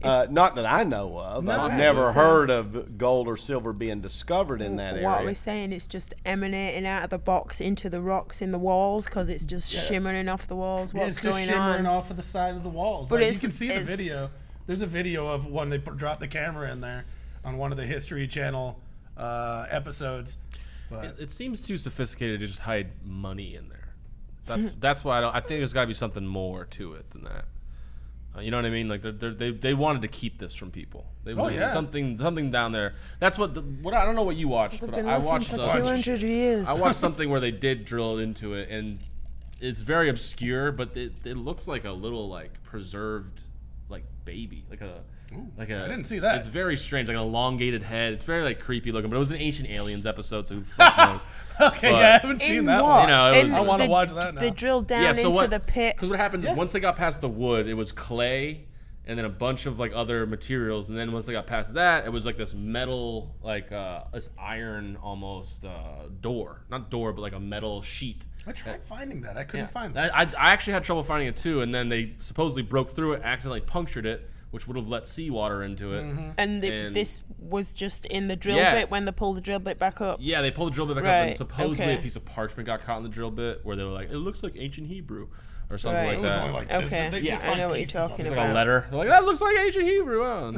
Uh, 0.02 0.28
not 0.30 0.56
that 0.56 0.65
I 0.65 0.84
know 0.84 1.17
of. 1.20 1.43
No, 1.43 1.60
I've 1.62 1.78
never 1.78 2.12
heard 2.13 2.50
of 2.50 2.98
gold 2.98 3.28
or 3.28 3.38
silver 3.38 3.74
being 3.74 4.02
discovered 4.02 4.62
in 4.62 4.78
that 4.78 5.02
what 5.02 5.17
area. 5.17 5.26
we're 5.28 5.36
saying 5.36 5.72
it's 5.74 5.88
just 5.88 6.13
emanating 6.26 6.86
out 6.86 7.04
of 7.04 7.10
the 7.10 7.17
box 7.20 7.62
into 7.62 7.89
the 7.89 8.02
rocks 8.02 8.41
in 8.41 8.52
the 8.52 8.60
walls 8.60 9.06
because 9.06 9.30
it's 9.30 9.46
just 9.46 9.72
shimmering 9.72 10.28
off 10.28 10.48
the 10.48 10.56
walls. 10.56 10.93
Yeah, 10.93 11.02
What's 11.02 11.13
it's 11.15 11.24
just 11.24 11.36
going 11.36 11.48
shimmering 11.48 11.86
on? 11.86 11.96
off 11.98 12.10
of 12.12 12.17
the 12.17 12.24
side 12.24 12.56
of 12.56 12.63
the 12.63 12.70
walls. 12.70 13.10
But 13.10 13.22
Like, 13.22 13.34
you 13.34 13.39
can 13.39 13.52
see 13.52 13.67
the 13.70 13.80
video. 13.82 14.30
There's 14.65 14.82
a 14.82 14.88
video 14.88 15.28
of 15.28 15.46
when 15.48 15.70
they 15.70 15.78
dropped 15.78 16.20
the 16.20 16.28
camera 16.28 16.72
in 16.72 16.82
there 16.82 17.06
on 17.46 17.58
one 17.58 17.72
of 17.72 17.78
the 17.78 17.86
History 17.86 18.28
Channel 18.28 18.80
uh, 19.15 19.65
episodes. 19.70 20.38
But 20.89 21.06
It, 21.06 21.15
it 21.20 21.32
seems 21.32 21.62
too 21.62 21.78
sophisticated 21.78 22.39
to 22.41 22.48
just 22.48 22.62
hide 22.62 22.89
money 23.06 23.56
in 23.56 23.70
there. 23.70 23.77
That's 24.48 24.72
that's 24.80 25.04
why 25.04 25.20
I 25.20 25.22
don't. 25.22 25.36
I 25.36 25.40
think 25.40 25.60
there's 25.60 25.74
got 25.74 25.82
to 25.82 25.88
be 25.88 25.94
something 25.94 26.26
more 26.26 26.66
to 26.66 26.94
it 26.94 27.10
than 27.12 27.24
that. 27.26 27.46
Uh, 28.36 28.42
you 28.42 28.52
know 28.52 28.58
what 28.58 28.66
I 28.66 28.70
mean? 28.70 28.88
Like 28.88 29.02
they're, 29.02 29.12
they're, 29.12 29.34
they 29.34 29.52
they 29.52 29.74
wanted 29.74 30.02
to 30.04 30.08
keep 30.08 30.38
this 30.40 30.54
from 30.54 30.72
people. 30.72 31.06
They 31.24 31.34
Oh, 31.34 31.38
wanted 31.38 31.56
yeah. 31.56 31.74
something 31.74 32.18
something 32.18 32.52
down 32.52 32.72
there. 32.72 32.96
That's 33.20 33.38
what 33.38 33.54
the 33.54 33.62
what 33.62 33.94
I 33.94 34.06
don't 34.06 34.16
know 34.16 34.24
what 34.24 34.36
you 34.36 34.48
watched, 34.48 34.82
They've 34.82 34.92
but 34.92 35.06
I 35.06 35.18
watched 35.18 35.50
for 35.50 35.62
uh, 35.62 35.66
200 35.80 36.22
years. 36.24 36.68
I 36.70 36.80
watched 36.80 36.96
something 37.06 37.30
where 37.30 37.40
they 37.40 37.52
did 37.52 37.86
drill 37.86 38.18
into 38.20 38.54
it, 38.54 38.70
and 38.70 39.00
it's 39.60 39.82
very 39.82 40.10
obscure, 40.10 40.72
but 40.72 40.96
it, 40.96 41.14
it 41.26 41.36
looks 41.38 41.68
like 41.68 41.84
a 41.86 41.92
little 41.92 42.30
like 42.30 42.62
preserved 42.64 43.42
like 43.90 44.04
baby, 44.26 44.66
like 44.70 44.82
a 44.82 45.02
like 45.58 45.70
a. 45.72 45.84
I 45.84 45.88
didn't 45.88 46.06
see 46.06 46.20
that. 46.20 46.38
It's 46.38 46.48
very 46.48 46.78
strange, 46.78 47.08
like 47.08 47.18
an 47.18 47.24
elongated 47.24 47.82
head. 47.84 48.14
It's 48.14 48.24
very 48.24 48.44
like 48.44 48.60
creepy 48.60 48.92
looking, 48.92 49.10
but 49.10 49.16
it 49.16 49.20
was 49.20 49.32
an 49.32 49.38
Ancient 49.38 49.68
Aliens 49.70 50.06
episode, 50.06 50.46
so 50.48 50.56
who 50.56 50.62
fuck 50.62 50.96
knows? 51.00 51.22
okay, 51.62 51.91
But- 51.91 51.98
yeah, 51.98 52.08
I 52.15 52.20
haven't 52.20 52.41
seen 52.41 52.65
that 52.65 52.84
one. 52.84 53.02
You 53.04 53.08
know, 53.08 53.32
it 53.32 53.38
In 53.38 53.46
was- 53.48 53.54
I 53.54 53.60
wanna 53.62 53.88
watch 53.88 54.13
that 54.13 54.34
now. 54.36 54.41
They 54.41 54.52
drilled 54.52 54.88
down 54.88 55.04
yeah, 55.04 55.12
so 55.13 55.28
into 55.28 55.32
what? 55.32 55.50
the 55.50 55.60
pit. 55.60 55.96
Because 55.96 56.10
what 56.10 56.20
happens 56.20 56.46
is 56.46 56.52
once 56.52 56.72
they 56.72 56.80
got 56.80 56.96
past 56.96 57.22
the 57.22 57.30
wood, 57.30 57.67
it 57.67 57.74
was 57.74 57.91
clay, 57.91 58.65
and 59.06 59.17
then 59.17 59.24
a 59.26 59.30
bunch 59.30 59.65
of 59.65 59.80
like 59.80 59.93
other 59.96 60.26
materials, 60.26 60.89
and 60.89 60.98
then 60.98 61.12
once 61.13 61.26
they 61.26 61.34
got 61.34 61.48
past 61.48 61.74
that, 61.76 62.06
it 62.06 62.10
was 62.12 62.26
like 62.26 62.36
this 62.38 62.54
metal, 62.54 63.36
like 63.41 63.72
uh, 63.72 64.04
this 64.12 64.30
iron 64.38 64.98
almost 65.02 65.63
uh, 65.63 66.10
door, 66.20 66.62
not 66.70 66.89
door, 66.91 67.13
but 67.13 67.22
like 67.22 67.34
a 67.34 67.39
metal 67.39 67.82
sheet. 67.82 68.26
I 68.46 68.52
tried 68.52 68.84
finding 68.84 69.22
that. 69.22 69.38
I 69.38 69.43
couldn't 69.46 69.65
Yeah. 69.67 69.72
find 69.72 69.93
that. 69.93 70.13
I, 70.15 70.24
I 70.38 70.52
actually 70.52 70.74
had 70.74 70.84
trouble 70.84 71.04
finding 71.04 71.28
it 71.30 71.38
too, 71.38 71.62
and 71.62 71.74
then 71.74 71.88
they 71.89 72.15
supposedly 72.20 72.63
broke 72.63 72.89
through 72.91 73.13
it, 73.13 73.22
accidentally 73.24 73.62
punctured 73.62 74.06
it, 74.06 74.30
which 74.52 74.68
would 74.68 74.78
have 74.78 74.88
let 74.88 75.06
seawater 75.08 75.62
into 75.64 75.94
it. 75.94 76.04
And, 76.38 76.62
the, 76.64 76.72
And- 76.72 76.96
this 76.96 77.24
was 77.40 77.74
just 77.74 78.06
in 78.06 78.28
the 78.28 78.36
drill 78.36 78.58
Yeah. 78.58 78.74
bit 78.74 78.90
when 78.92 79.06
they 79.06 79.12
pulled 79.12 79.38
the 79.38 79.42
drill 79.42 79.60
bit 79.60 79.78
back 79.80 80.00
up. 80.02 80.20
Yeah, 80.22 80.42
they 80.42 80.52
pulled 80.52 80.72
the 80.72 80.76
drill 80.76 80.88
bit 80.88 80.96
back 80.96 81.06
up, 81.06 81.28
and 81.28 81.36
supposedly 81.38 81.92
okay. 81.94 82.00
a 82.00 82.02
piece 82.02 82.16
of 82.16 82.26
parchment 82.26 82.66
got 82.66 82.80
caught 82.82 82.98
in 82.98 83.04
the 83.04 83.10
drill 83.10 83.32
bit, 83.32 83.62
where 83.66 83.76
they 83.76 83.84
were 83.84 83.92
like, 83.92 84.10
"It 84.10 84.18
looks 84.18 84.44
like 84.44 84.54
ancient 84.58 84.88
Hebrew," 84.88 85.28
or 85.70 85.78
something 85.78 85.98
Right. 86.02 86.08
like 86.10 86.20
It 86.20 86.22
was 86.24 86.34
that. 86.34 86.54
like 86.54 86.72
Okay, 86.86 87.10
They 87.10 87.20
yeah, 87.20 87.32
just 87.34 87.46
I 87.46 87.56
know 87.56 87.68
what 87.68 87.80
you're 87.80 87.86
talking 87.88 88.26
about. 88.26 88.28
It's 88.28 88.30
like 88.38 88.50
a 88.50 88.54
letter. 88.54 88.88
They're 88.90 89.00
like, 89.00 89.10
that 89.10 89.26
looks 89.26 89.42
like 89.42 89.58
ancient 89.58 89.86
Hebrew. 89.86 90.54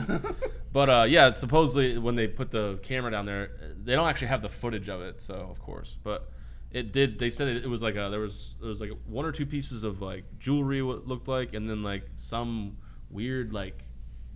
but 0.71 0.89
uh, 0.89 1.05
yeah, 1.09 1.31
supposedly 1.31 1.97
when 1.97 2.15
they 2.15 2.27
put 2.27 2.51
the 2.51 2.79
camera 2.83 3.09
down 3.11 3.25
there, 3.25 3.51
they 3.83 3.95
don't 3.95 4.07
actually 4.07 4.27
have 4.27 4.41
the 4.43 4.49
footage 4.49 4.87
of 4.87 5.01
it. 5.01 5.21
So 5.21 5.33
of 5.33 5.59
course, 5.59 5.97
but 6.03 6.29
it 6.71 6.91
did. 6.93 7.17
They 7.17 7.31
said 7.31 7.47
it, 7.47 7.63
it 7.63 7.67
was 7.69 7.81
like 7.81 7.95
a, 7.95 8.09
there 8.11 8.19
was 8.19 8.55
there 8.59 8.69
was 8.69 8.79
like 8.81 8.91
one 9.07 9.25
or 9.25 9.31
two 9.31 9.47
pieces 9.47 9.83
of 9.83 9.99
like 10.01 10.25
jewelry. 10.37 10.83
What 10.83 10.97
it 10.99 11.07
looked 11.07 11.27
like, 11.27 11.55
and 11.55 11.67
then 11.67 11.81
like 11.81 12.03
some 12.13 12.77
weird 13.09 13.53
like 13.53 13.83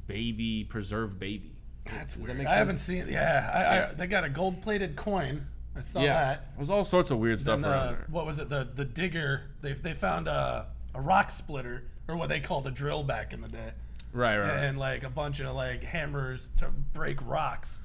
baby 0.07 0.63
preserved 0.63 1.19
baby. 1.19 1.51
That's 1.85 2.15
weird. 2.15 2.39
that 2.39 2.47
I 2.47 2.53
haven't 2.55 2.77
seen. 2.77 3.07
Yeah, 3.09 3.49
I, 3.53 3.91
I, 3.91 3.93
they 3.93 4.07
got 4.07 4.23
a 4.23 4.29
gold-plated 4.29 4.95
coin. 4.95 5.47
I 5.75 5.81
saw 5.81 6.01
Yeah, 6.01 6.13
that. 6.13 6.47
was 6.57 6.69
all 6.69 6.83
sorts 6.83 7.11
of 7.11 7.17
weird 7.17 7.39
stuff 7.39 7.55
And 7.57 7.65
around 7.65 7.73
uh, 7.79 7.91
there. 7.91 8.07
what 8.09 8.25
was 8.25 8.39
it? 8.39 8.47
The 8.49 8.67
the 8.73 8.85
digger. 8.85 9.41
They 9.61 9.73
they 9.73 9.93
found 9.93 10.27
a 10.27 10.67
a 10.95 11.01
rock 11.01 11.31
splitter 11.31 11.83
or 12.07 12.15
what 12.15 12.29
they 12.29 12.39
called 12.39 12.67
a 12.67 12.71
drill 12.71 13.03
back 13.03 13.33
in 13.33 13.41
the 13.41 13.47
day, 13.47 13.71
Right, 14.11 14.37
right. 14.37 14.47
right. 14.47 14.63
and 14.65 14.77
like 14.77 15.03
a 15.03 15.09
bunch 15.09 15.39
of 15.39 15.55
like 15.55 15.83
hammers 15.83 16.49
to 16.57 16.69
break 16.93 17.17
rocks. 17.25 17.79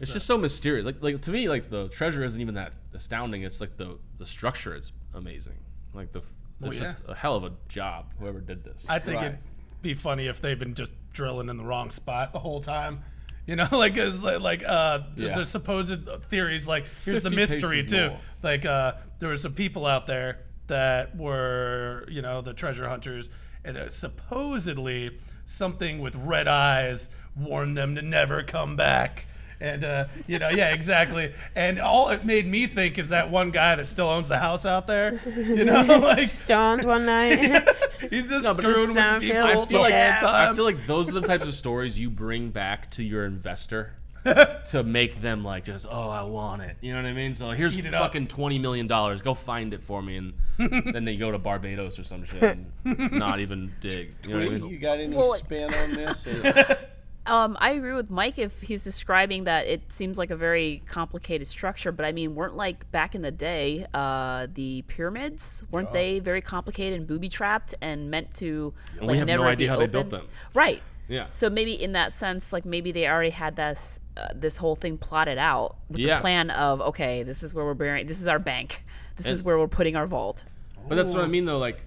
It's 0.00 0.12
just 0.12 0.26
so 0.26 0.36
mysterious. 0.38 0.84
Like, 0.84 0.96
like 1.02 1.20
to 1.22 1.30
me, 1.30 1.48
like 1.48 1.68
the 1.68 1.88
treasure 1.88 2.24
isn't 2.24 2.40
even 2.40 2.54
that 2.54 2.72
astounding. 2.94 3.42
It's 3.42 3.60
like 3.60 3.76
the 3.76 3.98
the 4.18 4.26
structure 4.26 4.74
is 4.74 4.92
amazing. 5.14 5.58
Like 5.94 6.10
the, 6.12 6.22
it's 6.62 6.76
yeah. 6.76 6.82
just 6.82 7.02
a 7.08 7.14
hell 7.14 7.36
of 7.36 7.44
a 7.44 7.52
job. 7.68 8.12
Whoever 8.18 8.40
did 8.40 8.64
this. 8.64 8.86
I 8.88 8.98
think 8.98 9.16
Right. 9.18 9.26
it'd 9.26 9.38
be 9.82 9.94
funny 9.94 10.26
if 10.26 10.40
they've 10.40 10.58
been 10.58 10.74
just 10.74 10.92
drilling 11.12 11.48
in 11.48 11.56
the 11.56 11.64
wrong 11.64 11.90
spot 11.90 12.32
the 12.32 12.38
whole 12.40 12.60
time. 12.60 13.02
You 13.46 13.56
know, 13.56 13.66
like 13.72 13.96
as 13.98 14.20
like 14.22 14.62
uh, 14.66 15.00
there's 15.16 15.36
Yeah. 15.36 15.42
a 15.42 15.44
supposed 15.46 16.08
theories 16.24 16.66
like 16.66 16.86
here's 17.04 17.22
the 17.22 17.30
mystery 17.30 17.84
too. 17.84 18.08
north. 18.08 18.38
Like 18.42 18.64
uh, 18.66 18.94
there 19.18 19.28
were 19.28 19.38
some 19.38 19.54
people 19.54 19.86
out 19.86 20.06
there 20.06 20.40
that 20.68 21.16
were 21.16 22.06
you 22.08 22.22
know 22.22 22.40
the 22.42 22.54
treasure 22.54 22.88
hunters, 22.88 23.30
and 23.64 23.76
supposedly 23.90 25.18
something 25.44 25.98
with 26.00 26.14
red 26.16 26.46
eyes 26.46 27.10
warned 27.36 27.76
them 27.76 27.94
to 27.96 28.02
never 28.02 28.42
come 28.42 28.76
back. 28.76 29.24
And 29.62 29.84
uh, 29.84 30.06
you 30.26 30.38
know, 30.38 30.48
yeah, 30.48 30.72
exactly. 30.72 31.34
And 31.54 31.78
all 31.78 32.08
it 32.08 32.24
made 32.24 32.46
me 32.46 32.66
think 32.66 32.98
is 32.98 33.10
that 33.10 33.30
one 33.30 33.50
guy 33.50 33.74
that 33.76 33.88
still 33.90 34.08
owns 34.08 34.28
the 34.28 34.38
house 34.38 34.64
out 34.64 34.86
there. 34.86 35.20
You 35.26 35.64
know, 35.66 35.82
like 36.02 36.28
Stoned 36.28 36.84
one 36.86 37.04
night. 37.06 37.38
He's 38.10 38.30
just 38.30 38.44
No, 38.44 38.54
but 38.54 38.62
screwing 38.64 38.94
with 38.94 39.20
people 39.20 39.46
feels- 39.46 39.60
the 39.66 39.66
feel 39.74 39.80
like- 39.82 39.90
Yeah. 39.90 40.16
time. 40.16 40.52
I 40.52 40.54
feel 40.56 40.64
like 40.64 40.86
those 40.86 41.10
are 41.10 41.20
the 41.20 41.26
types 41.26 41.44
of 41.44 41.52
stories 41.52 41.98
you 42.00 42.08
bring 42.08 42.50
back 42.50 42.90
to 42.92 43.02
your 43.02 43.26
investor 43.26 43.92
to 44.70 44.82
make 44.82 45.20
them 45.22 45.44
like 45.44 45.64
just 45.64 45.86
oh 45.90 46.08
I 46.08 46.22
want 46.22 46.62
it. 46.62 46.76
You 46.80 46.92
know 46.92 46.98
what 47.02 47.08
I 47.08 47.12
mean? 47.12 47.34
So 47.34 47.50
here's 47.50 47.78
Eat 47.78 47.84
it 47.86 47.94
up. 47.94 48.02
fucking 48.02 48.28
twenty 48.28 48.58
million 48.58 48.86
dollars. 48.86 49.20
Go 49.22 49.32
find 49.34 49.72
it 49.74 49.82
for 49.82 50.02
me, 50.02 50.16
and 50.16 50.34
then 50.58 51.04
they 51.04 51.16
go 51.16 51.30
to 51.30 51.38
Barbados 51.38 51.98
or 51.98 52.02
some 52.04 52.24
shit 52.24 52.42
and 52.42 53.12
not 53.12 53.40
even 53.40 53.72
dig. 53.80 54.14
You 54.26 54.38
know 54.38 54.46
what 54.46 54.62
I 54.62 54.66
you 54.72 54.78
got 54.78 54.98
any 54.98 55.14
Well, 55.16 55.34
spin 55.34 55.72
on 55.72 55.92
this? 55.94 56.26
or- 56.26 56.78
Um, 57.26 57.56
I 57.60 57.72
agree 57.72 57.92
with 57.92 58.10
Mike 58.10 58.38
if 58.38 58.62
he's 58.62 58.82
describing 58.82 59.44
that 59.44 59.66
it 59.66 59.92
seems 59.92 60.16
like 60.18 60.30
a 60.30 60.36
very 60.36 60.82
complicated 60.86 61.46
structure, 61.46 61.92
but 61.92 62.06
I 62.06 62.12
mean, 62.12 62.34
weren't 62.34 62.56
like 62.56 62.90
back 62.90 63.14
in 63.14 63.22
the 63.22 63.30
day, 63.30 63.84
uh, 63.92 64.46
the 64.52 64.82
pyramids 64.88 65.62
weren't 65.70 65.92
they 65.92 66.18
very 66.18 66.40
complicated 66.40 66.98
and 66.98 67.06
booby 67.06 67.28
trapped 67.28 67.74
and 67.82 68.10
meant 68.10 68.32
to 68.34 68.72
we 69.00 69.06
like 69.08 69.18
have 69.18 69.26
no 69.26 69.34
never 69.34 69.46
idea 69.46 69.66
be 69.66 69.66
how 69.66 69.76
they 69.76 69.86
built 69.86 70.10
them. 70.10 70.26
Right. 70.54 70.82
Yeah. 71.08 71.26
So 71.30 71.50
maybe 71.50 71.72
in 71.74 71.92
that 71.92 72.12
sense, 72.12 72.52
like 72.52 72.64
maybe 72.64 72.90
they 72.90 73.06
already 73.06 73.30
had 73.30 73.54
this 73.56 74.00
uh, 74.16 74.28
this 74.34 74.56
whole 74.56 74.76
thing 74.76 74.96
plotted 74.96 75.38
out 75.38 75.76
with 75.88 75.98
Yeah. 76.00 76.16
the 76.16 76.20
plan 76.22 76.50
of 76.50 76.80
okay, 76.80 77.22
this 77.22 77.42
is 77.42 77.52
where 77.52 77.64
we're 77.64 77.74
burying, 77.74 78.06
this 78.06 78.20
is 78.20 78.28
our 78.28 78.38
bank, 78.38 78.82
this 79.16 79.26
is 79.26 79.42
where 79.42 79.58
we're 79.58 79.68
putting 79.68 79.94
our 79.94 80.06
vault. 80.06 80.44
But 80.88 80.94
that's 80.94 81.12
what 81.12 81.22
I 81.22 81.26
mean, 81.26 81.44
though. 81.44 81.58
Like, 81.58 81.82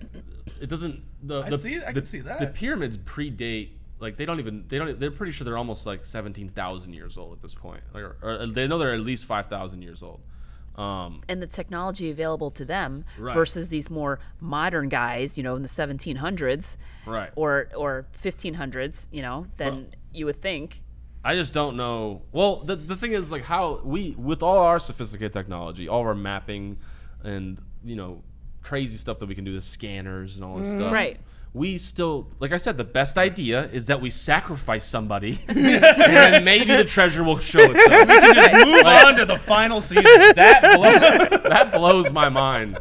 it 0.61 0.69
doesn't. 0.69 1.01
The, 1.23 1.41
I 1.41 1.49
the, 1.49 1.57
see- 1.57 1.77
I 1.77 1.87
the, 1.87 1.93
can 1.93 2.05
see 2.05 2.19
that. 2.19 2.39
The 2.39 2.47
pyramids 2.47 2.97
predate. 2.97 3.69
Like, 4.03 4.17
they 4.17 4.25
don't 4.25 4.39
even. 4.39 4.65
They 4.67 4.77
don't. 4.77 4.99
They're 4.99 5.09
pretty 5.11 5.31
sure 5.31 5.45
they're 5.45 5.57
almost 5.57 5.85
like 5.87 6.05
seventeen 6.05 6.49
thousand 6.49 6.93
years 6.93 7.17
old 7.17 7.33
at 7.33 7.41
this 7.41 7.53
point. 7.55 7.81
Like, 7.93 8.03
or, 8.03 8.17
or 8.21 8.45
they 8.45 8.67
know 8.67 8.77
they're 8.77 8.93
at 8.93 8.99
least 8.99 9.25
five 9.25 9.47
thousand 9.47 9.81
years 9.81 10.03
old. 10.03 10.21
Um, 10.75 11.19
and 11.29 11.39
the 11.41 11.45
technology 11.47 12.09
available 12.09 12.49
to 12.51 12.65
them 12.65 13.05
Right. 13.19 13.33
versus 13.35 13.69
these 13.69 13.91
more 13.91 14.19
modern 14.39 14.89
guys, 14.89 15.37
you 15.37 15.43
know, 15.43 15.55
in 15.55 15.61
the 15.61 15.67
1700s 15.69 16.77
Right. 17.05 17.29
or 17.35 17.69
or 17.75 18.07
1500s, 18.13 19.07
you 19.11 19.21
know, 19.21 19.45
then 19.57 19.73
Well- 19.73 19.85
you 20.11 20.25
would 20.25 20.35
think. 20.37 20.81
I 21.23 21.35
just 21.35 21.53
don't 21.53 21.77
know. 21.77 22.23
Well, 22.31 22.63
the 22.63 22.75
the 22.75 22.95
thing 22.95 23.13
is, 23.13 23.31
like, 23.31 23.43
how 23.43 23.81
we 23.83 24.11
with 24.17 24.43
all 24.43 24.57
our 24.57 24.79
sophisticated 24.79 25.31
technology, 25.31 25.87
all 25.87 26.01
of 26.01 26.07
our 26.07 26.15
mapping, 26.15 26.77
and 27.23 27.61
you 27.85 27.95
know, 27.95 28.23
crazy 28.61 28.97
stuff 28.97 29.19
that 29.19 29.27
we 29.27 29.35
can 29.35 29.43
do, 29.45 29.53
the 29.53 29.61
scanners 29.61 30.35
and 30.35 30.43
all 30.43 30.57
this 30.57 30.71
stuff. 30.71 30.91
Right. 30.91 31.19
We 31.55 31.77
still, 31.77 32.27
like 32.39 32.51
I 32.51 32.57
said, 32.57 32.77
the 32.77 32.83
best 32.83 33.17
idea 33.19 33.65
is 33.71 33.85
that 33.87 34.01
we 34.01 34.09
sacrifice 34.09 34.85
somebody, 34.85 35.39
and 35.47 36.43
maybe 36.43 36.75
the 36.75 36.83
treasure 36.83 37.23
will 37.23 37.37
show 37.37 37.59
itself. 37.61 38.07
Move 38.65 38.85
on 38.85 39.15
to 39.17 39.25
the 39.25 39.37
final 39.37 39.79
season. 39.79 40.03
that 40.35 40.75
blows, 40.75 41.41
that 41.43 41.71
blows 41.71 42.11
my 42.11 42.29
mind 42.29 42.79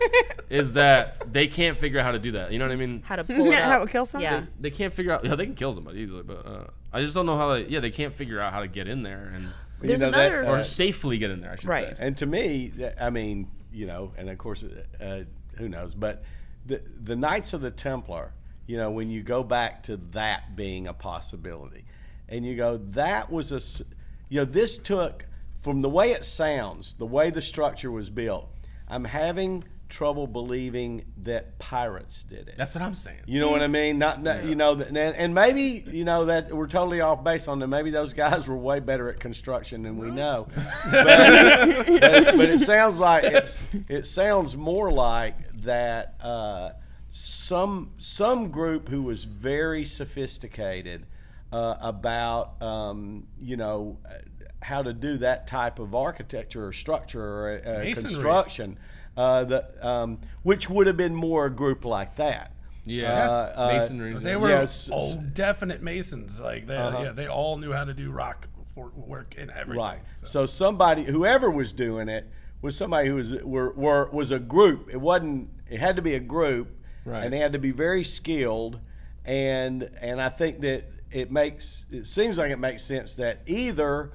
is 0.48 0.72
that 0.74 1.30
they 1.32 1.46
can't 1.48 1.76
figure 1.76 1.98
out 2.00 2.04
how 2.04 2.12
to 2.12 2.18
do 2.18 2.32
that. 2.32 2.50
You 2.52 2.58
know 2.58 2.66
what 2.66 2.72
I 2.72 2.76
mean? 2.76 3.02
How 3.04 3.16
to 3.16 3.24
pull 3.24 3.46
it 3.48 3.54
How 3.54 3.80
up. 3.80 3.86
to 3.86 3.92
kill 3.92 4.06
somebody? 4.06 4.36
Yeah. 4.36 4.46
They 4.60 4.70
can't 4.70 4.92
figure 4.92 5.12
out. 5.12 5.24
Yeah, 5.24 5.34
they 5.34 5.44
can 5.46 5.54
kill 5.54 5.72
somebody 5.74 6.00
easily, 6.00 6.22
but 6.22 6.46
uh, 6.46 6.64
I 6.92 7.02
just 7.02 7.14
don't 7.14 7.26
know 7.26 7.36
how 7.36 7.52
they. 7.54 7.66
Yeah, 7.66 7.80
they 7.80 7.90
can't 7.90 8.12
figure 8.14 8.40
out 8.40 8.52
how 8.54 8.60
to 8.60 8.68
get 8.68 8.88
in 8.88 9.02
there 9.02 9.32
and 9.34 9.48
There's 9.80 10.00
know, 10.00 10.10
that, 10.12 10.32
another 10.32 10.46
uh, 10.48 10.58
or 10.60 10.62
safely 10.62 11.18
get 11.18 11.30
in 11.30 11.40
there. 11.42 11.52
I 11.52 11.56
should 11.56 11.68
Right. 11.68 11.96
say. 11.96 12.06
And 12.06 12.16
to 12.18 12.26
me, 12.26 12.72
th- 12.74 12.94
I 13.00 13.10
mean, 13.10 13.50
you 13.70 13.86
know, 13.86 14.12
and 14.16 14.30
of 14.30 14.38
course, 14.38 14.64
uh, 15.00 15.24
who 15.56 15.68
knows? 15.68 15.94
But 15.94 16.22
the 16.64 16.80
the 17.02 17.16
Knights 17.16 17.52
of 17.52 17.60
the 17.60 17.70
Templar, 17.70 18.32
you 18.72 18.78
know, 18.78 18.90
when 18.90 19.10
you 19.10 19.22
go 19.22 19.42
back 19.42 19.82
to 19.82 19.98
that 20.12 20.56
being 20.56 20.86
a 20.86 20.94
possibility, 20.94 21.84
and 22.26 22.42
you 22.46 22.56
go, 22.56 22.78
that 22.92 23.30
was 23.30 23.52
a, 23.52 23.84
you 24.30 24.40
know, 24.40 24.46
this 24.46 24.78
took 24.78 25.26
from 25.60 25.82
the 25.82 25.90
way 25.90 26.12
it 26.12 26.24
sounds, 26.24 26.94
the 26.94 27.04
way 27.04 27.28
the 27.28 27.42
structure 27.42 27.90
was 27.90 28.08
built. 28.08 28.48
I'm 28.88 29.04
having 29.04 29.64
trouble 29.90 30.26
believing 30.26 31.04
that 31.24 31.58
pirates 31.58 32.22
did 32.22 32.48
it. 32.48 32.56
That's 32.56 32.74
what 32.74 32.80
I'm 32.80 32.94
saying. 32.94 33.18
You 33.26 33.40
know 33.40 33.50
what 33.50 33.60
I 33.60 33.66
mean? 33.66 33.98
Not, 33.98 34.22
not 34.22 34.46
you 34.46 34.54
know, 34.54 34.72
and, 34.72 34.96
and 34.96 35.34
maybe 35.34 35.84
you 35.86 36.06
know 36.06 36.24
that 36.24 36.50
we're 36.50 36.66
totally 36.66 37.02
off 37.02 37.22
base 37.22 37.48
on 37.48 37.58
that. 37.58 37.66
Maybe 37.66 37.90
those 37.90 38.14
guys 38.14 38.48
were 38.48 38.56
way 38.56 38.80
better 38.80 39.10
at 39.10 39.20
construction 39.20 39.82
than 39.82 39.98
we 39.98 40.10
know. 40.10 40.48
But, 40.90 41.04
but, 41.04 42.36
but 42.38 42.48
it 42.48 42.60
sounds 42.60 42.98
like 42.98 43.24
it's 43.24 43.68
it 43.90 44.06
sounds 44.06 44.56
more 44.56 44.90
like 44.90 45.36
that. 45.64 46.14
Uh, 46.22 46.70
some 47.12 47.90
some 47.98 48.50
group 48.50 48.88
who 48.88 49.02
was 49.02 49.24
very 49.24 49.84
sophisticated 49.84 51.06
uh, 51.52 51.76
about 51.80 52.60
um, 52.62 53.26
you 53.40 53.56
know 53.56 53.98
uh, 54.06 54.14
how 54.62 54.82
to 54.82 54.92
do 54.92 55.18
that 55.18 55.46
type 55.46 55.78
of 55.78 55.94
architecture 55.94 56.66
or 56.66 56.72
structure 56.72 57.22
or 57.22 57.62
uh, 57.66 57.84
construction, 57.94 58.78
uh, 59.16 59.44
the, 59.44 59.86
um, 59.86 60.18
which 60.42 60.70
would 60.70 60.86
have 60.86 60.96
been 60.96 61.14
more 61.14 61.46
a 61.46 61.50
group 61.50 61.84
like 61.84 62.16
that. 62.16 62.52
Yeah, 62.84 63.28
Uh, 63.28 63.52
uh, 63.56 63.66
masonry. 63.68 64.14
They 64.14 64.36
were 64.36 64.48
Yes. 64.48 64.88
all 64.88 65.14
definite 65.16 65.82
masons. 65.82 66.40
Like 66.40 66.66
they, 66.66 66.76
Uh-huh. 66.76 67.02
yeah, 67.04 67.12
they 67.12 67.28
all 67.28 67.56
knew 67.58 67.72
how 67.72 67.84
to 67.84 67.92
do 67.94 68.10
rock 68.10 68.48
work 68.96 69.34
and 69.38 69.50
everything. 69.50 69.78
Right. 69.84 70.00
So. 70.14 70.26
So 70.26 70.46
somebody, 70.46 71.04
whoever 71.04 71.50
was 71.50 71.72
doing 71.72 72.08
it, 72.08 72.28
was 72.62 72.76
somebody 72.76 73.08
who 73.08 73.16
was 73.16 73.32
were, 73.42 73.72
were 73.72 74.08
was 74.10 74.30
a 74.30 74.38
group. 74.38 74.88
It 74.90 75.00
wasn't. 75.00 75.50
It 75.68 75.78
had 75.80 75.96
to 75.96 76.02
be 76.02 76.14
a 76.14 76.20
group, 76.20 76.68
Right. 77.04 77.24
and 77.24 77.32
they 77.32 77.38
had 77.38 77.52
to 77.52 77.58
be 77.58 77.70
very 77.72 78.04
skilled. 78.04 78.78
And 79.24 79.88
and 80.00 80.20
I 80.20 80.28
think 80.28 80.60
that 80.60 80.84
it 81.10 81.30
makes 81.30 81.84
it 81.90 82.06
seems 82.06 82.38
like 82.38 82.50
it 82.50 82.58
makes 82.58 82.82
sense 82.82 83.14
that 83.16 83.40
either 83.46 84.12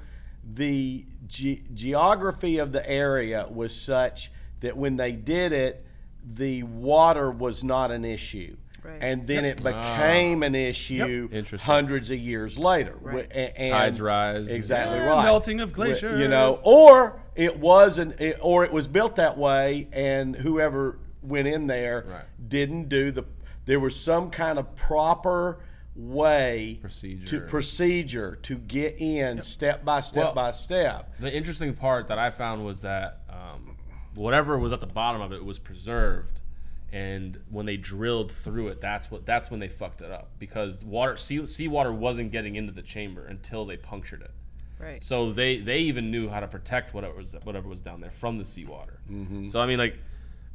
the 0.53 1.05
ge- 1.27 1.61
geography 1.73 2.57
of 2.57 2.71
the 2.71 2.88
area 2.89 3.47
was 3.49 3.75
such 3.75 4.31
that 4.61 4.75
when 4.75 4.97
they 4.97 5.11
did 5.11 5.51
it, 5.53 5.85
the 6.25 6.63
water 6.63 7.31
was 7.31 7.63
not 7.63 7.91
an 7.91 8.03
issue. 8.05 8.57
Right. 8.83 8.99
And 9.01 9.27
then 9.27 9.43
it 9.43 9.61
ah. 9.65 9.97
became 9.97 10.43
an 10.43 10.55
issue 10.55 11.27
Interesting. 11.31 11.65
hundreds 11.65 12.09
of 12.11 12.19
years 12.19 12.57
later. 12.57 12.95
Right. 13.01 13.29
A- 13.31 13.59
and- 13.59 13.71
Tides 13.71 13.99
rise. 14.01 14.47
Exactly 14.47 14.97
Yeah, 14.97 15.07
right. 15.07 15.23
melting 15.23 15.59
of 15.59 15.71
Wi- 15.71 15.93
glaciers. 15.93 16.21
You 16.21 16.27
know, 16.29 16.57
or 16.63 17.19
it 17.35 17.59
was 17.59 17.97
an, 17.97 18.13
it, 18.19 18.38
or 18.41 18.63
it 18.63 18.71
was 18.71 18.88
built 18.88 19.17
that 19.17 19.38
way, 19.38 19.88
and 19.91 20.35
whoever 20.35 20.99
went 21.21 21.47
in 21.47 21.67
there 21.67 22.05
Right. 22.07 22.23
Didn't 22.47 22.89
do 22.89 23.11
the. 23.11 23.25
There 23.65 23.79
was 23.79 23.99
some 23.99 24.29
kind 24.29 24.57
of 24.57 24.75
proper 24.75 25.59
way 25.95 26.77
Procedure. 26.79 27.25
to 27.25 27.47
procedure 27.47 28.35
to 28.43 28.55
get 28.55 28.97
in 28.99 29.41
step 29.41 29.83
by 29.83 30.01
step 30.01 30.23
Well- 30.25 30.33
by 30.35 30.51
step. 30.51 31.13
The 31.19 31.33
interesting 31.33 31.73
part 31.73 32.07
that 32.07 32.19
I 32.19 32.29
found 32.29 32.63
was 32.63 32.81
that 32.81 33.21
um, 33.29 33.75
whatever 34.15 34.57
was 34.57 34.71
at 34.71 34.79
the 34.79 34.87
bottom 34.87 35.21
of 35.21 35.33
it 35.33 35.43
was 35.43 35.57
preserved, 35.59 36.39
and 36.93 37.39
when 37.49 37.65
they 37.65 37.77
drilled 37.77 38.31
through 38.31 38.69
it, 38.69 38.79
that's 38.79 39.09
what 39.11 39.25
that's 39.25 39.49
when 39.51 39.59
they 39.59 39.67
fucked 39.67 40.01
it 40.01 40.11
up 40.11 40.29
because 40.39 40.81
water 40.83 41.17
sea 41.17 41.45
seawater 41.45 41.91
wasn't 41.91 42.31
getting 42.31 42.55
into 42.55 42.71
the 42.71 42.81
chamber 42.83 43.25
until 43.25 43.65
they 43.65 43.75
punctured 43.75 44.21
it. 44.21 44.31
Right. 44.79 45.03
So 45.03 45.31
they 45.31 45.57
they 45.57 45.79
even 45.79 46.11
knew 46.11 46.29
how 46.29 46.39
to 46.39 46.47
protect 46.47 46.93
whatever 46.93 47.15
was 47.15 47.35
whatever 47.43 47.67
was 47.67 47.81
down 47.81 47.99
there 47.99 48.11
from 48.11 48.37
the 48.37 48.45
seawater. 48.45 48.99
Mm-hmm. 49.11 49.49
So 49.49 49.59
I 49.59 49.65
mean, 49.65 49.79
like, 49.79 49.97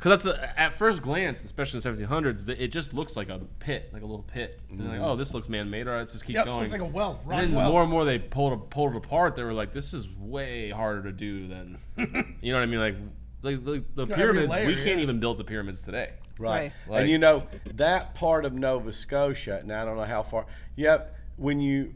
because 0.03 0.25
that's 0.25 0.37
a, 0.39 0.61
at 0.61 0.73
first 0.73 1.01
glance, 1.01 1.45
especially 1.45 1.79
in 1.79 1.83
the 1.97 2.05
1700s, 2.07 2.47
th- 2.47 2.59
it 2.59 2.69
just 2.73 2.93
looks 2.93 3.17
like 3.17 3.29
a 3.29 3.39
pit, 3.61 3.91
like 3.93 4.03
a 4.03 4.07
little 4.07 4.25
pit. 4.25 4.61
And 4.69 4.81
they're 4.81 4.99
like, 4.99 5.01
oh, 5.01 5.15
this 5.15 5.33
looks 5.33 5.49
man-made. 5.49 5.87
All 5.87 5.93
right, 5.95 6.01
let's 6.01 6.11
just 6.13 6.25
keep 6.25 6.35
Yep, 6.35 6.47
going. 6.47 6.59
looks 6.59 6.73
like 6.73 6.81
a 6.81 6.85
well, 6.85 7.21
And 7.31 7.41
then 7.41 7.53
well. 7.55 7.71
more 7.71 7.83
and 7.83 7.91
more 7.91 8.05
they 8.05 8.19
pulled 8.19 8.53
it- 8.53 8.69
pulled 8.71 8.95
it 8.95 8.97
apart, 8.97 9.37
they 9.37 9.45
were 9.45 9.53
like, 9.53 9.71
this 9.73 9.95
is 9.95 10.09
way 10.19 10.71
harder 10.71 11.05
to 11.05 11.13
do 11.13 11.47
than, 11.47 11.79
you 12.41 12.53
know 12.53 12.59
what 12.59 12.65
I 12.65 12.67
mean? 12.67 12.81
Like, 12.81 12.97
like, 13.43 13.59
like 13.65 13.95
the 13.95 14.03
every 14.03 14.15
pyramids, 14.17 14.51
layer, 14.51 14.67
we 14.67 14.75
can't 14.75 14.99
even 15.01 15.21
build 15.21 15.39
the 15.39 15.45
pyramids 15.45 15.83
today. 15.83 16.11
Right. 16.41 16.73
Right. 16.89 17.03
and 17.03 17.11
you 17.11 17.19
know 17.19 17.47
that 17.75 18.15
part 18.17 18.45
of 18.45 18.53
Nova 18.55 18.93
Scotia, 18.93 19.59
and 19.61 19.71
I 19.73 19.85
don't 19.85 19.97
know 19.97 20.03
how 20.05 20.23
far. 20.25 20.47
Yep, 20.77 21.15
when 21.37 21.61
you 21.61 21.95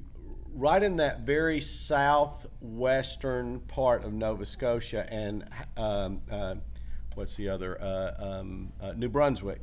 right 0.55 0.83
in 0.83 0.97
that 0.99 1.21
very 1.21 1.61
southwestern 1.61 3.61
part 3.61 4.05
of 4.05 4.13
Nova 4.13 4.45
Scotia 4.47 5.07
and 5.13 5.45
um, 5.77 6.21
uh, 6.31 6.55
what's 7.17 7.35
the 7.37 7.49
other 7.49 7.81
uh, 7.83 8.15
um, 8.41 8.73
uh, 8.81 8.93
New 8.93 9.09
Brunswick, 9.09 9.61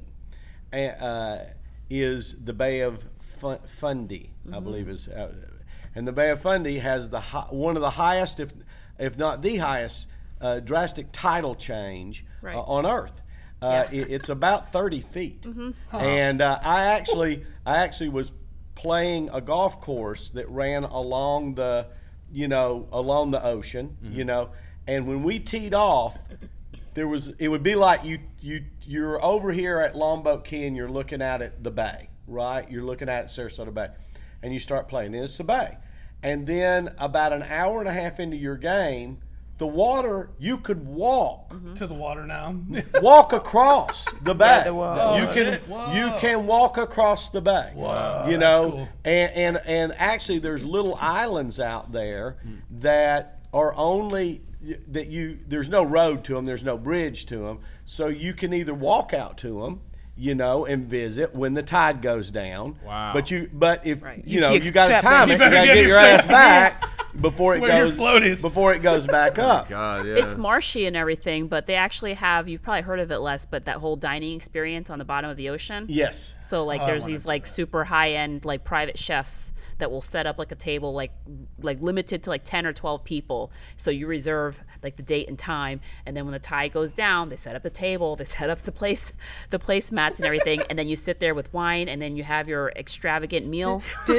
and, 0.72 0.96
uh, 1.02 1.38
is 1.90 2.36
the 2.44 2.54
Bay 2.54 2.82
of 2.82 3.06
Fun- 3.40 3.60
Fundy, 3.68 4.32
I 4.52 4.60
believe 4.60 4.90
is, 4.90 5.08
uh, 5.08 5.34
and 5.96 6.08
the 6.08 6.12
Bay 6.12 6.30
of 6.32 6.42
Fundy 6.42 6.80
has 6.80 7.10
the 7.10 7.20
hi- 7.20 7.48
one 7.50 7.76
of 7.78 7.82
the 7.82 7.92
highest, 7.92 8.40
if 8.40 8.52
if 9.00 9.18
not 9.18 9.42
the 9.42 9.58
highest, 9.58 10.08
uh, 10.42 10.60
drastic 10.60 11.08
tidal 11.12 11.56
change 11.56 12.26
Right. 12.42 12.56
uh, 12.56 12.62
on 12.62 12.86
Earth. 12.86 13.22
Uh, 13.62 13.86
Yeah. 13.92 14.00
it- 14.02 14.10
it's 14.10 14.30
about 14.30 14.72
30 14.72 15.00
feet, 15.02 15.46
and 15.92 16.42
uh, 16.42 16.60
I 16.62 16.86
actually 16.86 17.46
I 17.66 17.78
actually 17.78 18.10
was 18.10 18.32
playing 18.76 19.30
a 19.32 19.40
golf 19.42 19.80
course 19.80 20.30
that 20.32 20.50
ran 20.50 20.84
along 20.84 21.56
the 21.56 21.88
you 22.32 22.48
know 22.48 22.88
along 22.92 23.32
the 23.32 23.44
ocean, 23.46 23.98
you 24.02 24.26
know, 24.26 24.50
and 24.88 25.06
when 25.08 25.22
we 25.24 25.40
teed 25.40 25.74
off, 25.74 26.18
there 26.94 27.08
was 27.08 27.30
it 27.40 27.48
would 27.48 27.64
be 27.64 27.76
like 27.76 28.04
you 28.04 28.20
you 28.42 28.66
you're 28.86 29.24
over 29.24 29.52
here 29.52 29.80
at 29.80 29.96
Longboat 29.96 30.46
Key 30.46 30.66
and 30.66 30.76
you're 30.76 30.90
looking 30.90 31.22
out 31.22 31.42
at 31.42 31.64
the 31.64 31.72
bay, 31.72 32.10
right? 32.28 32.70
You're 32.70 32.84
looking 32.84 33.10
at 33.10 33.28
Sarasota 33.28 33.74
Bay, 33.74 33.90
and 34.42 34.54
you 34.54 34.60
start 34.60 34.88
playing, 34.88 35.16
and 35.16 35.24
it's 35.24 35.38
the 35.38 35.44
bay, 35.44 35.78
and 36.22 36.46
then 36.48 36.94
about 36.98 37.34
an 37.34 37.44
hour 37.44 37.80
and 37.80 37.90
a 37.90 37.94
half 37.94 38.20
into 38.20 38.38
your 38.38 38.58
game. 38.58 39.20
The 39.60 39.68
water, 39.68 40.32
you 40.40 40.58
could 40.58 40.84
walk 40.86 41.54
to 41.76 41.86
the 41.86 41.94
water 41.94 42.26
now. 42.26 42.56
walk 43.04 43.34
across 43.34 44.06
the 44.24 44.34
bay. 44.34 44.64
the 44.66 44.74
wall. 44.74 45.16
you 45.20 45.26
Oh, 45.28 45.34
can. 45.34 45.60
Whoa. 45.70 45.94
you 45.94 46.20
can 46.20 46.48
walk 46.48 46.78
across 46.78 47.30
the 47.30 47.40
bay. 47.40 47.72
Wow, 47.76 48.26
you 48.28 48.38
that's 48.38 48.42
know, 48.60 48.72
cool. 48.72 48.88
and, 49.06 49.32
and 49.34 49.58
and 49.68 49.94
actually, 49.98 50.40
there's 50.40 50.66
little 50.66 50.96
islands 51.00 51.60
out 51.60 51.92
there 51.92 52.38
Hmm. 52.44 52.56
that 52.80 53.46
are 53.54 53.74
only 53.76 54.42
that 54.90 55.08
you. 55.08 55.40
There's 55.48 55.70
no 55.70 55.84
road 55.84 56.24
to 56.26 56.34
them. 56.36 56.46
There's 56.46 56.64
no 56.64 56.78
bridge 56.78 57.26
to 57.28 57.38
them. 57.40 57.60
So 57.86 58.08
you 58.08 58.34
can 58.34 58.54
either 58.54 58.74
walk 58.74 59.14
out 59.14 59.38
to 59.40 59.62
them. 59.62 59.82
You 60.16 60.36
know, 60.36 60.64
and 60.68 60.86
visit 60.86 61.34
when 61.34 61.56
the 61.56 61.64
tide 61.64 62.04
goes 62.04 62.30
down. 62.30 62.78
Wow. 62.86 63.14
But 63.16 63.32
you, 63.32 63.50
but 63.52 63.84
if 63.88 64.04
Right. 64.04 64.20
you 64.24 64.36
You 64.36 64.42
know, 64.42 64.52
can't 64.52 64.64
you 64.64 64.70
got 64.72 64.82
to 64.84 64.88
trap 64.90 65.02
time 65.02 65.28
them. 65.28 65.30
it. 65.30 65.32
You 65.32 65.34
You 65.34 65.40
better 65.40 65.56
got 65.56 65.62
to 65.62 65.68
get 65.70 65.74
get 65.74 65.82
your 65.82 65.90
your 65.90 65.98
ass 65.98 66.28
back 66.28 66.84
before 67.20 67.56
it 67.56 67.62
Where 67.62 67.88
goes 67.90 68.42
before 68.44 68.76
it 68.76 68.84
goes 68.84 69.08
back 69.08 69.40
up. 69.40 69.70
God, 69.70 70.06
yeah. 70.06 70.14
It's 70.18 70.38
marshy 70.38 70.86
and 70.86 70.96
everything, 70.96 71.48
but 71.48 71.66
they 71.66 71.74
actually 71.74 72.14
have, 72.14 72.48
you've 72.48 72.62
probably 72.62 72.84
heard 72.84 73.00
of 73.00 73.12
it 73.12 73.22
less, 73.22 73.48
but 73.48 73.66
that 73.66 73.78
whole 73.78 73.96
dining 73.96 74.36
experience 74.36 74.92
on 74.92 75.00
the 75.00 75.06
bottom 75.06 75.32
of 75.32 75.36
the 75.38 75.50
ocean. 75.50 75.88
Yes. 75.90 76.36
So 76.44 76.64
like 76.64 76.82
Oh, 76.82 76.86
there's 76.86 77.06
these 77.06 77.24
do 77.24 77.30
like 77.30 77.48
super 77.48 77.84
high 77.84 78.12
end 78.12 78.46
like 78.46 78.64
private 78.64 79.00
chefs 79.00 79.52
that 79.84 79.92
will 79.92 80.00
set 80.00 80.26
up 80.26 80.40
like 80.40 80.50
a 80.54 80.56
table 80.56 80.94
like 80.94 81.12
like 81.62 81.82
limited 81.82 82.24
to 82.24 82.30
like 82.30 82.46
10 82.46 82.66
or 82.66 82.72
12 82.72 83.04
people. 83.04 83.52
So 83.76 83.92
you 83.92 84.08
reserve 84.08 84.64
like 84.82 84.96
the 84.96 85.04
date 85.04 85.28
and 85.28 85.38
time 85.38 85.82
and 86.06 86.16
then 86.16 86.24
when 86.24 86.32
the 86.32 86.40
tide 86.40 86.72
goes 86.72 86.94
down, 86.94 87.28
they 87.28 87.36
set 87.36 87.54
up 87.54 87.64
the 87.64 87.70
table, 87.70 88.16
they 88.16 88.24
set 88.40 88.50
up 88.50 88.62
the 88.62 88.72
place 88.72 89.12
the 89.50 89.60
placemats 89.60 90.16
and 90.18 90.26
everything 90.26 90.62
and 90.70 90.80
then 90.80 90.88
you 90.88 90.96
sit 90.96 91.20
there 91.20 91.36
with 91.36 91.54
wine 91.54 91.90
and 91.90 92.02
then 92.02 92.16
you 92.16 92.24
have 92.24 92.48
your 92.48 92.72
extravagant 92.78 93.46
meal 93.46 93.84
and 94.08 94.16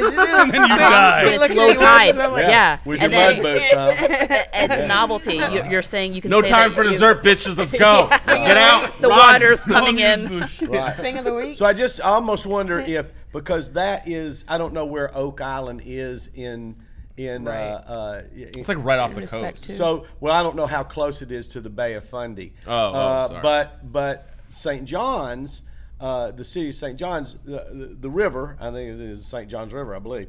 then 0.52 0.52
you 0.52 0.76
die. 0.76 1.24
when 1.24 1.34
it's 1.42 1.54
low 1.54 1.72
tide. 1.74 2.14
so 2.14 2.36
Yeah. 2.36 2.78
With 2.84 3.00
And 3.00 3.10
your 3.10 3.20
then 3.32 3.42
mud 3.42 3.62
huh? 3.72 4.44
it's 4.52 4.78
a 4.80 4.86
novelty. 4.86 5.36
You- 5.36 5.64
You're 5.70 5.80
saying 5.80 6.12
you 6.12 6.20
can 6.20 6.30
no 6.30 6.42
say 6.42 6.48
time 6.50 6.68
that 6.70 6.76
for 6.76 6.84
you- 6.84 6.90
dessert, 6.90 7.22
bitches. 7.24 7.56
Let's 7.56 7.72
go. 7.72 8.08
Get 8.26 8.56
out. 8.58 9.00
The 9.00 9.08
Run. 9.08 9.18
water's 9.18 9.64
coming 9.64 9.98
in. 9.98 10.40
Right. 10.68 10.94
Thing 10.96 11.16
of 11.16 11.24
the 11.24 11.32
week. 11.34 11.56
So 11.56 11.64
I 11.64 11.72
just 11.72 12.00
almost 12.02 12.44
wonder 12.44 12.80
if 12.80 13.06
because 13.35 13.72
that 13.72 14.09
is 14.09 14.45
I 14.49 14.57
don't 14.57 14.72
know 14.72 14.87
where 14.87 15.14
Oak 15.14 15.43
Island 15.43 15.82
is 15.85 16.30
in 16.35 16.76
in 17.18 17.45
Right. 17.45 17.68
uh, 17.70 17.74
uh, 17.93 18.22
It's 18.32 18.68
like 18.68 18.82
right 18.82 18.99
off 18.99 19.14
the 19.14 19.26
coast. 19.26 19.64
to- 19.64 19.76
so 19.76 20.07
well 20.20 20.35
I 20.35 20.43
don't 20.43 20.57
know 20.57 20.66
how 20.66 20.82
close 20.82 21.20
it 21.22 21.30
is 21.30 21.47
to 21.49 21.61
the 21.61 21.70
Bay 21.70 21.93
of 21.95 22.09
Fundy. 22.09 22.55
Oh, 22.66 22.72
oh, 22.72 22.93
uh, 22.95 23.28
sorry. 23.28 23.43
But 23.43 23.93
but 23.93 24.30
St. 24.49 24.85
John's, 24.85 25.62
uh, 26.01 26.30
the 26.30 26.45
city 26.45 26.68
of 26.70 26.74
St. 26.76 26.97
John's, 26.99 27.35
the, 27.45 27.66
the, 27.72 27.97
the 28.01 28.11
river 28.11 28.57
I 28.61 28.70
think 28.70 28.95
it 28.95 29.01
is 29.01 29.26
St. 29.26 29.49
John's 29.51 29.72
River 29.72 29.95
I 29.95 29.99
believe 30.01 30.28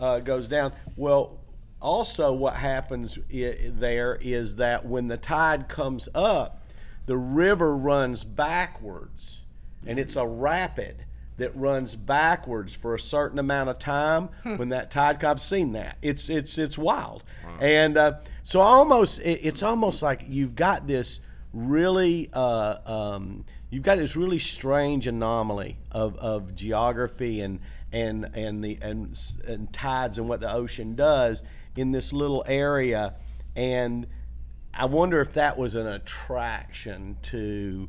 uh, 0.00 0.18
goes 0.20 0.46
down. 0.48 0.72
Well, 0.96 1.38
also 1.80 2.32
what 2.32 2.54
happens 2.54 3.18
i- 3.32 3.56
there 3.68 4.18
is 4.20 4.56
that 4.56 4.84
when 4.86 5.08
the 5.08 5.16
tide 5.16 5.68
comes 5.68 6.08
up, 6.14 6.62
the 7.06 7.16
river 7.16 7.74
runs 7.76 8.24
backwards, 8.24 9.42
and 9.86 9.98
it's 9.98 10.16
a 10.16 10.26
rapid 10.26 11.04
that 11.38 11.54
runs 11.56 11.94
backwards 11.94 12.74
for 12.74 12.94
a 12.94 12.98
certain 12.98 13.38
amount 13.38 13.68
of 13.68 13.78
time 13.78 14.30
when 14.42 14.70
that 14.70 14.90
tide 14.90 15.20
comes. 15.20 15.40
I've 15.40 15.40
seen 15.40 15.72
that. 15.72 15.98
It's 16.02 16.28
it's 16.28 16.56
it's 16.58 16.78
wild, 16.78 17.22
and 17.60 17.96
uh, 17.96 18.14
so 18.42 18.60
almost 18.60 19.20
it, 19.20 19.40
it's 19.42 19.62
almost 19.62 20.02
like 20.02 20.22
you've 20.26 20.54
got 20.54 20.86
this 20.86 21.20
really 21.52 22.30
uh, 22.32 22.76
um, 22.86 23.44
you've 23.70 23.82
got 23.82 23.98
this 23.98 24.16
really 24.16 24.38
strange 24.38 25.06
anomaly 25.06 25.78
of, 25.90 26.16
of 26.18 26.54
geography 26.54 27.40
and 27.40 27.60
and 27.92 28.28
and 28.34 28.64
the 28.64 28.78
and, 28.82 29.18
and 29.46 29.72
tides 29.72 30.18
and 30.18 30.28
what 30.28 30.40
the 30.40 30.52
ocean 30.52 30.94
does 30.94 31.42
in 31.76 31.92
this 31.92 32.12
little 32.12 32.44
area 32.46 33.14
and 33.54 34.06
I 34.72 34.84
wonder 34.84 35.20
if 35.20 35.32
that 35.32 35.56
was 35.56 35.74
an 35.74 35.86
attraction 35.86 37.16
to 37.24 37.88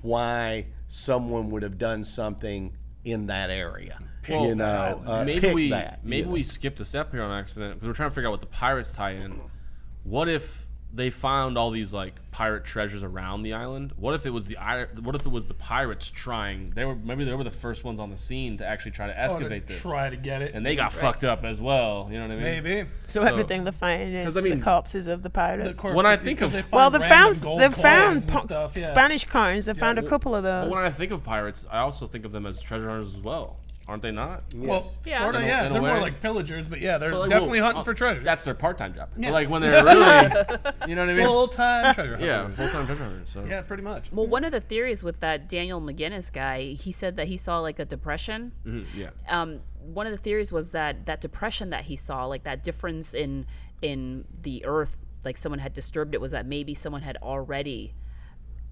why 0.00 0.66
someone 0.96 1.50
would 1.50 1.62
have 1.62 1.76
done 1.76 2.04
something 2.04 2.74
in 3.04 3.26
that 3.26 3.50
area. 3.50 3.98
Well, 4.28 4.46
you 4.46 4.54
know, 4.54 5.02
uh, 5.06 5.24
maybe 5.24 5.52
we 5.52 5.70
that, 5.70 6.00
you 6.04 6.24
know. 6.24 6.30
we 6.30 6.42
skipped 6.42 6.80
a 6.80 6.84
step 6.84 7.12
here 7.12 7.22
on 7.22 7.30
accident 7.30 7.74
because 7.74 7.86
we're 7.86 7.94
trying 7.94 8.08
to 8.08 8.14
figure 8.14 8.28
out 8.28 8.32
what 8.32 8.40
the 8.40 8.46
pirates 8.46 8.92
tie 8.94 9.12
in. 9.12 9.38
What 10.04 10.28
if 10.28 10.65
they 10.92 11.10
found 11.10 11.58
all 11.58 11.70
these 11.70 11.92
like 11.92 12.14
pirate 12.30 12.64
treasures 12.64 13.02
around 13.02 13.42
the 13.42 13.52
island. 13.52 13.92
What 13.96 14.14
if 14.14 14.24
it 14.24 14.30
was 14.30 14.46
the 14.46 14.56
I- 14.56 14.86
what 15.00 15.14
if 15.14 15.26
it 15.26 15.28
was 15.30 15.46
the 15.46 15.52
pirates 15.54 16.10
trying? 16.10 16.70
They 16.74 16.84
were 16.86 16.94
maybe 16.94 17.24
they 17.24 17.34
were 17.34 17.44
the 17.44 17.50
first 17.50 17.84
ones 17.84 18.00
on 18.00 18.10
the 18.10 18.16
scene 18.16 18.56
to 18.58 18.66
actually 18.66 18.92
try 18.92 19.06
to 19.08 19.12
Oh, 19.12 19.16
to 19.28 19.34
excavate 19.34 19.66
this, 19.66 19.80
try 19.82 20.08
to 20.08 20.16
get 20.16 20.40
it. 20.42 20.54
and 20.54 20.64
they 20.64 20.74
got 20.74 20.92
fucked 20.94 21.22
up 21.24 21.44
as 21.44 21.60
well. 21.60 22.08
You 22.10 22.18
know 22.18 22.28
what 22.28 22.32
I 22.32 22.34
mean? 22.36 22.44
maybe. 22.64 22.88
So, 23.06 23.20
So- 23.20 23.26
everything 23.26 23.64
they 23.64 23.72
find 23.72 24.14
is 24.14 24.24
'cause 24.24 24.36
I 24.36 24.40
mean- 24.40 24.58
the 24.60 24.64
corpses 24.64 25.06
of 25.06 25.22
the 25.22 25.28
pirates. 25.30 25.80
The 25.80 25.92
When 25.92 26.06
I 26.06 26.16
think 26.16 26.38
because 26.38 26.54
of- 26.54 26.70
they 26.70 26.76
well, 26.76 26.90
they 26.90 26.98
found 27.00 27.34
they 27.36 27.68
found 27.70 28.28
po- 28.28 28.40
stuff. 28.40 28.76
Yeah. 28.76 28.86
Spanish 28.86 29.24
coins. 29.26 29.66
They 29.66 29.74
found 29.74 29.98
a 29.98 30.02
couple 30.02 30.34
of 30.34 30.44
those. 30.44 30.72
when 30.72 30.84
I 30.84 30.90
think 30.90 31.12
of 31.12 31.22
pirates, 31.24 31.66
I 31.70 31.78
also 31.80 32.06
think 32.06 32.24
of 32.24 32.32
them 32.32 32.46
as 32.46 32.60
treasure 32.62 32.88
hunters 32.88 33.14
as 33.14 33.20
well, 33.20 33.56
aren't 33.88 34.02
they 34.02 34.10
not? 34.10 34.42
Well, 34.54 34.80
Yes. 34.80 34.98
Yeah. 35.04 35.18
sort 35.20 35.34
of, 35.36 35.42
In 35.42 35.46
a- 35.46 35.50
yeah. 35.50 35.60
in 35.60 35.66
a 35.66 35.72
They're 35.74 35.82
more 35.82 35.94
way. 35.94 36.00
like 36.00 36.20
pillagers, 36.20 36.68
but 36.68 36.80
yeah, 36.80 36.98
they're 36.98 37.12
But, 37.12 37.20
like, 37.20 37.28
definitely 37.30 37.60
well, 37.60 37.66
hunting 37.66 37.80
uh, 37.82 37.84
for 37.84 37.94
treasure. 37.94 38.20
That's 38.20 38.44
their 38.44 38.54
part-time 38.54 38.94
job. 38.94 39.10
But, 39.14 39.22
Yeah. 39.22 39.30
like 39.30 39.48
when 39.48 39.62
they're 39.62 39.84
really, 39.84 40.00
you 40.88 40.94
know 40.96 41.02
what 41.02 41.10
I 41.10 41.14
mean? 41.14 41.26
full 41.26 41.46
time 41.48 41.94
treasure 41.94 42.16
hunters. 42.16 42.26
yeah, 42.26 42.48
full-time 42.48 42.86
treasure 42.86 43.04
hunters. 43.04 43.30
So. 43.30 43.44
Yeah, 43.44 43.62
pretty 43.62 43.82
much. 43.84 44.10
Well, 44.12 44.26
one 44.26 44.44
of 44.44 44.52
the 44.52 44.60
theories 44.60 45.04
with 45.04 45.20
that 45.20 45.48
Daniel 45.48 45.80
McGinnis 45.80 46.32
guy, 46.32 46.62
he 46.72 46.90
said 46.92 47.16
that 47.16 47.28
he 47.28 47.36
saw 47.36 47.60
like 47.60 47.78
a 47.78 47.84
depression. 47.84 48.52
Mhm, 48.66 48.84
yeah. 48.96 49.10
Um, 49.28 49.60
one 49.80 50.06
of 50.06 50.12
the 50.12 50.18
theories 50.18 50.50
was 50.50 50.70
that 50.70 51.06
that 51.06 51.20
depression 51.20 51.70
that 51.70 51.84
he 51.84 51.94
saw, 51.96 52.24
like 52.26 52.42
that 52.42 52.62
difference 52.64 53.14
in 53.14 53.46
in 53.82 54.24
the 54.42 54.64
earth, 54.64 54.98
like 55.24 55.36
someone 55.36 55.58
had 55.60 55.72
disturbed 55.72 56.12
it, 56.14 56.20
was 56.20 56.32
that 56.32 56.44
maybe 56.46 56.74
someone 56.74 57.02
had 57.02 57.16
already 57.22 57.94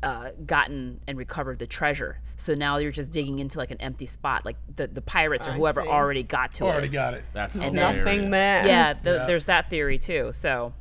uh, 0.02 0.30
gotten 0.44 1.00
and 1.08 1.16
recovered 1.16 1.58
the 1.58 1.66
treasure. 1.66 2.20
So 2.36 2.54
now 2.54 2.76
you're 2.78 2.90
just 2.90 3.12
digging 3.12 3.38
into 3.38 3.58
like 3.58 3.70
an 3.70 3.80
empty 3.80 4.06
spot, 4.06 4.44
like 4.44 4.56
the 4.76 4.86
the 4.86 5.00
pirates 5.00 5.46
or 5.46 5.52
I 5.52 5.54
whoever 5.54 5.82
see. 5.82 5.88
already 5.88 6.22
got 6.22 6.52
to 6.54 6.64
Already 6.64 6.74
it. 6.74 6.80
Already 6.80 6.88
got 6.92 7.14
it. 7.14 7.24
That's 7.32 7.54
And. 7.56 7.74
Nothing 7.74 8.30
there. 8.30 8.66
Yeah, 8.66 8.92
th- 8.94 9.04
Yeah. 9.20 9.26
there's 9.26 9.46
that 9.46 9.70
theory 9.70 9.98
too. 9.98 10.30
So 10.32 10.74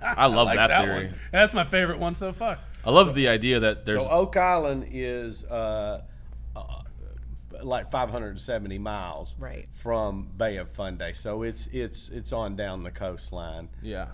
I 0.00 0.26
love 0.26 0.46
like 0.46 0.56
that, 0.56 0.68
that 0.68 0.84
theory. 0.84 1.06
one. 1.08 1.14
That's 1.32 1.52
my 1.54 1.64
favorite 1.64 1.98
one 1.98 2.14
so 2.14 2.32
far. 2.32 2.58
I 2.84 2.90
love 2.90 3.14
the 3.14 3.28
idea 3.28 3.60
that 3.60 3.84
there's 3.84 4.02
So 4.02 4.08
Oak 4.10 4.36
Island 4.36 4.86
is 4.90 5.44
uh, 5.44 6.02
uh, 6.56 6.82
like 7.62 7.90
570 7.90 8.78
miles 8.78 9.34
Right. 9.38 9.68
from 9.74 10.28
Bay 10.36 10.56
of 10.56 10.70
Fundy, 10.70 11.12
so 11.12 11.42
it's 11.42 11.66
it's 11.72 12.08
it's 12.08 12.32
on 12.32 12.56
down 12.56 12.82
the 12.84 12.90
coastline. 12.90 13.68
Yeah. 13.82 14.06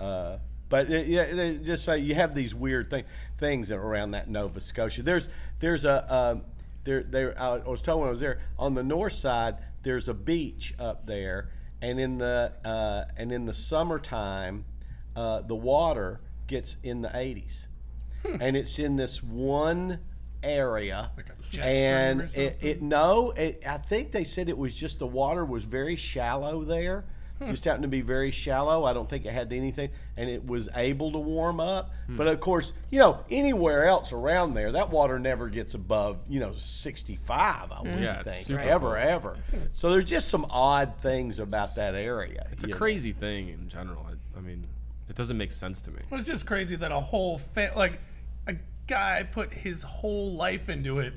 Uh, 0.66 0.84
but 0.84 0.90
it, 0.90 1.06
yeah, 1.06 1.32
they 1.34 1.56
just 1.56 1.84
say 1.84 1.98
you 1.98 2.14
have 2.14 2.34
these 2.34 2.54
weird 2.54 2.90
thing, 2.90 3.04
things 3.38 3.70
around 3.70 4.12
that 4.12 4.28
Nova 4.28 4.60
Scotia. 4.60 5.02
There's 5.02 5.28
there's 5.60 5.84
a 5.84 6.14
um, 6.14 6.42
there 6.84 7.02
there 7.02 7.40
I 7.40 7.58
was 7.58 7.82
told 7.82 8.00
when 8.00 8.08
I 8.08 8.10
was 8.10 8.20
there 8.20 8.40
on 8.58 8.74
the 8.74 8.82
north 8.82 9.14
side 9.14 9.56
there's 9.82 10.08
a 10.08 10.14
beach 10.14 10.74
up 10.78 11.06
there, 11.06 11.50
and 11.80 12.00
in 12.00 12.18
the 12.18 12.52
uh, 12.64 13.04
and 13.16 13.30
in 13.30 13.46
the 13.46 13.52
summertime, 13.52 14.64
uh, 15.14 15.42
the 15.42 15.54
water 15.54 16.20
gets 16.46 16.76
in 16.82 17.02
the 17.02 17.08
80s, 17.08 17.66
and 18.40 18.56
it's 18.56 18.78
in 18.78 18.96
this 18.96 19.22
one 19.22 20.00
area. 20.42 21.10
Hmm. 21.12 21.16
Like 21.16 21.64
and 21.64 22.20
it, 22.36 22.58
it 22.60 22.82
no, 22.82 23.30
it, 23.32 23.62
I 23.66 23.78
think 23.78 24.12
they 24.12 24.24
said 24.24 24.48
it 24.48 24.58
was 24.58 24.74
just 24.74 24.98
the 24.98 25.06
water 25.06 25.44
was 25.44 25.64
very 25.64 25.96
shallow 25.96 26.64
there. 26.64 27.04
Hmm. 27.38 27.46
Just 27.50 27.64
happened 27.64 27.82
to 27.82 27.88
be 27.88 28.00
very 28.00 28.30
shallow. 28.30 28.84
I 28.84 28.92
don't 28.92 29.08
think 29.08 29.26
it 29.26 29.32
had 29.32 29.52
anything, 29.52 29.90
and 30.16 30.30
it 30.30 30.46
was 30.46 30.68
able 30.74 31.12
to 31.12 31.18
warm 31.18 31.60
up. 31.60 31.90
But 32.08 32.28
of 32.28 32.40
course, 32.40 32.72
you 32.90 32.98
know, 32.98 33.20
anywhere 33.30 33.86
else 33.86 34.12
around 34.12 34.54
there, 34.54 34.72
that 34.72 34.90
water 34.90 35.18
never 35.18 35.48
gets 35.48 35.74
above 35.74 36.18
you 36.28 36.40
know 36.40 36.54
sixty 36.56 37.16
five. 37.16 37.70
I 37.72 37.80
wouldn't 37.82 38.02
Yeah, 38.02 38.22
think 38.22 38.44
super 38.44 38.60
ever, 38.60 38.86
cold. 38.94 38.98
ever. 38.98 39.36
So 39.74 39.90
there's 39.90 40.04
just 40.06 40.28
some 40.28 40.46
odd 40.50 40.94
things 41.02 41.38
about 41.38 41.74
that 41.76 41.94
area. 41.94 42.46
it's 42.52 42.64
a 42.64 42.68
you 42.68 42.72
know. 42.72 42.78
crazy 42.78 43.12
thing 43.12 43.48
in 43.50 43.68
general. 43.68 44.06
I, 44.08 44.38
I 44.38 44.40
mean, 44.40 44.66
it 45.08 45.16
doesn't 45.16 45.36
make 45.36 45.52
sense 45.52 45.80
to 45.82 45.90
me. 45.90 45.98
It 46.10 46.14
was 46.14 46.26
just 46.26 46.46
crazy 46.46 46.76
that 46.76 46.90
a 46.92 47.00
whole 47.00 47.38
fa- 47.38 47.72
like 47.76 47.98
a 48.46 48.54
guy 48.86 49.24
put 49.30 49.52
his 49.52 49.82
whole 49.82 50.32
life 50.32 50.68
into 50.68 51.00
it, 51.00 51.12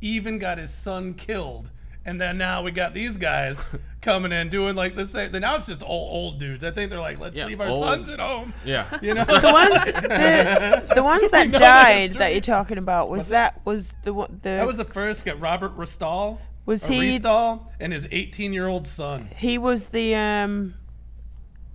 even 0.00 0.38
got 0.38 0.58
his 0.58 0.72
son 0.72 1.14
killed, 1.14 1.70
and 2.04 2.20
then 2.20 2.36
now 2.38 2.62
we 2.62 2.70
got 2.70 2.92
these 2.94 3.16
guys 3.16 3.62
coming 4.02 4.32
in 4.32 4.48
doing 4.48 4.74
like 4.76 4.94
the 4.96 5.06
same. 5.06 5.32
Then 5.32 5.40
now 5.42 5.56
it's 5.56 5.66
just 5.66 5.82
all 5.82 6.08
old 6.10 6.38
dudes. 6.38 6.64
I 6.64 6.70
think 6.70 6.90
they're 6.90 7.00
like, 7.00 7.18
let's 7.18 7.36
Yeah, 7.36 7.46
leave 7.46 7.60
our 7.60 7.68
old. 7.68 7.82
sons 7.82 8.08
at 8.10 8.20
home. 8.20 8.52
Yeah. 8.64 8.86
You 9.02 9.14
know, 9.14 9.24
the 9.24 9.40
ones 9.52 9.84
the, 10.88 10.94
the 10.94 11.02
ones 11.02 11.30
that 11.30 11.46
know 11.48 11.52
the 11.52 11.58
died 11.58 11.96
history. 12.00 12.18
that 12.18 12.32
you're 12.32 12.40
talking 12.40 12.78
about 12.78 13.08
was 13.08 13.28
that 13.28 13.60
was 13.64 13.94
the 14.02 14.12
one 14.14 14.40
the 14.42 14.50
that 14.50 14.66
was 14.66 14.76
the 14.76 14.84
first. 14.84 15.24
Got 15.24 15.40
Robert 15.40 15.76
Restall. 15.76 16.38
Was 16.66 16.88
or 16.88 16.92
he- 16.94 17.18
Restall 17.18 17.68
and 17.78 17.92
his 17.92 18.08
18 18.10 18.52
year 18.52 18.66
old 18.66 18.86
son? 18.86 19.28
he 19.36 19.58
was 19.58 19.88
the 19.88 20.14
um 20.14 20.74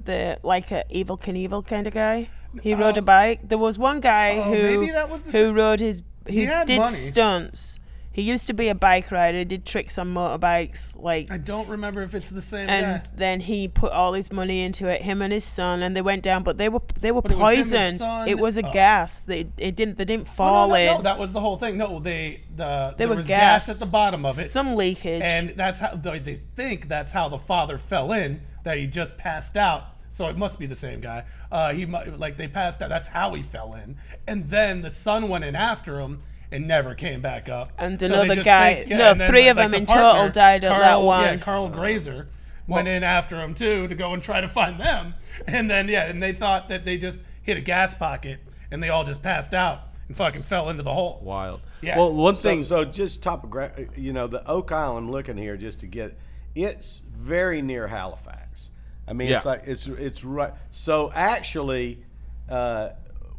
the 0.03 0.39
like 0.43 0.71
a 0.71 0.83
Evel 0.93 1.19
Knievel 1.19 1.65
kind 1.67 1.87
of 1.87 1.93
guy. 1.93 2.29
He 2.63 2.73
rode 2.73 2.97
a 2.97 3.01
bike. 3.03 3.47
There 3.47 3.59
was 3.59 3.77
one 3.77 3.99
guy 3.99 4.37
oh, 4.37 4.41
who 4.43 4.51
maybe 4.79 4.91
that 4.91 5.09
was 5.09 5.23
the 5.23 5.31
who 5.31 5.45
sa- 5.49 5.53
rode 5.53 5.79
his 5.79 6.01
who 6.27 6.45
had 6.45 6.65
did 6.65 6.79
money. 6.79 6.89
stunts. 6.89 7.79
He 8.19 8.25
used 8.25 8.47
to 8.47 8.53
be 8.53 8.67
a 8.67 8.75
bike 8.75 9.11
rider, 9.11 9.45
did 9.45 9.65
tricks 9.65 9.97
on 9.97 10.13
motorbikes, 10.13 11.01
like 11.01 11.31
I 11.31 11.37
don't 11.37 11.69
remember 11.69 12.01
if 12.01 12.13
it's 12.13 12.29
the 12.29 12.41
same 12.41 12.69
and 12.69 13.01
guy. 13.01 13.09
then 13.15 13.39
he 13.39 13.69
put 13.69 13.93
all 13.93 14.11
his 14.11 14.29
money 14.31 14.61
into 14.61 14.87
it. 14.87 15.01
Him 15.01 15.21
and 15.21 15.31
his 15.31 15.45
son, 15.45 15.81
and 15.81 15.95
they 15.95 16.01
went 16.01 16.23
down, 16.23 16.43
but 16.43 16.57
they 16.57 16.67
were 16.67 16.81
they 16.99 17.11
were 17.13 17.21
But 17.21 17.31
it 17.31 17.37
was 17.37 17.55
poisoned. 17.55 18.01
It 18.27 18.37
was 18.37 18.57
a 18.57 18.67
oh. 18.67 18.71
gas. 18.73 19.19
They 19.19 19.47
it 19.57 19.77
didn't 19.77 19.97
they 19.97 20.03
didn't 20.03 20.27
Oh, 20.27 20.31
fall 20.31 20.67
no, 20.67 20.73
no, 20.73 20.79
in. 20.81 20.97
no, 20.97 21.01
that 21.03 21.17
was 21.17 21.31
the 21.31 21.39
whole 21.39 21.57
thing. 21.57 21.77
No, 21.77 21.99
they 21.99 22.41
the 22.55 22.93
they 22.97 23.05
there 23.05 23.07
were 23.07 23.15
was 23.15 23.27
gassed. 23.27 23.67
gas 23.67 23.77
at 23.77 23.79
the 23.79 23.89
bottom 23.89 24.25
of 24.25 24.37
it. 24.37 24.49
Some 24.49 24.75
leakage. 24.75 25.21
and 25.23 25.51
that's 25.51 25.79
how 25.79 25.95
they 25.95 26.19
they 26.19 26.41
think 26.55 26.89
that's 26.89 27.13
how 27.13 27.29
the 27.29 27.37
father 27.37 27.77
fell 27.77 28.11
in 28.11 28.41
that 28.63 28.77
he 28.77 28.85
just 28.85 29.17
passed 29.17 29.55
out 29.55 29.85
so 30.09 30.27
it 30.27 30.35
must 30.37 30.59
be 30.59 30.65
the 30.65 30.75
same 30.75 30.99
guy 30.99 31.23
uh 31.51 31.71
he 31.71 31.85
like 31.85 32.35
they 32.35 32.47
passed 32.47 32.81
out 32.81 32.89
that's 32.89 33.07
how 33.07 33.33
he 33.35 33.43
fell 33.43 33.75
in 33.75 33.95
and 34.27 34.49
then 34.49 34.81
the 34.81 34.89
son 34.89 35.29
went 35.29 35.43
in 35.45 35.55
after 35.55 35.99
him 35.99 36.19
and 36.51 36.67
never 36.67 36.95
came 36.95 37.21
back 37.21 37.47
up 37.49 37.71
And 37.77 37.99
So 37.99 38.07
they 38.07 38.13
another 38.15 38.35
just 38.35 38.45
guy- 38.45 38.85
no, 38.87 39.11
and 39.11 39.19
then, 39.21 39.29
three 39.29 39.47
of 39.49 39.57
like, 39.57 39.65
them 39.65 39.71
the 39.71 39.77
in 39.77 39.85
total 39.85 40.29
died 40.29 40.65
on 40.65 40.79
that 40.79 40.93
Carl- 40.93 41.05
one. 41.05 41.23
yeah 41.23 41.37
Karl 41.37 41.69
Graeser 41.69 42.27
went 42.67 42.87
in 42.87 43.03
after 43.03 43.39
him 43.41 43.53
too 43.53 43.87
to 43.87 43.95
go 43.95 44.13
and 44.13 44.21
try 44.23 44.41
to 44.41 44.47
find 44.47 44.79
them 44.79 45.13
and 45.47 45.69
then 45.69 45.87
yeah 45.89 46.05
and 46.05 46.21
they 46.21 46.33
thought 46.33 46.69
that 46.69 46.83
they 46.85 46.97
just 46.97 47.21
hit 47.41 47.57
a 47.57 47.61
gas 47.61 47.93
pocket 47.93 48.39
and 48.71 48.81
they 48.83 48.89
all 48.89 49.03
just 49.03 49.21
passed 49.23 49.53
out 49.53 49.81
and 50.07 50.15
fucking 50.17 50.41
fell 50.41 50.69
into 50.69 50.83
the 50.83 50.93
hole 50.93 51.19
Wild. 51.23 51.61
Yeah. 51.81 51.97
Well, 51.97 52.11
one 52.13 52.35
So, 52.35 52.41
thing. 52.41 52.63
so 52.65 52.83
just 52.83 53.23
top 53.23 53.43
topogra- 53.45 53.95
you 53.97 54.11
know, 54.11 54.27
the 54.27 54.45
Oak 54.49 54.71
Island 54.71 55.11
looking 55.11 55.37
here 55.37 55.55
just 55.55 55.79
to 55.79 55.87
get, 55.87 56.17
it's 56.53 57.01
very 57.09 57.61
near 57.61 57.87
Halifax. 57.87 58.69
I 59.07 59.13
mean, 59.13 59.29
it's 59.31 59.45
like 59.45 59.63
it's 59.65 59.87
it's 59.87 60.25
right. 60.25 60.51
So 60.71 61.09
actually, 61.15 62.03
uh, 62.49 62.89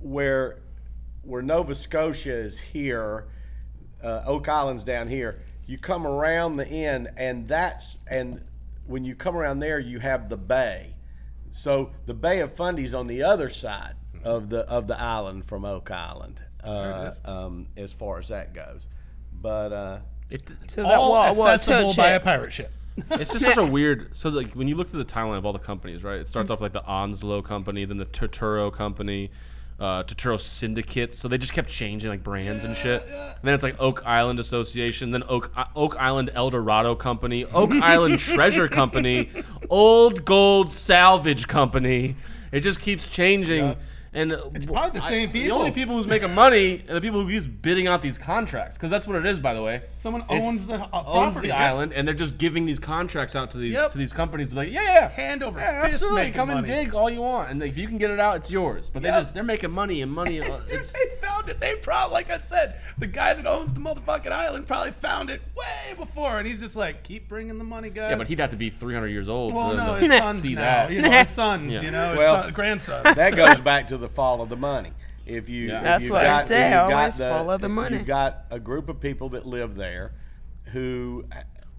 where 0.01 0.61
where 1.23 1.43
Nova 1.43 1.75
Scotia 1.75 2.33
is 2.33 2.59
here, 2.59 3.27
uh, 4.03 4.23
Oak 4.27 4.49
Island's 4.49 4.85
down 4.85 5.09
here. 5.09 5.43
You 5.67 5.79
come 5.79 6.07
around 6.07 6.57
the 6.57 6.67
end, 6.67 7.09
and 7.17 7.47
that's 7.47 7.97
and 8.09 8.43
when 8.87 9.05
you 9.05 9.15
come 9.15 9.37
around 9.37 9.61
there, 9.61 9.79
you 9.79 10.01
have 10.01 10.29
the 10.29 10.37
bay. 10.37 10.95
So 11.51 11.91
the 12.07 12.15
Bay 12.15 12.41
of 12.41 12.55
Fundy's 12.55 12.95
on 12.95 13.07
the 13.07 13.23
other 13.23 13.49
side 13.49 13.95
of 14.25 14.49
the 14.49 14.61
of 14.61 14.87
the 14.87 14.99
island 15.01 15.47
from 15.47 15.65
Oak 15.65 15.91
Island, 15.91 16.41
uh, 16.63 17.11
um, 17.25 17.69
as 17.77 17.93
far 17.93 18.19
as 18.19 18.29
that 18.29 18.55
goes. 18.55 18.89
But 19.33 19.73
uh, 19.73 19.99
it, 20.29 20.51
so 20.67 20.83
that 20.83 20.93
all 20.93 21.11
wa- 21.11 21.33
wa- 21.33 21.49
accessible 21.51 21.89
touch 21.89 21.97
by 21.97 22.11
a 22.11 22.21
pirate 22.21 22.53
ship 22.53 22.73
it's 23.13 23.33
just 23.33 23.45
such 23.45 23.59
a 23.59 23.67
weird. 23.71 24.17
So 24.17 24.29
like 24.29 24.53
when 24.55 24.69
you 24.69 24.75
look 24.77 24.89
through 24.89 25.03
the 25.03 25.13
timeline 25.13 25.39
of 25.39 25.47
all 25.47 25.53
the 25.53 25.59
companies, 25.59 26.05
right? 26.05 26.21
It 26.21 26.29
starts 26.29 26.51
off 26.51 26.61
like 26.61 26.73
the 26.73 26.85
Onslow 26.85 27.43
company, 27.43 27.85
then 27.85 27.97
the 27.97 28.05
Truro 28.05 28.71
company, 28.71 29.31
uh, 29.81 30.03
Truro 30.03 30.37
Syndicate. 30.37 31.15
So 31.15 31.27
they 31.27 31.39
just 31.39 31.53
kept 31.53 31.69
changing 31.69 32.11
like 32.11 32.23
brands 32.23 32.65
and 32.65 32.77
shit. 32.77 33.03
And 33.03 33.41
then 33.43 33.55
it's 33.55 33.63
like 33.63 33.81
Oak 33.81 34.07
Island 34.07 34.39
Association, 34.39 35.11
then 35.11 35.25
Oak 35.29 35.53
Oak 35.75 35.97
Island 35.99 36.31
Eldorado 36.35 36.95
Company, 36.95 37.47
Oak 37.47 37.73
Island 37.73 38.19
Treasure 38.21 38.69
Company, 38.69 39.31
Old 39.71 40.25
Gold 40.25 40.71
Salvage 40.71 41.49
Company. 41.49 42.17
It 42.53 42.61
just 42.61 42.81
keeps 42.81 43.09
changing. 43.09 43.77
And 44.13 44.33
it's 44.33 44.67
probably 44.67 44.91
the 44.91 45.01
same 45.07 45.31
people. 45.31 45.49
The 45.49 45.55
only 45.55 45.71
people. 45.71 45.81
people 45.83 45.97
who's 45.99 46.07
making 46.09 46.35
money 46.35 46.83
are 46.89 46.95
the 46.95 47.01
people 47.01 47.25
who's 47.25 47.47
bidding 47.47 47.87
out 47.87 48.03
these 48.03 48.19
contracts, 48.19 48.77
because 48.77 48.91
that's 48.91 49.07
what 49.07 49.15
it 49.17 49.25
is, 49.25 49.39
by 49.39 49.55
the 49.55 49.63
way. 49.63 49.83
Someone 49.95 50.23
It's- 50.23 50.43
owns 50.43 50.67
the 50.67 50.75
uh, 50.75 50.89
owns 50.93 51.35
property, 51.35 51.41
the 51.43 51.47
yeah. 51.55 51.69
island, 51.71 51.93
and 51.93 52.09
they're 52.09 52.15
just 52.15 52.37
giving 52.37 52.65
these 52.65 52.81
contracts 52.81 53.37
out 53.37 53.53
to 53.53 53.59
these 53.59 53.75
Yep. 53.75 53.91
to 53.93 53.99
these 53.99 54.13
companies. 54.13 54.53
Like, 54.53 54.73
yeah, 54.73 54.83
yeah, 54.83 55.09
Hand 55.11 55.45
over 55.45 55.61
yeah, 55.61 55.83
fist 55.83 55.95
absolutely. 55.95 56.21
making 56.23 56.33
Come 56.35 56.51
and 56.51 56.67
dig 56.67 56.93
all 56.93 57.09
you 57.09 57.21
want, 57.23 57.51
and 57.51 57.63
if 57.63 57.79
you 57.79 57.87
can 57.87 57.99
get 57.99 58.11
it 58.11 58.19
out, 58.19 58.35
it's 58.37 58.51
yours. 58.51 58.91
But 58.93 59.03
they 59.03 59.11
just 59.11 59.33
they're 59.33 59.45
making 59.45 59.71
money 59.71 60.03
and 60.03 60.11
money. 60.11 60.41
uh, 60.41 60.45
Dude, 60.67 60.71
it's 60.71 60.93
they 60.93 60.99
found 61.23 61.49
it. 61.49 61.61
They 61.61 61.77
probably, 61.77 62.15
like 62.15 62.31
I 62.31 62.39
said, 62.39 62.81
the 62.99 63.07
guy 63.07 63.35
that 63.35 63.47
owns 63.47 63.73
the 63.75 63.81
motherfucking 63.81 64.33
island 64.33 64.67
probably 64.67 64.91
found 64.91 65.31
it 65.31 65.41
way 65.57 65.95
before, 65.97 66.39
and 66.39 66.49
he's 66.49 66.61
just 66.61 66.75
like, 66.75 67.05
keep 67.05 67.29
bringing 67.29 67.59
the 67.59 67.65
money, 67.65 67.91
guys. 67.91 68.11
yeah, 68.11 68.17
but 68.17 68.27
he'd 68.27 68.41
have 68.41 68.51
to 68.51 68.57
be 68.57 68.71
300 68.71 69.07
years 69.07 69.29
old. 69.29 69.55
well, 69.55 69.71
for 69.71 69.77
them 69.77 69.87
no, 69.87 69.95
to 69.95 70.01
his 70.01 70.11
see 70.11 70.19
sons 70.19 70.51
now. 70.51 70.61
that. 70.61 70.91
You 70.91 71.03
know, 71.03 71.11
his 71.13 71.29
sons. 71.29 71.75
Yeah. 71.75 71.81
You 71.83 71.91
know, 71.93 72.09
his 72.11 72.19
Well, 72.19 72.43
son, 72.43 72.53
grandsons. 72.53 73.15
that 73.15 73.37
goes 73.37 73.61
back 73.61 73.87
to 73.89 74.00
the 74.01 74.09
fall 74.09 74.41
of 74.41 74.49
the 74.49 74.57
money. 74.57 74.93
If 75.27 75.49
you, 75.49 75.69
Yeah. 75.69 75.79
if 75.79 75.85
That's 75.85 76.05
you've 76.05 76.13
what 76.15 76.27
I 76.27 76.39
say, 76.39 76.57
if 76.61 76.65
you've 76.65 76.73
got 76.73 76.93
always 76.93 77.19
follow 77.19 77.59
the 77.59 77.69
money. 77.69 77.99
You've 77.99 78.07
got 78.07 78.45
a 78.51 78.59
group 78.59 78.89
of 78.89 79.01
people 79.01 79.29
that 79.31 79.47
live 79.47 79.77
there, 79.77 80.13
who, 80.73 81.25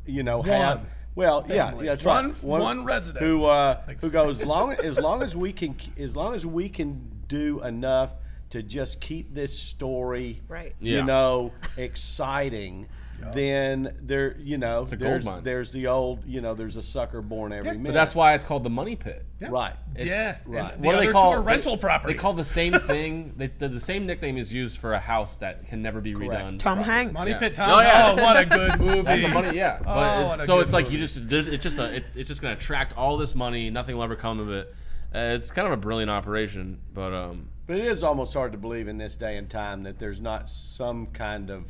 you 0.06 0.24
know, 0.24 0.38
One 0.40 0.48
have 0.50 0.86
well, 1.16 1.44
yeah, 1.50 1.70
family. 1.72 1.86
yeah, 1.88 1.92
that's 1.96 2.06
One- 2.06 2.30
right. 2.30 2.44
one 2.44 2.86
resident. 2.86 3.26
who 3.26 3.46
uh, 3.46 3.82
who 4.00 4.10
goes 4.10 4.42
as 4.42 4.48
long 4.56 4.72
as 4.74 4.98
long 4.98 5.22
as 5.24 5.36
we 5.36 5.52
can 5.52 5.76
as 6.00 6.16
long 6.16 6.34
as 6.36 6.46
we 6.46 6.70
can 6.70 7.24
do 7.28 7.62
enough 7.64 8.12
to 8.52 8.62
just 8.64 9.00
keep 9.02 9.34
this 9.34 9.58
story, 9.58 10.42
Right. 10.48 10.74
Yeah. 10.82 10.98
you 10.98 11.04
know, 11.04 11.52
exciting, 11.78 12.88
then 13.34 13.96
there, 14.02 14.36
you 14.40 14.58
know, 14.58 14.82
a 14.84 14.86
gold 14.86 15.00
there's 15.00 15.26
mine. 15.26 15.44
there's 15.44 15.72
the 15.72 15.88
old, 15.88 16.26
you 16.26 16.42
know, 16.42 16.54
there's 16.54 16.76
a 16.76 16.84
sucker 16.84 17.22
born 17.22 17.52
every 17.54 17.66
Yeah, 17.68 17.72
minute. 17.74 17.84
but 17.84 17.90
But 17.90 17.94
that's 17.96 18.16
why 18.16 18.34
it's 18.34 18.44
called 18.44 18.64
the 18.64 18.70
money 18.70 18.96
pit. 18.96 19.26
right. 19.50 19.74
yeah. 19.98 20.38
right. 20.46 20.74
And 20.74 20.84
the 20.84 20.88
what 20.88 20.92
do 20.94 20.98
other 20.98 21.06
they 21.08 21.12
call 21.12 21.32
two 21.32 21.38
are 21.38 21.42
rental 21.42 21.76
they, 21.76 21.82
properties. 21.82 22.16
They 22.18 22.22
call 22.22 22.34
the 22.34 22.44
same 22.46 22.74
thing. 22.88 23.34
They, 23.38 23.48
the, 23.48 23.70
the 23.70 23.80
same 23.80 24.06
nickname 24.06 24.38
is 24.38 24.54
used 24.54 24.78
for 24.78 24.94
a 24.94 25.00
house 25.00 25.38
that 25.38 25.68
can 25.68 25.82
never 25.82 26.02
be 26.02 26.14
redone. 26.14 26.58
Tom 26.60 26.80
Hanks. 26.80 27.14
Money 27.14 27.32
Yeah. 27.32 27.40
Pit 27.40 27.56
Tom. 27.56 27.70
Oh, 27.70 27.80
yeah. 27.82 28.16
Oh, 28.18 28.22
what 28.22 28.38
a 28.38 28.46
good 28.46 28.80
movie. 28.80 29.02
That's 29.04 29.24
a 29.24 29.28
money, 29.30 29.58
yeah. 29.58 29.80
But 29.84 29.88
Oh, 29.88 30.22
it- 30.22 30.28
what 30.28 30.40
a 30.42 30.46
so 30.46 30.56
good 30.58 30.64
it's 30.64 30.74
like 30.74 30.86
movie. 30.86 30.96
you 30.98 31.02
just 31.02 31.30
there's- 31.30 31.48
it's 31.48 31.64
just 31.64 31.78
a 31.80 31.96
it, 31.98 32.06
it's 32.16 32.28
just 32.28 32.42
gonna 32.42 32.54
attract 32.56 32.98
all 32.98 33.18
this 33.18 33.36
money. 33.36 33.70
Nothing 33.70 33.96
will 33.96 34.04
ever 34.04 34.16
come 34.16 34.40
of 34.40 34.50
it. 34.52 34.74
Uh, 35.14 35.20
it's 35.36 35.52
kind 35.52 35.68
of 35.68 35.74
a 35.74 35.78
brilliant 35.78 36.10
operation, 36.10 36.80
but 36.94 37.14
um, 37.14 37.50
But 37.68 37.76
it 37.78 37.86
is 37.86 38.02
almost 38.02 38.34
hard 38.34 38.54
to 38.54 38.58
believe 38.58 38.88
in 38.88 38.98
this 38.98 39.18
day 39.18 39.36
and 39.36 39.50
time 39.50 39.84
that 39.84 40.00
there's 40.00 40.22
not 40.22 40.50
some 40.50 41.08
kind 41.08 41.50
of 41.50 41.66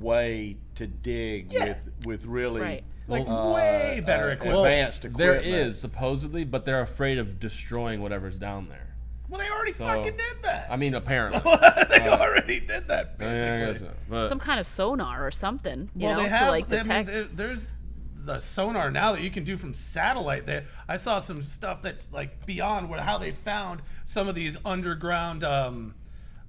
way 0.00 0.56
to 0.76 0.86
dig 0.86 1.52
with 1.52 1.76
with 2.04 2.24
really 2.26 2.60
Right. 2.60 2.84
like 3.08 3.26
uh, 3.28 3.52
way 3.54 4.02
better 4.04 4.30
uh, 4.30 4.32
equipment. 4.32 4.54
well, 4.56 4.64
advanced 4.64 5.04
equipment. 5.04 5.46
is 5.46 5.78
supposedly, 5.80 6.44
but 6.44 6.64
they're 6.64 6.80
afraid 6.80 7.18
of 7.18 7.38
destroying 7.38 8.00
whatever's 8.00 8.38
down 8.38 8.68
there. 8.68 8.94
well, 9.28 9.40
they 9.40 9.48
already 9.50 9.72
So, 9.72 9.84
fucking 9.84 10.16
did 10.16 10.42
that. 10.42 10.68
I 10.70 10.76
mean, 10.76 10.94
apparently. 10.94 11.40
they 11.90 12.08
already 12.08 12.60
did 12.60 12.88
that, 12.88 13.18
basically. 13.18 13.50
I 13.64 13.72
so. 13.74 13.90
But 14.08 14.24
Some 14.24 14.38
kind 14.38 14.60
of 14.60 14.66
sonar 14.66 15.26
or 15.26 15.30
something, 15.30 15.90
you 15.96 16.06
well, 16.06 16.16
know, 16.16 16.22
they 16.24 16.28
have. 16.28 16.46
to 16.46 16.50
like 16.50 16.72
I 16.72 16.82
mean, 16.82 17.04
detect. 17.06 17.36
there's 17.36 17.76
the 18.16 18.38
sonar 18.38 18.90
now 18.90 19.12
that 19.12 19.20
you 19.20 19.30
can 19.30 19.44
do 19.44 19.56
from 19.56 19.74
satellite. 19.74 20.46
There, 20.46 20.64
I 20.88 20.96
saw 20.96 21.18
some 21.18 21.42
stuff 21.42 21.82
that's 21.82 22.10
like 22.12 22.46
beyond 22.46 22.88
what 22.88 23.00
how 23.00 23.18
they 23.18 23.32
found 23.32 23.82
some 24.04 24.28
of 24.28 24.34
these 24.34 24.56
underground 24.64 25.44
um, 25.44 25.94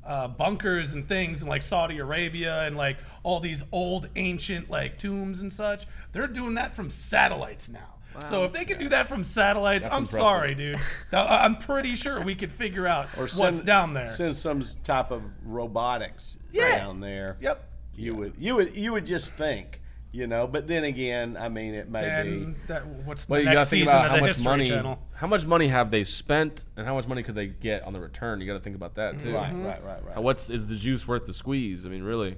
uh, 0.05 0.27
bunkers 0.27 0.93
and 0.93 1.07
things 1.07 1.41
in 1.41 1.47
like 1.47 1.63
Saudi 1.63 1.97
Arabia 1.99 2.63
and 2.63 2.77
like 2.77 2.97
all 3.23 3.39
these 3.39 3.63
old 3.71 4.07
ancient 4.15 4.69
like 4.69 4.97
tombs 4.97 5.41
and 5.41 5.51
such. 5.51 5.85
They're 6.11 6.27
doing 6.27 6.55
that 6.55 6.75
from 6.75 6.89
satellites 6.89 7.69
now. 7.69 7.91
So 8.21 8.45
if 8.45 8.53
they 8.53 8.63
can 8.63 8.79
do 8.79 8.87
that 8.89 9.07
from 9.09 9.25
satellites, 9.25 9.85
I'm 9.87 10.03
impressive. 10.03 10.19
sorry, 10.19 10.55
dude. 10.55 10.79
I- 11.11 11.43
I'm 11.43 11.57
pretty 11.57 11.95
sure 11.95 12.21
we 12.21 12.33
could 12.33 12.49
figure 12.51 12.87
out 12.87 13.09
or 13.17 13.27
what's 13.35 13.59
down 13.59 13.93
there. 13.93 14.09
Send 14.09 14.37
some 14.37 14.63
type 14.85 15.11
of 15.11 15.21
robotics 15.43 16.37
Yeah. 16.51 16.77
down 16.77 16.99
there. 17.01 17.35
Yep. 17.41 17.63
You 17.95 18.15
would 18.15 18.33
you 18.37 18.55
would 18.55 18.75
you 18.75 18.91
would 18.93 19.05
just 19.05 19.33
think, 19.33 19.81
you 20.15 20.27
know. 20.27 20.47
But 20.47 20.67
then 20.67 20.83
again, 20.83 21.37
I 21.39 21.49
mean, 21.49 21.73
it 21.75 21.89
may 21.89 22.03
And 22.09 22.55
be. 22.55 22.61
that, 22.67 22.85
what's 22.87 23.25
But 23.25 23.35
the 23.35 23.39
you 23.41 23.45
gotta 23.45 23.55
next 23.59 23.69
think 23.69 23.81
season 23.81 23.93
about 23.95 24.05
of 24.05 24.09
how 24.11 24.15
the 24.15 24.21
much 24.21 24.29
History 24.31 24.45
money, 24.51 24.65
Channel? 24.67 24.99
how 25.13 25.27
much 25.27 25.45
money 25.45 25.67
have 25.67 25.91
they 25.91 26.03
spent, 26.03 26.65
and 26.77 26.85
how 26.87 26.95
much 26.95 27.07
money 27.07 27.21
could 27.23 27.35
they 27.35 27.47
get 27.47 27.83
on 27.83 27.93
the 27.93 27.99
return? 27.99 28.41
You 28.41 28.47
got 28.47 28.53
to 28.53 28.59
think 28.59 28.75
about 28.75 28.95
that 28.95 29.19
too. 29.19 29.33
Right, 29.33 29.53
right, 29.53 29.83
right, 29.83 30.05
right. 30.05 30.17
What's 30.17 30.49
is 30.49 30.67
the 30.67 30.75
juice 30.75 31.07
worth 31.07 31.25
the 31.25 31.33
squeeze? 31.33 31.85
I 31.85 31.89
mean, 31.89 32.03
really, 32.03 32.37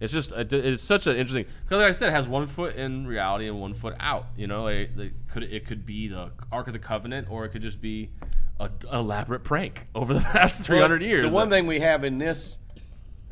it's 0.00 0.12
just 0.12 0.32
it's 0.32 0.82
such 0.82 1.06
an 1.06 1.16
interesting 1.16 1.46
because, 1.64 1.78
like 1.78 1.88
I 1.88 1.92
said, 1.92 2.08
it 2.10 2.12
has 2.12 2.28
one 2.28 2.46
foot 2.46 2.76
in 2.76 3.06
reality 3.06 3.48
and 3.48 3.60
one 3.60 3.74
foot 3.74 3.94
out. 3.98 4.26
You 4.36 4.46
know, 4.46 4.66
it, 4.68 4.90
it 4.96 5.12
could 5.28 5.42
it 5.42 5.66
could 5.66 5.84
be 5.84 6.08
the 6.08 6.32
Ark 6.52 6.66
of 6.68 6.72
the 6.72 6.78
Covenant, 6.78 7.28
or 7.30 7.44
it 7.44 7.50
could 7.50 7.62
just 7.62 7.80
be 7.80 8.10
a 8.60 8.70
elaborate 8.92 9.44
prank 9.44 9.86
over 9.94 10.14
the 10.14 10.20
past 10.32 10.62
three 10.62 10.80
hundred 10.80 11.00
Well, 11.02 11.10
years. 11.10 11.30
The 11.30 11.34
one 11.34 11.50
thing 11.50 11.66
we 11.66 11.80
have 11.80 12.04
in 12.04 12.18
this 12.18 12.56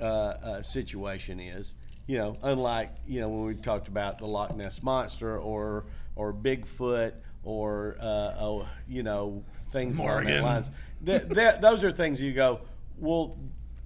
uh, 0.01 0.05
uh, 0.05 0.62
situation 0.62 1.38
is, 1.40 1.74
you 2.07 2.18
know, 2.18 2.36
unlike 2.42 2.90
you 3.07 3.20
know 3.20 3.28
when 3.28 3.44
we 3.46 3.55
talked 3.55 3.88
about 3.88 4.18
the 4.18 4.26
Loch 4.26 4.55
Ness 4.57 4.82
monster 4.82 5.38
or 5.38 5.86
or 6.16 6.32
Bigfoot 6.32 7.12
or 7.42 7.96
uh, 8.00 8.36
oh, 8.40 8.68
you 8.88 9.02
know 9.02 9.44
things 9.70 9.98
along 9.98 10.09
Morgan. 10.09 10.30
that 10.32 10.42
lines. 10.42 10.70
Th- 11.05 11.28
th- 11.28 11.61
those 11.61 11.84
are 11.84 11.92
things 11.92 12.20
you 12.20 12.32
go, 12.32 12.61
well, 12.98 13.36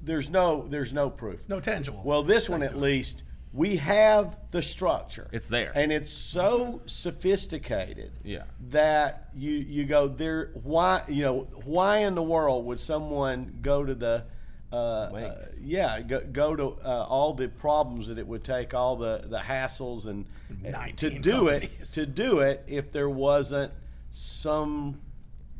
there's 0.02 0.30
no 0.30 0.66
there's 0.68 0.92
no 0.92 1.10
proof. 1.10 1.48
No 1.48 1.60
tangible. 1.60 2.02
Well, 2.04 2.22
this 2.22 2.48
one 2.48 2.62
at 2.62 2.76
least 2.78 3.22
we 3.52 3.76
have 3.76 4.36
the 4.50 4.62
structure. 4.62 5.28
It's 5.32 5.48
there. 5.48 5.72
and 5.74 5.90
it's 5.90 6.12
so 6.12 6.82
sophisticated. 6.86 8.12
Yeah. 8.24 8.44
That 8.70 9.30
you 9.34 9.50
you 9.50 9.84
go 9.84 10.08
there. 10.08 10.50
Why 10.62 11.02
you 11.08 11.22
know 11.22 11.48
why 11.64 11.98
in 11.98 12.14
the 12.14 12.22
world 12.22 12.66
would 12.66 12.80
someone 12.80 13.58
go 13.62 13.84
to 13.84 13.94
the 13.94 14.24
uh, 14.72 14.76
uh, 14.76 15.46
yeah 15.62 16.00
go, 16.00 16.20
go 16.30 16.54
to 16.54 16.76
uh, 16.84 17.06
all 17.08 17.32
the 17.32 17.48
problems 17.48 18.08
that 18.08 18.18
it 18.18 18.26
would 18.26 18.44
take 18.44 18.74
all 18.74 18.96
the 18.96 19.24
the 19.26 19.38
hassles 19.38 20.06
and 20.06 20.26
to 20.62 20.70
19 20.70 21.22
do 21.22 21.48
it 21.48 21.70
to 21.84 22.04
do 22.04 22.40
it 22.40 22.62
if 22.66 22.92
there 22.92 23.08
wasn't 23.08 23.72
some 24.10 25.00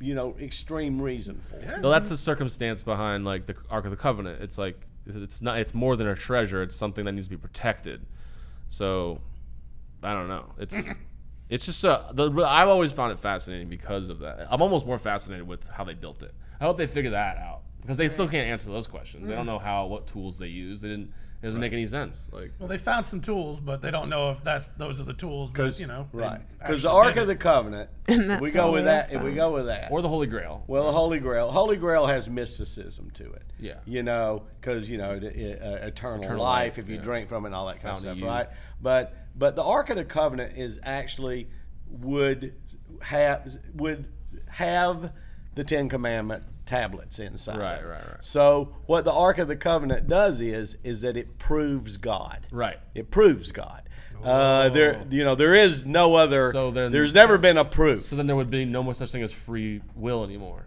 you 0.00 0.14
know 0.14 0.36
extreme 0.40 1.00
reason 1.00 1.38
for 1.40 1.56
it. 1.56 1.82
Though 1.82 1.90
that's 1.90 2.09
the 2.09 2.16
circumstance 2.16 2.82
behind 2.82 3.24
like 3.24 3.46
the 3.46 3.56
Ark 3.70 3.84
of 3.84 3.90
the 3.90 3.96
Covenant. 3.96 4.42
It's 4.42 4.59
like 4.59 4.86
it's 5.06 5.42
not. 5.42 5.59
It's 5.59 5.74
more 5.74 5.96
than 5.96 6.09
a 6.09 6.14
treasure. 6.14 6.62
It's 6.62 6.76
something 6.76 7.04
that 7.04 7.12
needs 7.12 7.26
to 7.26 7.30
be 7.30 7.36
protected. 7.36 8.04
So, 8.68 9.20
I 10.02 10.12
don't 10.12 10.28
know. 10.28 10.52
It's 10.59 10.76
it's 11.48 11.66
just 11.66 11.84
uh, 11.84 12.12
the, 12.12 12.30
I've 12.42 12.68
always 12.68 12.92
found 12.92 13.12
it 13.12 13.18
fascinating 13.18 13.68
because 13.68 14.11
of 14.11 14.20
that. 14.20 14.46
I'm 14.50 14.62
almost 14.62 14.86
more 14.86 14.98
fascinated 14.98 15.46
with 15.46 15.66
how 15.68 15.84
they 15.84 15.94
built 15.94 16.22
it. 16.22 16.34
I 16.61 16.64
hope 16.64 16.76
they 16.76 16.86
figure 16.86 17.12
that 17.12 17.38
out 17.38 17.62
because 17.80 17.96
they 17.96 18.08
still 18.08 18.28
can't 18.28 18.48
answer 18.48 18.70
those 18.70 18.86
questions. 18.86 19.26
They 19.28 19.34
don't 19.34 19.46
know 19.46 19.58
how 19.58 19.86
what 19.86 20.06
tools 20.06 20.38
they 20.38 20.48
use. 20.48 20.80
They 20.80 20.88
didn't. 20.88 21.12
It 21.40 21.46
doesn't 21.46 21.60
make 21.60 21.72
any 21.72 21.86
sense. 21.86 22.30
Like 22.32 22.50
Well, 22.58 22.68
they 22.68 22.78
found 22.78 23.06
some 23.06 23.20
tools, 23.20 23.60
but 23.60 23.80
they 23.80 23.92
don't 23.92 24.08
know 24.08 24.30
if 24.32 24.42
that's 24.42 24.66
those 24.68 25.00
are 25.00 25.04
the 25.04 25.14
tools 25.14 25.52
that 25.52 25.78
you 25.78 25.86
know. 25.86 26.08
they 26.12 26.18
Right, 26.18 26.40
because 26.58 26.82
the 26.82 26.88
actually 26.88 26.98
Ark 27.00 27.14
did 27.14 27.20
of 27.20 27.26
the 27.28 27.32
it. 27.34 27.40
Covenant, 27.40 27.90
if 28.08 28.26
that's 28.26 28.42
we 28.42 28.50
go 28.50 28.64
all 28.66 28.72
with 28.72 28.84
they 28.86 28.90
that. 28.90 29.10
have 29.10 29.20
If 29.20 29.24
we 29.24 29.34
go 29.36 29.52
with 29.52 29.66
that, 29.66 29.92
or 29.92 30.02
the 30.02 30.08
Holy 30.08 30.26
Grail. 30.26 30.64
Well, 30.66 30.86
the 30.86 30.92
Holy 30.92 31.20
Grail. 31.20 31.52
Holy 31.52 31.76
Grail 31.76 32.08
has 32.08 32.28
mysticism 32.28 33.12
to 33.12 33.30
it. 33.32 33.44
Yeah. 33.60 33.74
You 33.84 34.02
know, 34.02 34.42
because 34.60 34.90
you 34.90 34.98
know, 34.98 35.20
the, 35.20 35.28
uh, 35.28 35.86
eternal, 35.86 36.24
Eternal 36.24 36.42
life, 36.42 36.72
life, 36.72 36.78
if 36.78 36.88
you 36.88 36.96
yeah. 36.96 37.02
drink 37.02 37.28
from 37.28 37.44
it, 37.44 37.48
and 37.48 37.54
all 37.54 37.66
that 37.68 37.80
kind 37.80 37.94
Fountain 37.94 38.08
of 38.08 38.12
of 38.12 38.18
stuff, 38.18 38.18
youth. 38.18 38.28
right? 38.28 38.48
But 38.82 39.14
but 39.36 39.54
the 39.54 39.62
Ark 39.62 39.90
of 39.90 39.96
the 39.96 40.04
Covenant 40.04 40.58
is 40.58 40.80
actually 40.82 41.48
would 41.88 42.52
have 43.00 43.48
would 43.74 44.06
have 44.48 45.12
the 45.54 45.62
Ten 45.62 45.88
Commandment 45.88 46.42
tablets 46.68 47.18
inside. 47.18 47.58
Right, 47.58 47.78
of 47.78 47.84
it. 47.84 47.88
right, 47.88 48.06
right. 48.12 48.24
So 48.24 48.74
what 48.86 49.04
the 49.04 49.12
Ark 49.12 49.38
of 49.38 49.48
the 49.48 49.56
Covenant 49.56 50.06
does 50.06 50.40
is 50.40 50.76
is 50.84 51.00
that 51.00 51.16
it 51.16 51.38
proves 51.38 51.96
God. 51.96 52.46
Right. 52.52 52.78
It 52.94 53.10
proves 53.10 53.50
God. 53.50 53.82
Uh, 54.22 54.68
there, 54.70 55.06
you 55.10 55.24
know, 55.24 55.34
there 55.34 55.54
is 55.54 55.86
no 55.86 56.16
other. 56.16 56.52
So 56.52 56.70
then- 56.70 56.92
there's 56.92 57.14
never 57.14 57.38
been 57.38 57.56
a 57.56 57.64
proof. 57.64 58.06
So 58.06 58.16
then 58.16 58.26
there 58.26 58.36
would 58.36 58.50
be 58.50 58.64
no 58.64 58.82
more 58.82 58.94
such 58.94 59.10
thing 59.12 59.22
as 59.22 59.32
free 59.32 59.80
will 59.94 60.24
anymore, 60.24 60.66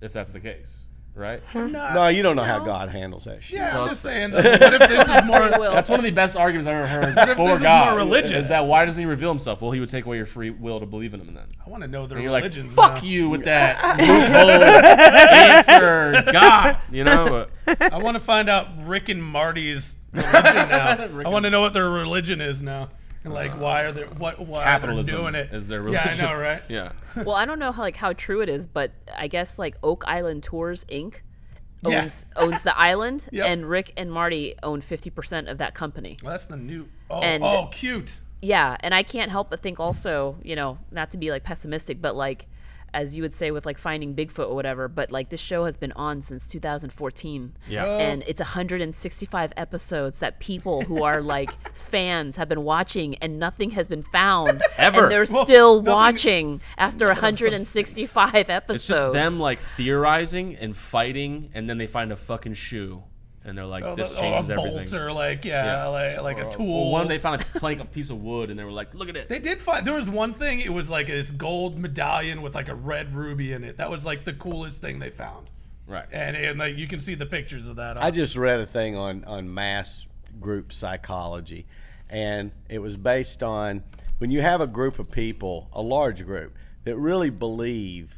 if 0.00 0.12
that's 0.12 0.32
the 0.32 0.40
case, 0.40 0.87
right? 1.18 1.42
no, 1.54 2.08
you 2.08 2.22
don't 2.22 2.36
know 2.36 2.44
how 2.44 2.60
God 2.60 2.88
handles 2.88 3.24
that 3.24 3.42
shit. 3.42 3.58
Yeah, 3.58 3.74
Well, 3.74 3.82
I'm 3.84 3.88
just 3.90 4.02
saying. 4.02 4.30
What 4.32 4.44
if 4.46 4.88
this 4.90 5.08
is 5.08 5.24
more? 5.24 5.50
That's 5.50 5.88
one 5.88 5.98
of 5.98 6.04
the 6.04 6.10
best 6.10 6.36
arguments 6.36 6.66
I've 6.68 6.76
ever 6.76 6.86
heard 6.86 7.28
if 7.28 7.36
for 7.36 7.48
this 7.48 7.56
is 7.58 7.62
God. 7.62 7.90
more 7.90 7.98
religious? 7.98 8.32
Is 8.32 8.48
that 8.50 8.66
why 8.66 8.84
doesn't 8.84 9.00
he 9.00 9.06
reveal 9.06 9.28
himself? 9.30 9.60
Well, 9.60 9.72
he 9.72 9.80
would 9.80 9.90
take 9.90 10.06
away 10.06 10.16
your 10.16 10.26
free 10.26 10.50
will 10.50 10.80
to 10.80 10.86
believe 10.86 11.14
in 11.14 11.20
him, 11.20 11.34
then. 11.34 11.46
I 11.64 11.70
want 11.70 11.82
to 11.82 11.88
know 11.88 12.06
their 12.06 12.18
And 12.18 12.22
you're 12.24 12.32
like, 12.32 12.52
fuck 12.52 13.02
now. 13.02 13.08
you 13.08 13.28
with 13.28 13.44
that 13.44 13.98
loophole 13.98 14.50
answer, 14.50 16.32
God. 16.32 16.78
You 16.90 17.04
know, 17.04 17.48
but 17.66 17.92
I 17.92 17.98
want 17.98 18.16
to 18.16 18.20
find 18.20 18.48
out 18.48 18.68
Rick 18.86 19.08
and 19.08 19.22
Marty's 19.22 19.96
religion 20.12 20.68
now. 20.68 20.96
I 21.24 21.28
want 21.28 21.44
to 21.44 21.50
know 21.50 21.60
what 21.60 21.74
their 21.74 21.88
religion 21.90 22.40
is 22.40 22.62
now, 22.62 22.88
and 23.28 23.34
like 23.34 23.60
why 23.60 23.82
are 23.82 23.92
they 23.92 24.02
what 24.02 24.38
why 24.46 24.64
are 24.64 24.80
they 24.94 25.02
doing 25.02 25.34
it? 25.34 25.52
is 25.52 25.68
their 25.68 25.86
Yeah. 25.88 26.14
I 26.18 26.20
know, 26.20 26.34
right? 26.38 26.60
Yeah. 26.68 26.92
well, 27.16 27.32
I 27.36 27.44
don't 27.44 27.58
know 27.58 27.72
how 27.72 27.82
like 27.82 27.96
how 27.96 28.12
true 28.12 28.40
it 28.40 28.48
is, 28.48 28.66
but 28.66 28.92
I 29.16 29.28
guess 29.28 29.58
like 29.58 29.76
Oak 29.82 30.04
Island 30.06 30.42
Tours 30.42 30.84
Inc. 30.86 31.20
Yeah. 31.86 32.00
owns 32.00 32.26
owns 32.36 32.62
the 32.64 32.76
island, 32.76 33.28
Yep. 33.32 33.46
and 33.46 33.68
Rick 33.68 33.92
and 33.96 34.10
Marty 34.10 34.54
own 34.62 34.80
fifty 34.80 35.10
percent 35.10 35.48
of 35.48 35.58
that 35.58 35.74
company. 35.74 36.18
Well, 36.22 36.32
that's 36.32 36.46
the 36.46 36.56
new. 36.56 36.88
Oh, 37.08 37.20
And- 37.20 37.44
oh, 37.44 37.68
cute. 37.70 38.20
Yeah, 38.40 38.76
and 38.80 38.94
I 38.94 39.02
can't 39.02 39.30
help 39.32 39.50
but 39.50 39.62
think 39.62 39.80
also, 39.80 40.38
you 40.44 40.54
know, 40.54 40.78
not 40.92 41.10
to 41.10 41.18
be 41.18 41.30
like 41.32 41.42
pessimistic, 41.42 42.00
but 42.00 42.14
like 42.14 42.46
as 42.94 43.16
you 43.16 43.22
would 43.22 43.34
say 43.34 43.50
with 43.50 43.66
like 43.66 43.78
finding 43.78 44.14
Bigfoot 44.14 44.48
or 44.48 44.54
whatever, 44.54 44.88
but 44.88 45.10
like 45.12 45.28
this 45.30 45.40
show 45.40 45.64
has 45.64 45.76
been 45.76 45.92
on 45.92 46.22
since 46.22 46.48
2014. 46.48 47.56
Yeah. 47.68 47.84
Oh. 47.84 47.98
And 47.98 48.24
it's 48.26 48.40
165 48.40 49.52
episodes 49.56 50.18
that 50.20 50.40
people 50.40 50.82
who 50.82 51.02
are 51.02 51.20
like 51.20 51.50
fans 51.74 52.36
have 52.36 52.48
been 52.48 52.64
watching 52.64 53.14
and 53.16 53.38
nothing 53.38 53.70
has 53.70 53.88
been 53.88 54.02
found. 54.02 54.62
Ever. 54.78 55.04
And 55.04 55.12
they're 55.12 55.24
Well, 55.30 55.44
still 55.44 55.76
nothing- 55.82 55.92
watching 55.92 56.60
after 56.76 57.06
165 57.08 58.50
episodes. 58.50 58.70
It's 58.80 58.86
just 58.88 59.12
them 59.12 59.38
like 59.38 59.58
theorizing 59.58 60.56
and 60.56 60.76
fighting, 60.76 61.50
and 61.54 61.68
then 61.68 61.78
they 61.78 61.86
find 61.86 62.12
a 62.12 62.16
fucking 62.16 62.54
shoe, 62.54 63.02
and 63.44 63.56
they're 63.56 63.64
like, 63.66 63.84
Oh, 63.84 63.94
"This 63.94 64.12
the- 64.12 64.18
oh, 64.18 64.20
changes 64.20 64.50
oh, 64.50 64.54
a 64.54 64.58
everything." 64.58 64.90
bolt 64.90 64.94
or 64.94 65.12
like 65.12 65.44
yeah, 65.44 65.64
Yeah. 65.64 65.86
like 65.86 66.22
like 66.22 66.38
a 66.38 66.48
tool. 66.50 66.88
Or 66.88 66.92
one 66.92 67.08
they 67.08 67.18
found 67.18 67.42
a 67.42 67.44
plank, 67.58 67.80
a 67.80 67.84
piece 67.84 68.10
of 68.10 68.22
wood, 68.22 68.50
and 68.50 68.58
they 68.58 68.64
were 68.64 68.72
like, 68.72 68.94
"Look 68.94 69.08
at 69.08 69.16
it." 69.16 69.28
They 69.28 69.38
did 69.38 69.60
find 69.60 69.86
there 69.86 69.94
was 69.94 70.10
one 70.10 70.34
thing. 70.34 70.60
It 70.60 70.72
was 70.72 70.90
like 70.90 71.06
this 71.06 71.30
gold 71.30 71.78
medallion 71.78 72.42
with 72.42 72.54
like 72.54 72.68
a 72.68 72.74
red 72.74 73.14
ruby 73.14 73.52
in 73.52 73.64
it. 73.64 73.76
That 73.78 73.90
was 73.90 74.04
like 74.04 74.24
the 74.24 74.32
coolest 74.34 74.80
thing 74.80 74.98
they 74.98 75.10
found. 75.10 75.48
right. 75.86 76.06
And, 76.12 76.36
and 76.36 76.58
like 76.58 76.76
you 76.76 76.86
can 76.86 76.98
see 76.98 77.14
the 77.14 77.26
pictures 77.26 77.66
of 77.68 77.76
that. 77.76 77.96
I 78.02 78.10
just 78.10 78.36
read 78.36 78.60
a 78.60 78.66
thing 78.66 78.96
on 78.96 79.24
on 79.24 79.52
mass 79.52 80.06
group 80.40 80.72
psychology, 80.72 81.66
and 82.10 82.52
it 82.68 82.78
was 82.80 82.96
based 82.96 83.42
on 83.42 83.82
when 84.18 84.30
you 84.30 84.42
have 84.42 84.60
a 84.60 84.66
group 84.66 84.98
of 84.98 85.10
people, 85.10 85.68
a 85.72 85.80
large 85.80 86.26
group 86.26 86.56
that 86.84 86.96
really 86.96 87.30
believe 87.30 88.14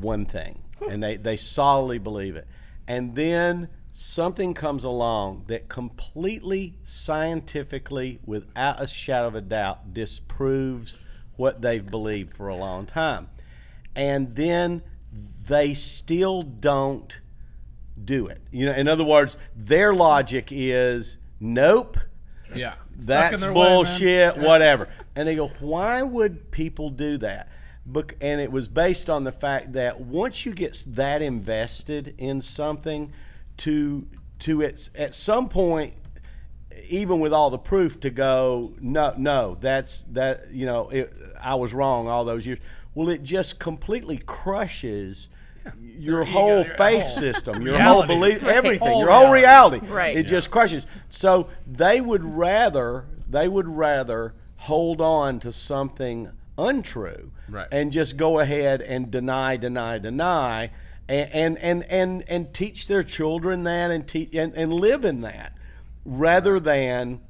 one 0.00 0.24
thing, 0.24 0.62
and 0.88 1.02
they, 1.02 1.16
they 1.16 1.36
solidly 1.36 1.98
believe 1.98 2.36
it. 2.36 2.46
And 2.86 3.14
then 3.16 3.68
something 4.00 4.54
comes 4.54 4.84
along 4.84 5.42
that 5.48 5.68
completely 5.68 6.76
scientifically, 6.84 8.20
without 8.24 8.80
a 8.80 8.86
shadow 8.86 9.26
of 9.26 9.34
a 9.34 9.40
doubt, 9.40 9.92
disproves 9.92 11.00
what 11.34 11.62
they've 11.62 11.90
believed 11.90 12.32
for 12.32 12.46
a 12.46 12.54
long 12.54 12.86
time. 12.86 13.28
And 13.96 14.36
then 14.36 14.82
they 15.44 15.74
still 15.74 16.42
don't 16.42 17.20
do 18.02 18.28
it. 18.28 18.40
You 18.52 18.66
know, 18.66 18.72
in 18.72 18.86
other 18.86 19.02
words, 19.02 19.36
their 19.56 19.92
logic 19.92 20.50
is 20.52 21.16
nope, 21.40 21.98
Yeah. 22.54 22.74
that's 22.94 23.40
their 23.40 23.52
way, 23.52 23.54
bullshit, 23.66 24.36
whatever. 24.36 24.88
And 25.16 25.26
they 25.26 25.34
go, 25.34 25.48
why 25.58 26.02
would 26.02 26.52
people 26.52 26.90
do 26.90 27.18
that? 27.18 27.48
And 28.20 28.40
it 28.40 28.52
was 28.52 28.68
based 28.68 29.10
on 29.10 29.24
the 29.24 29.32
fact 29.32 29.72
that 29.72 30.00
once 30.00 30.46
you 30.46 30.54
get 30.54 30.84
that 30.86 31.20
invested 31.20 32.14
in 32.16 32.42
something, 32.42 33.12
to 33.58 34.06
to 34.40 34.60
its 34.62 34.90
at 34.94 35.14
some 35.14 35.48
point, 35.48 35.94
even 36.88 37.20
with 37.20 37.32
all 37.32 37.50
the 37.50 37.58
proof, 37.58 37.98
to 38.00 38.10
go, 38.10 38.72
no, 38.80 39.14
no, 39.16 39.56
that's 39.60 40.02
that. 40.12 40.50
You 40.52 40.66
know, 40.66 40.88
it, 40.90 41.12
I 41.40 41.54
was 41.56 41.74
wrong 41.74 42.08
all 42.08 42.24
those 42.24 42.46
years. 42.46 42.58
Well, 42.94 43.08
it 43.08 43.22
just 43.22 43.58
completely 43.58 44.18
crushes. 44.18 45.28
Your 45.80 46.24
whole 46.24 46.64
your 46.64 46.76
faith 46.76 47.02
whole 47.02 47.20
system, 47.20 47.62
your 47.62 47.74
reality. 47.74 47.84
whole 47.84 48.06
belief, 48.06 48.42
Right. 48.42 48.56
everything, 48.56 48.88
Whole 48.88 49.00
your 49.00 49.10
whole 49.10 49.30
reality. 49.30 49.80
reality. 49.80 49.86
Right. 49.92 50.16
It 50.16 50.22
just 50.26 50.50
crushes. 50.50 50.86
So 51.10 51.48
they 51.66 52.00
would 52.00 52.24
rather 52.24 53.04
they 53.28 53.48
would 53.48 53.68
rather 53.68 54.34
hold 54.62 55.00
on 55.02 55.40
to 55.40 55.52
something 55.52 56.30
untrue 56.56 57.32
Right. 57.50 57.68
and 57.70 57.92
just 57.92 58.16
go 58.16 58.38
ahead 58.38 58.80
and 58.80 59.10
deny, 59.10 59.56
deny, 59.58 59.98
deny, 59.98 60.70
and 61.08 61.30
and 61.32 61.58
and 61.58 61.82
and, 61.84 62.24
and 62.28 62.54
teach 62.54 62.86
their 62.86 63.02
children 63.02 63.64
that 63.64 63.90
and 63.90 64.06
teach 64.06 64.34
and, 64.34 64.54
and 64.54 64.72
live 64.72 65.04
in 65.04 65.22
that, 65.22 65.54
rather 66.04 66.60
than 66.60 67.20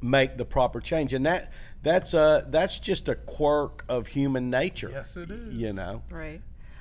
make 0.00 0.36
the 0.36 0.44
proper 0.44 0.80
change. 0.80 1.12
And 1.12 1.26
that 1.26 1.52
that's 1.82 2.14
a 2.14 2.46
that's 2.48 2.78
just 2.78 3.08
a 3.08 3.14
quirk 3.14 3.84
of 3.88 4.08
human 4.08 4.50
nature. 4.50 4.90
Yes, 4.92 5.16
it 5.16 5.30
is. 5.30 5.54
You 5.54 5.72
know. 5.72 6.02
Right. 6.10 6.40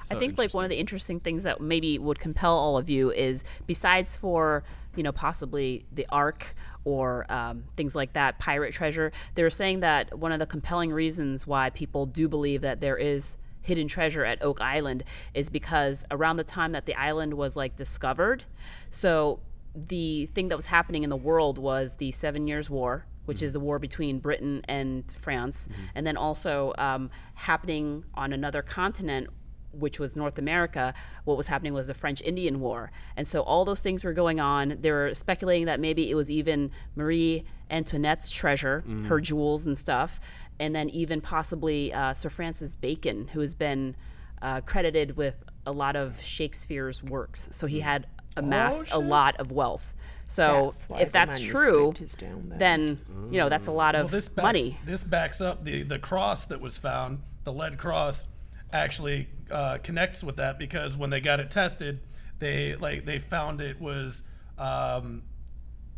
I 0.10 0.16
think 0.16 0.38
like 0.38 0.54
one 0.54 0.64
of 0.66 0.70
the 0.70 0.78
interesting 0.78 1.20
things 1.20 1.44
that 1.44 1.62
maybe 1.62 1.98
would 1.98 2.20
compel 2.20 2.58
all 2.58 2.78
of 2.78 2.90
you 2.90 3.12
is 3.12 3.46
besides 3.66 4.18
for 4.18 4.64
you 4.96 5.04
know 5.04 5.12
possibly 5.12 5.86
the 5.92 6.06
Ark 6.10 6.54
or 6.84 7.32
um, 7.32 7.64
things 7.76 7.96
like 7.96 8.14
that, 8.14 8.40
pirate 8.40 8.74
treasure. 8.74 9.12
They 9.36 9.44
were 9.44 9.50
saying 9.50 9.82
that 9.82 10.18
one 10.18 10.32
of 10.32 10.40
the 10.40 10.46
compelling 10.46 10.92
reasons 10.92 11.48
why 11.48 11.70
people 11.70 12.06
do 12.06 12.28
believe 12.28 12.62
that 12.62 12.82
there 12.82 12.98
is 12.98 13.38
hidden 13.62 13.88
treasure 13.88 14.26
at 14.26 14.42
Oak 14.42 14.62
Island 14.62 15.04
is 15.34 15.50
because 15.50 16.06
around 16.12 16.38
the 16.38 16.44
time 16.44 16.72
that 16.72 16.86
the 16.86 16.96
island 16.96 17.34
was 17.34 17.56
like 17.56 17.76
discovered, 17.76 18.44
so 18.90 19.40
the 19.76 20.26
thing 20.28 20.50
that 20.50 20.56
was 20.56 20.66
happening 20.66 21.04
in 21.04 21.10
the 21.10 21.18
world 21.18 21.58
was 21.58 21.96
the 21.96 22.12
Seven 22.12 22.48
Years' 22.48 22.70
War, 22.70 23.06
which 23.26 23.42
is 23.42 23.54
the 23.54 23.60
war 23.60 23.80
between 23.80 24.20
Britain 24.20 24.62
and 24.68 25.10
France, 25.12 25.70
and 25.96 26.06
then 26.06 26.18
also 26.18 26.74
um, 26.78 27.10
happening 27.36 28.04
on 28.14 28.34
another 28.34 28.62
continent 28.62 29.30
which 29.74 30.00
was 30.00 30.16
North 30.16 30.38
America, 30.38 30.94
what 31.26 31.38
was 31.38 31.48
happening 31.48 31.74
was 31.74 31.88
the 31.88 31.94
French 31.94 32.22
Indian 32.22 32.60
War. 32.60 32.92
And 33.16 33.28
so 33.28 33.42
all 33.42 33.66
those 33.66 33.82
things 33.82 34.04
were 34.04 34.14
going 34.14 34.40
on. 34.40 34.78
They 34.82 34.92
were 34.92 35.14
speculating 35.14 35.66
that 35.66 35.80
maybe 35.80 36.10
it 36.10 36.16
was 36.16 36.30
even 36.32 36.72
Marie 36.96 37.46
Antoinette's 37.70 38.30
treasure, 38.30 38.84
her 39.06 39.20
jewels 39.20 39.66
and 39.66 39.78
stuff, 39.78 40.20
and 40.60 40.76
then 40.76 40.90
even 40.90 41.22
possibly 41.22 41.94
uh, 41.94 42.14
Sir 42.14 42.30
Francis 42.30 42.76
Bacon, 42.76 43.30
who 43.30 43.40
has 43.40 43.56
been 43.56 43.96
uh, 44.42 44.62
credited 44.62 45.16
with 45.18 45.36
a 45.66 45.72
lot 45.72 45.96
of 45.96 46.22
Shakespeare's 46.22 47.02
works. 47.04 47.48
So 47.52 47.68
he 47.68 47.80
had 47.80 48.08
amassed 48.38 48.92
a 48.92 48.98
lot 48.98 49.36
of 49.38 49.52
wealth. 49.52 49.94
So 50.28 50.72
That's 50.90 51.02
if 51.02 51.12
that's 51.12 51.40
true, 51.42 51.92
manuscript 51.94 52.02
is 52.02 52.16
down 52.16 52.50
there. 52.50 52.58
then 52.60 53.02
you 53.32 53.38
know 53.38 53.50
that's 53.50 53.68
a 53.68 53.72
lot 53.72 53.96
Well, 53.96 54.06
of 54.06 54.12
this 54.12 54.30
backs, 54.30 54.44
money. 54.44 54.78
This 54.86 55.04
backs 55.04 55.42
up 55.42 55.64
the 55.66 55.84
the 55.84 56.00
cross 56.00 56.46
that 56.46 56.62
was 56.62 56.78
found. 56.78 57.20
The 57.44 57.52
lead 57.52 57.78
cross 57.78 58.26
actually 58.74 59.28
uh, 59.50 59.78
connects 59.84 60.24
with 60.24 60.38
that 60.38 60.58
because 60.58 60.96
when 60.96 61.10
they 61.10 61.20
got 61.22 61.40
it 61.40 61.52
tested, 61.52 62.00
they 62.40 62.76
like 62.76 63.06
they 63.06 63.20
found 63.20 63.62
it 63.62 63.80
was 63.80 64.24
um, 64.58 65.24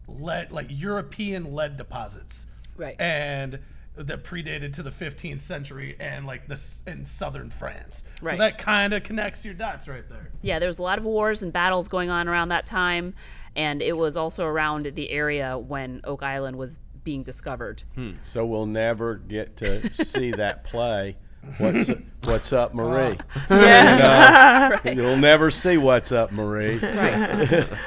lead 0.08 0.52
like 0.52 0.68
European 0.70 1.54
lead 1.54 1.78
deposits, 1.78 2.48
Right. 2.76 3.00
And 3.00 3.60
that 3.96 4.24
predated 4.24 4.74
to 4.74 4.84
the 4.84 4.90
15th 4.90 5.40
century 5.40 5.96
and 6.00 6.26
like 6.26 6.48
this 6.48 6.82
in 6.88 7.06
southern 7.06 7.52
France. 7.52 8.04
Right. 8.22 8.32
So 8.32 8.38
that 8.38 8.58
kind 8.58 8.92
of 8.94 9.04
connects 9.04 9.46
your 9.46 9.54
dots 9.54 9.88
right 9.88 10.08
there. 10.10 10.30
yeah, 10.42 10.58
there 10.60 10.68
was 10.68 10.80
a 10.80 10.84
lot 10.84 10.98
of 10.98 11.06
wars 11.06 11.44
and 11.44 11.54
battles 11.54 11.88
going 11.88 12.10
on 12.10 12.28
around 12.28 12.50
that 12.50 12.66
time, 12.66 13.14
and 13.56 13.82
it 13.82 13.96
was 13.96 14.18
also 14.18 14.46
around 14.46 14.86
the 14.96 15.12
area 15.12 15.58
when 15.58 16.02
Oak 16.06 16.24
Island 16.24 16.58
was 16.58 16.80
being 17.04 17.22
discovered. 17.22 17.84
So 18.24 18.46
we'll 18.46 18.66
never 18.66 19.16
get 19.16 19.58
to 19.58 19.90
see 20.06 20.32
that 20.32 20.64
play. 20.64 21.18
What's 21.58 21.90
What's 22.24 22.54
up, 22.54 22.72
oh. 22.74 22.78
Marie? 22.78 23.18
yeah. 23.50 24.80
Uh, 24.84 24.90
you'll 24.92 25.18
never 25.18 25.52
see 25.52 25.78
What's 25.78 26.12
Up, 26.12 26.32
Marie. 26.32 26.78
Right. 26.78 27.68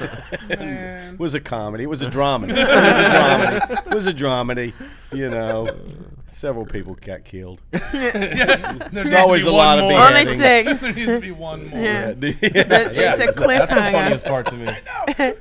It 0.49 1.19
was 1.19 1.33
a 1.33 1.39
comedy. 1.39 1.85
It 1.85 1.87
was 1.87 2.03
a 2.03 2.09
dramedy. 2.11 2.49
It 2.51 2.57
was 2.57 2.67
a 2.67 3.03
dramedy. 3.09 3.87
It 3.87 3.95
was 3.95 4.05
a 4.05 4.13
dramedy. 4.13 4.73
You 5.11 5.31
know, 5.31 5.67
several 6.29 6.63
people 6.63 6.95
got 7.01 7.25
killed. 7.25 7.59
There's 7.71 9.13
always 9.13 9.43
a 9.43 9.49
lot 9.49 9.79
of. 9.79 9.85
Only 9.85 10.25
six. 10.25 10.81
there 10.81 10.93
needs 10.93 11.11
to 11.11 11.19
be 11.19 11.31
one 11.31 11.69
more. 11.69 11.79
Yeah. 11.79 12.13
Yeah. 12.19 12.35
It's 12.41 13.19
a 13.19 13.47
That's 13.47 13.69
the 13.71 13.91
funniest 13.91 14.25
part 14.25 14.45
to 14.47 14.55
me. 14.55 14.67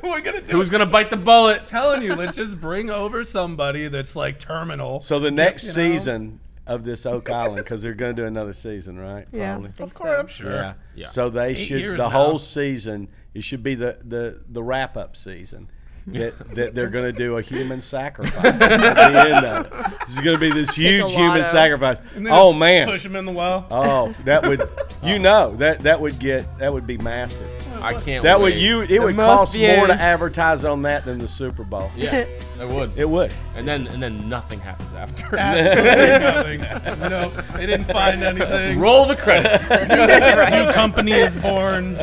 We're 0.03 0.23
gonna 0.23 0.41
do 0.41 0.57
Who's 0.57 0.71
gonna 0.71 0.87
bite 0.87 1.11
the 1.11 1.19
bullet? 1.19 1.67
telling 1.67 2.01
you, 2.01 2.15
let's 2.15 2.37
just 2.37 2.59
bring 2.59 2.89
over 2.89 3.23
somebody 3.23 3.89
that's 3.89 4.17
like 4.17 4.39
terminal. 4.39 5.01
So 5.01 5.21
the 5.21 5.31
next 5.31 5.65
you 5.65 5.69
know? 5.69 5.97
season 5.97 6.41
of 6.67 6.85
this 6.85 7.07
Oak 7.07 7.31
Island, 7.43 7.65
because 7.65 7.83
they're 7.83 7.95
going 7.95 8.15
to 8.15 8.23
do 8.23 8.27
another 8.27 8.53
season, 8.53 8.99
right? 8.99 9.27
Yeah. 9.33 9.55
Probably. 9.55 9.71
think 9.73 9.91
of 9.91 9.95
course, 9.95 10.19
I'm 10.19 10.29
so. 10.29 10.35
sure. 10.35 10.55
Yeah. 10.55 10.75
Yeah. 10.95 11.09
So 11.09 11.31
they 11.31 11.55
should 11.55 11.83
the 11.83 11.97
now. 11.97 12.11
whole 12.11 12.39
season. 12.39 13.09
It 13.35 13.45
should 13.45 13.63
be 13.63 13.75
the 13.75 13.99
the 14.05 14.43
the 14.49 14.63
wrap 14.63 14.97
up 14.97 15.17
season. 15.17 15.71
That, 16.07 16.55
that 16.55 16.73
they're 16.73 16.89
going 16.89 17.07
to 17.07 17.13
do 17.13 17.37
a 17.37 17.43
human 17.43 17.81
sacrifice 17.81 18.45
at 18.45 18.59
the 18.61 19.35
end 19.35 19.45
of 19.45 19.67
it. 19.67 19.73
This 20.07 20.11
is 20.11 20.21
going 20.21 20.37
to 20.37 20.41
be 20.41 20.53
this 20.53 20.73
huge 20.73 21.11
human 21.11 21.41
of- 21.41 21.47
sacrifice. 21.47 21.99
Oh 22.29 22.53
man! 22.53 22.87
push 22.87 23.03
them 23.03 23.17
in 23.17 23.25
the 23.25 23.33
well. 23.33 23.67
Oh, 23.73 24.15
that 24.25 24.47
would 24.47 24.61
you 25.03 25.17
oh. 25.17 25.19
know 25.19 25.57
that 25.57 25.81
that 25.81 26.01
would 26.01 26.21
get 26.21 26.59
that 26.61 26.73
would 26.73 26.87
be 26.87 26.97
massive. 26.97 27.66
I 27.87 28.01
can't. 28.01 28.23
That 28.23 28.39
would 28.41 28.55
wait. 28.55 28.61
you 28.63 28.83
it 28.83 28.99
would 29.03 29.15
most 29.17 29.53
cost 29.53 29.57
more 29.59 29.87
to 29.87 29.93
advertise 29.95 30.65
on 30.65 30.83
that 30.83 31.05
than 31.05 31.19
the 31.19 31.29
Super 31.29 31.63
Bowl. 31.65 31.91
Yeah, 31.97 32.17
it 32.61 32.69
would. 32.69 32.93
It 32.97 33.09
would. 33.09 33.33
And 33.55 33.67
then 33.67 33.87
and 33.87 34.03
then 34.03 34.29
nothing 34.29 34.61
happens 34.61 34.95
after. 34.95 35.37
Absolutely 35.39 36.59
nothing. 36.59 37.01
No, 37.11 37.29
they 37.57 37.67
didn't 37.67 37.87
find 37.87 38.23
anything. 38.23 38.79
Roll 38.81 39.07
the 39.07 39.17
credits. 39.17 39.71
New 39.89 40.73
company 40.73 41.13
is 41.13 41.37
born, 41.37 41.97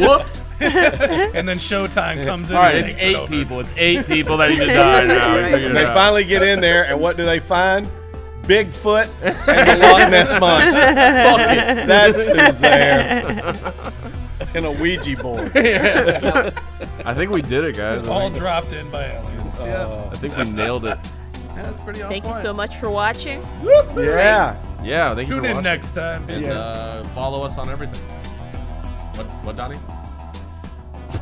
Whoops. 0.00 0.60
and 0.60 1.48
then 1.48 1.58
Showtime 1.58 2.24
comes 2.24 2.50
in. 2.50 2.56
All 2.56 2.62
right, 2.62 2.76
and 2.76 2.86
it's 2.86 3.00
takes 3.00 3.02
it 3.02 3.06
eight 3.06 3.16
over. 3.16 3.26
people. 3.32 3.60
It's 3.60 3.72
eight 3.76 4.06
people 4.06 4.36
that 4.38 4.50
need 4.50 4.58
to 4.58 4.66
die 4.66 5.04
now. 5.04 5.36
We 5.36 5.42
figured 5.52 5.70
it 5.70 5.74
They 5.74 5.84
out. 5.84 5.94
finally 5.94 6.24
get 6.24 6.42
in 6.42 6.60
there, 6.60 6.84
and 6.86 7.00
what 7.00 7.16
do 7.16 7.24
they 7.24 7.40
find? 7.40 7.88
Bigfoot 8.42 9.08
and 9.22 9.36
the 9.68 9.86
Loch 9.86 10.10
Ness 10.10 10.40
monster. 10.40 11.86
That's 11.86 12.26
who's 12.26 12.58
there. 12.58 13.22
And 14.54 14.66
a 14.66 14.70
Ouija 14.72 15.16
board. 15.16 15.52
I 15.56 17.14
think 17.14 17.30
we 17.30 17.40
did 17.42 17.64
it, 17.64 17.76
guys. 17.76 18.06
I 18.06 18.10
All 18.10 18.20
think, 18.22 18.36
dropped 18.36 18.72
in 18.72 18.90
by 18.90 19.06
aliens. 19.06 19.60
yeah. 19.62 20.10
I 20.12 20.16
think 20.16 20.36
we 20.36 20.44
nailed 20.44 20.84
it. 20.86 20.98
yeah, 21.46 21.62
that's 21.62 21.78
pretty 21.80 22.02
on 22.02 22.08
Thank 22.10 22.24
you 22.24 22.30
point. 22.30 22.42
so 22.42 22.52
much 22.52 22.76
for 22.76 22.90
watching. 22.90 23.42
Yeah. 23.96 24.56
Yeah, 24.82 25.14
thank 25.14 25.28
you 25.28 25.34
Tune 25.34 25.44
for 25.44 25.50
in 25.50 25.56
watching. 25.56 25.62
next 25.64 25.90
time. 25.92 26.28
And 26.28 26.42
Yes. 26.46 26.56
uh, 26.56 27.04
follow 27.14 27.42
us 27.42 27.58
on 27.58 27.68
everything. 27.70 28.00
What, 29.14 29.26
what, 29.44 29.56
Donnie? 29.56 29.78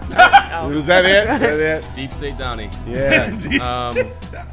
Was 0.74 0.86
that 0.86 1.04
it? 1.04 1.28
Was 1.28 1.38
that 1.40 1.60
it? 1.84 1.94
Deep 1.94 2.12
State 2.12 2.36
Donnie. 2.38 2.70
Yeah. 2.86 3.30
Um, 3.58 3.96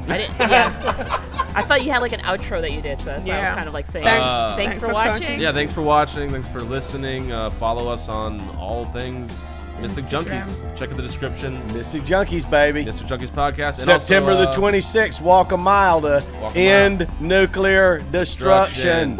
I 0.08 0.18
didn't. 0.18 0.38
Yeah. 0.40 1.22
I 1.56 1.62
thought 1.62 1.84
you 1.84 1.92
had 1.92 2.02
like 2.02 2.12
an 2.14 2.20
outro 2.22 2.62
that 2.62 2.72
you 2.72 2.82
did, 2.82 3.00
so 3.00 3.06
that's 3.08 3.26
why 3.26 3.34
I 3.34 3.40
was 3.42 3.50
kind 3.50 3.68
of 3.68 3.74
like 3.74 3.86
saying 3.86 4.06
Thanks- 4.06 4.32
thanks, 4.32 4.56
thanks 4.56 4.76
for 4.80 4.88
for 4.88 4.94
watching. 4.94 5.22
talking. 5.24 5.40
yeah, 5.40 5.52
thanks 5.52 5.74
for 5.74 5.82
watching. 5.82 6.30
Thanks 6.30 6.48
for 6.48 6.62
listening. 6.62 7.32
Uh, 7.32 7.50
follow 7.50 7.92
us 7.92 8.08
on 8.10 8.42
all 8.58 8.86
things 8.86 9.58
Mystic 9.80 10.06
Instagram. 10.06 10.42
Junkies. 10.42 10.76
Check 10.78 10.92
in 10.92 10.98
the 10.98 11.04
description. 11.04 11.54
Mystic 11.74 12.04
Junkies, 12.04 12.50
baby. 12.50 12.86
Mr. 12.86 13.04
Junkies 13.06 13.30
podcast. 13.32 13.80
And 13.80 14.02
September 14.02 14.32
also, 14.32 14.44
the 14.46 14.50
uh, 14.50 14.72
26th, 14.72 15.22
walk 15.22 15.52
a 15.52 15.58
mile 15.58 16.02
to 16.02 16.24
a 16.44 16.52
end 16.56 17.08
nuclear 17.20 18.00
destruction. 18.12 19.20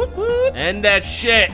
End 0.54 0.84
that 0.86 1.04
shit. 1.04 1.52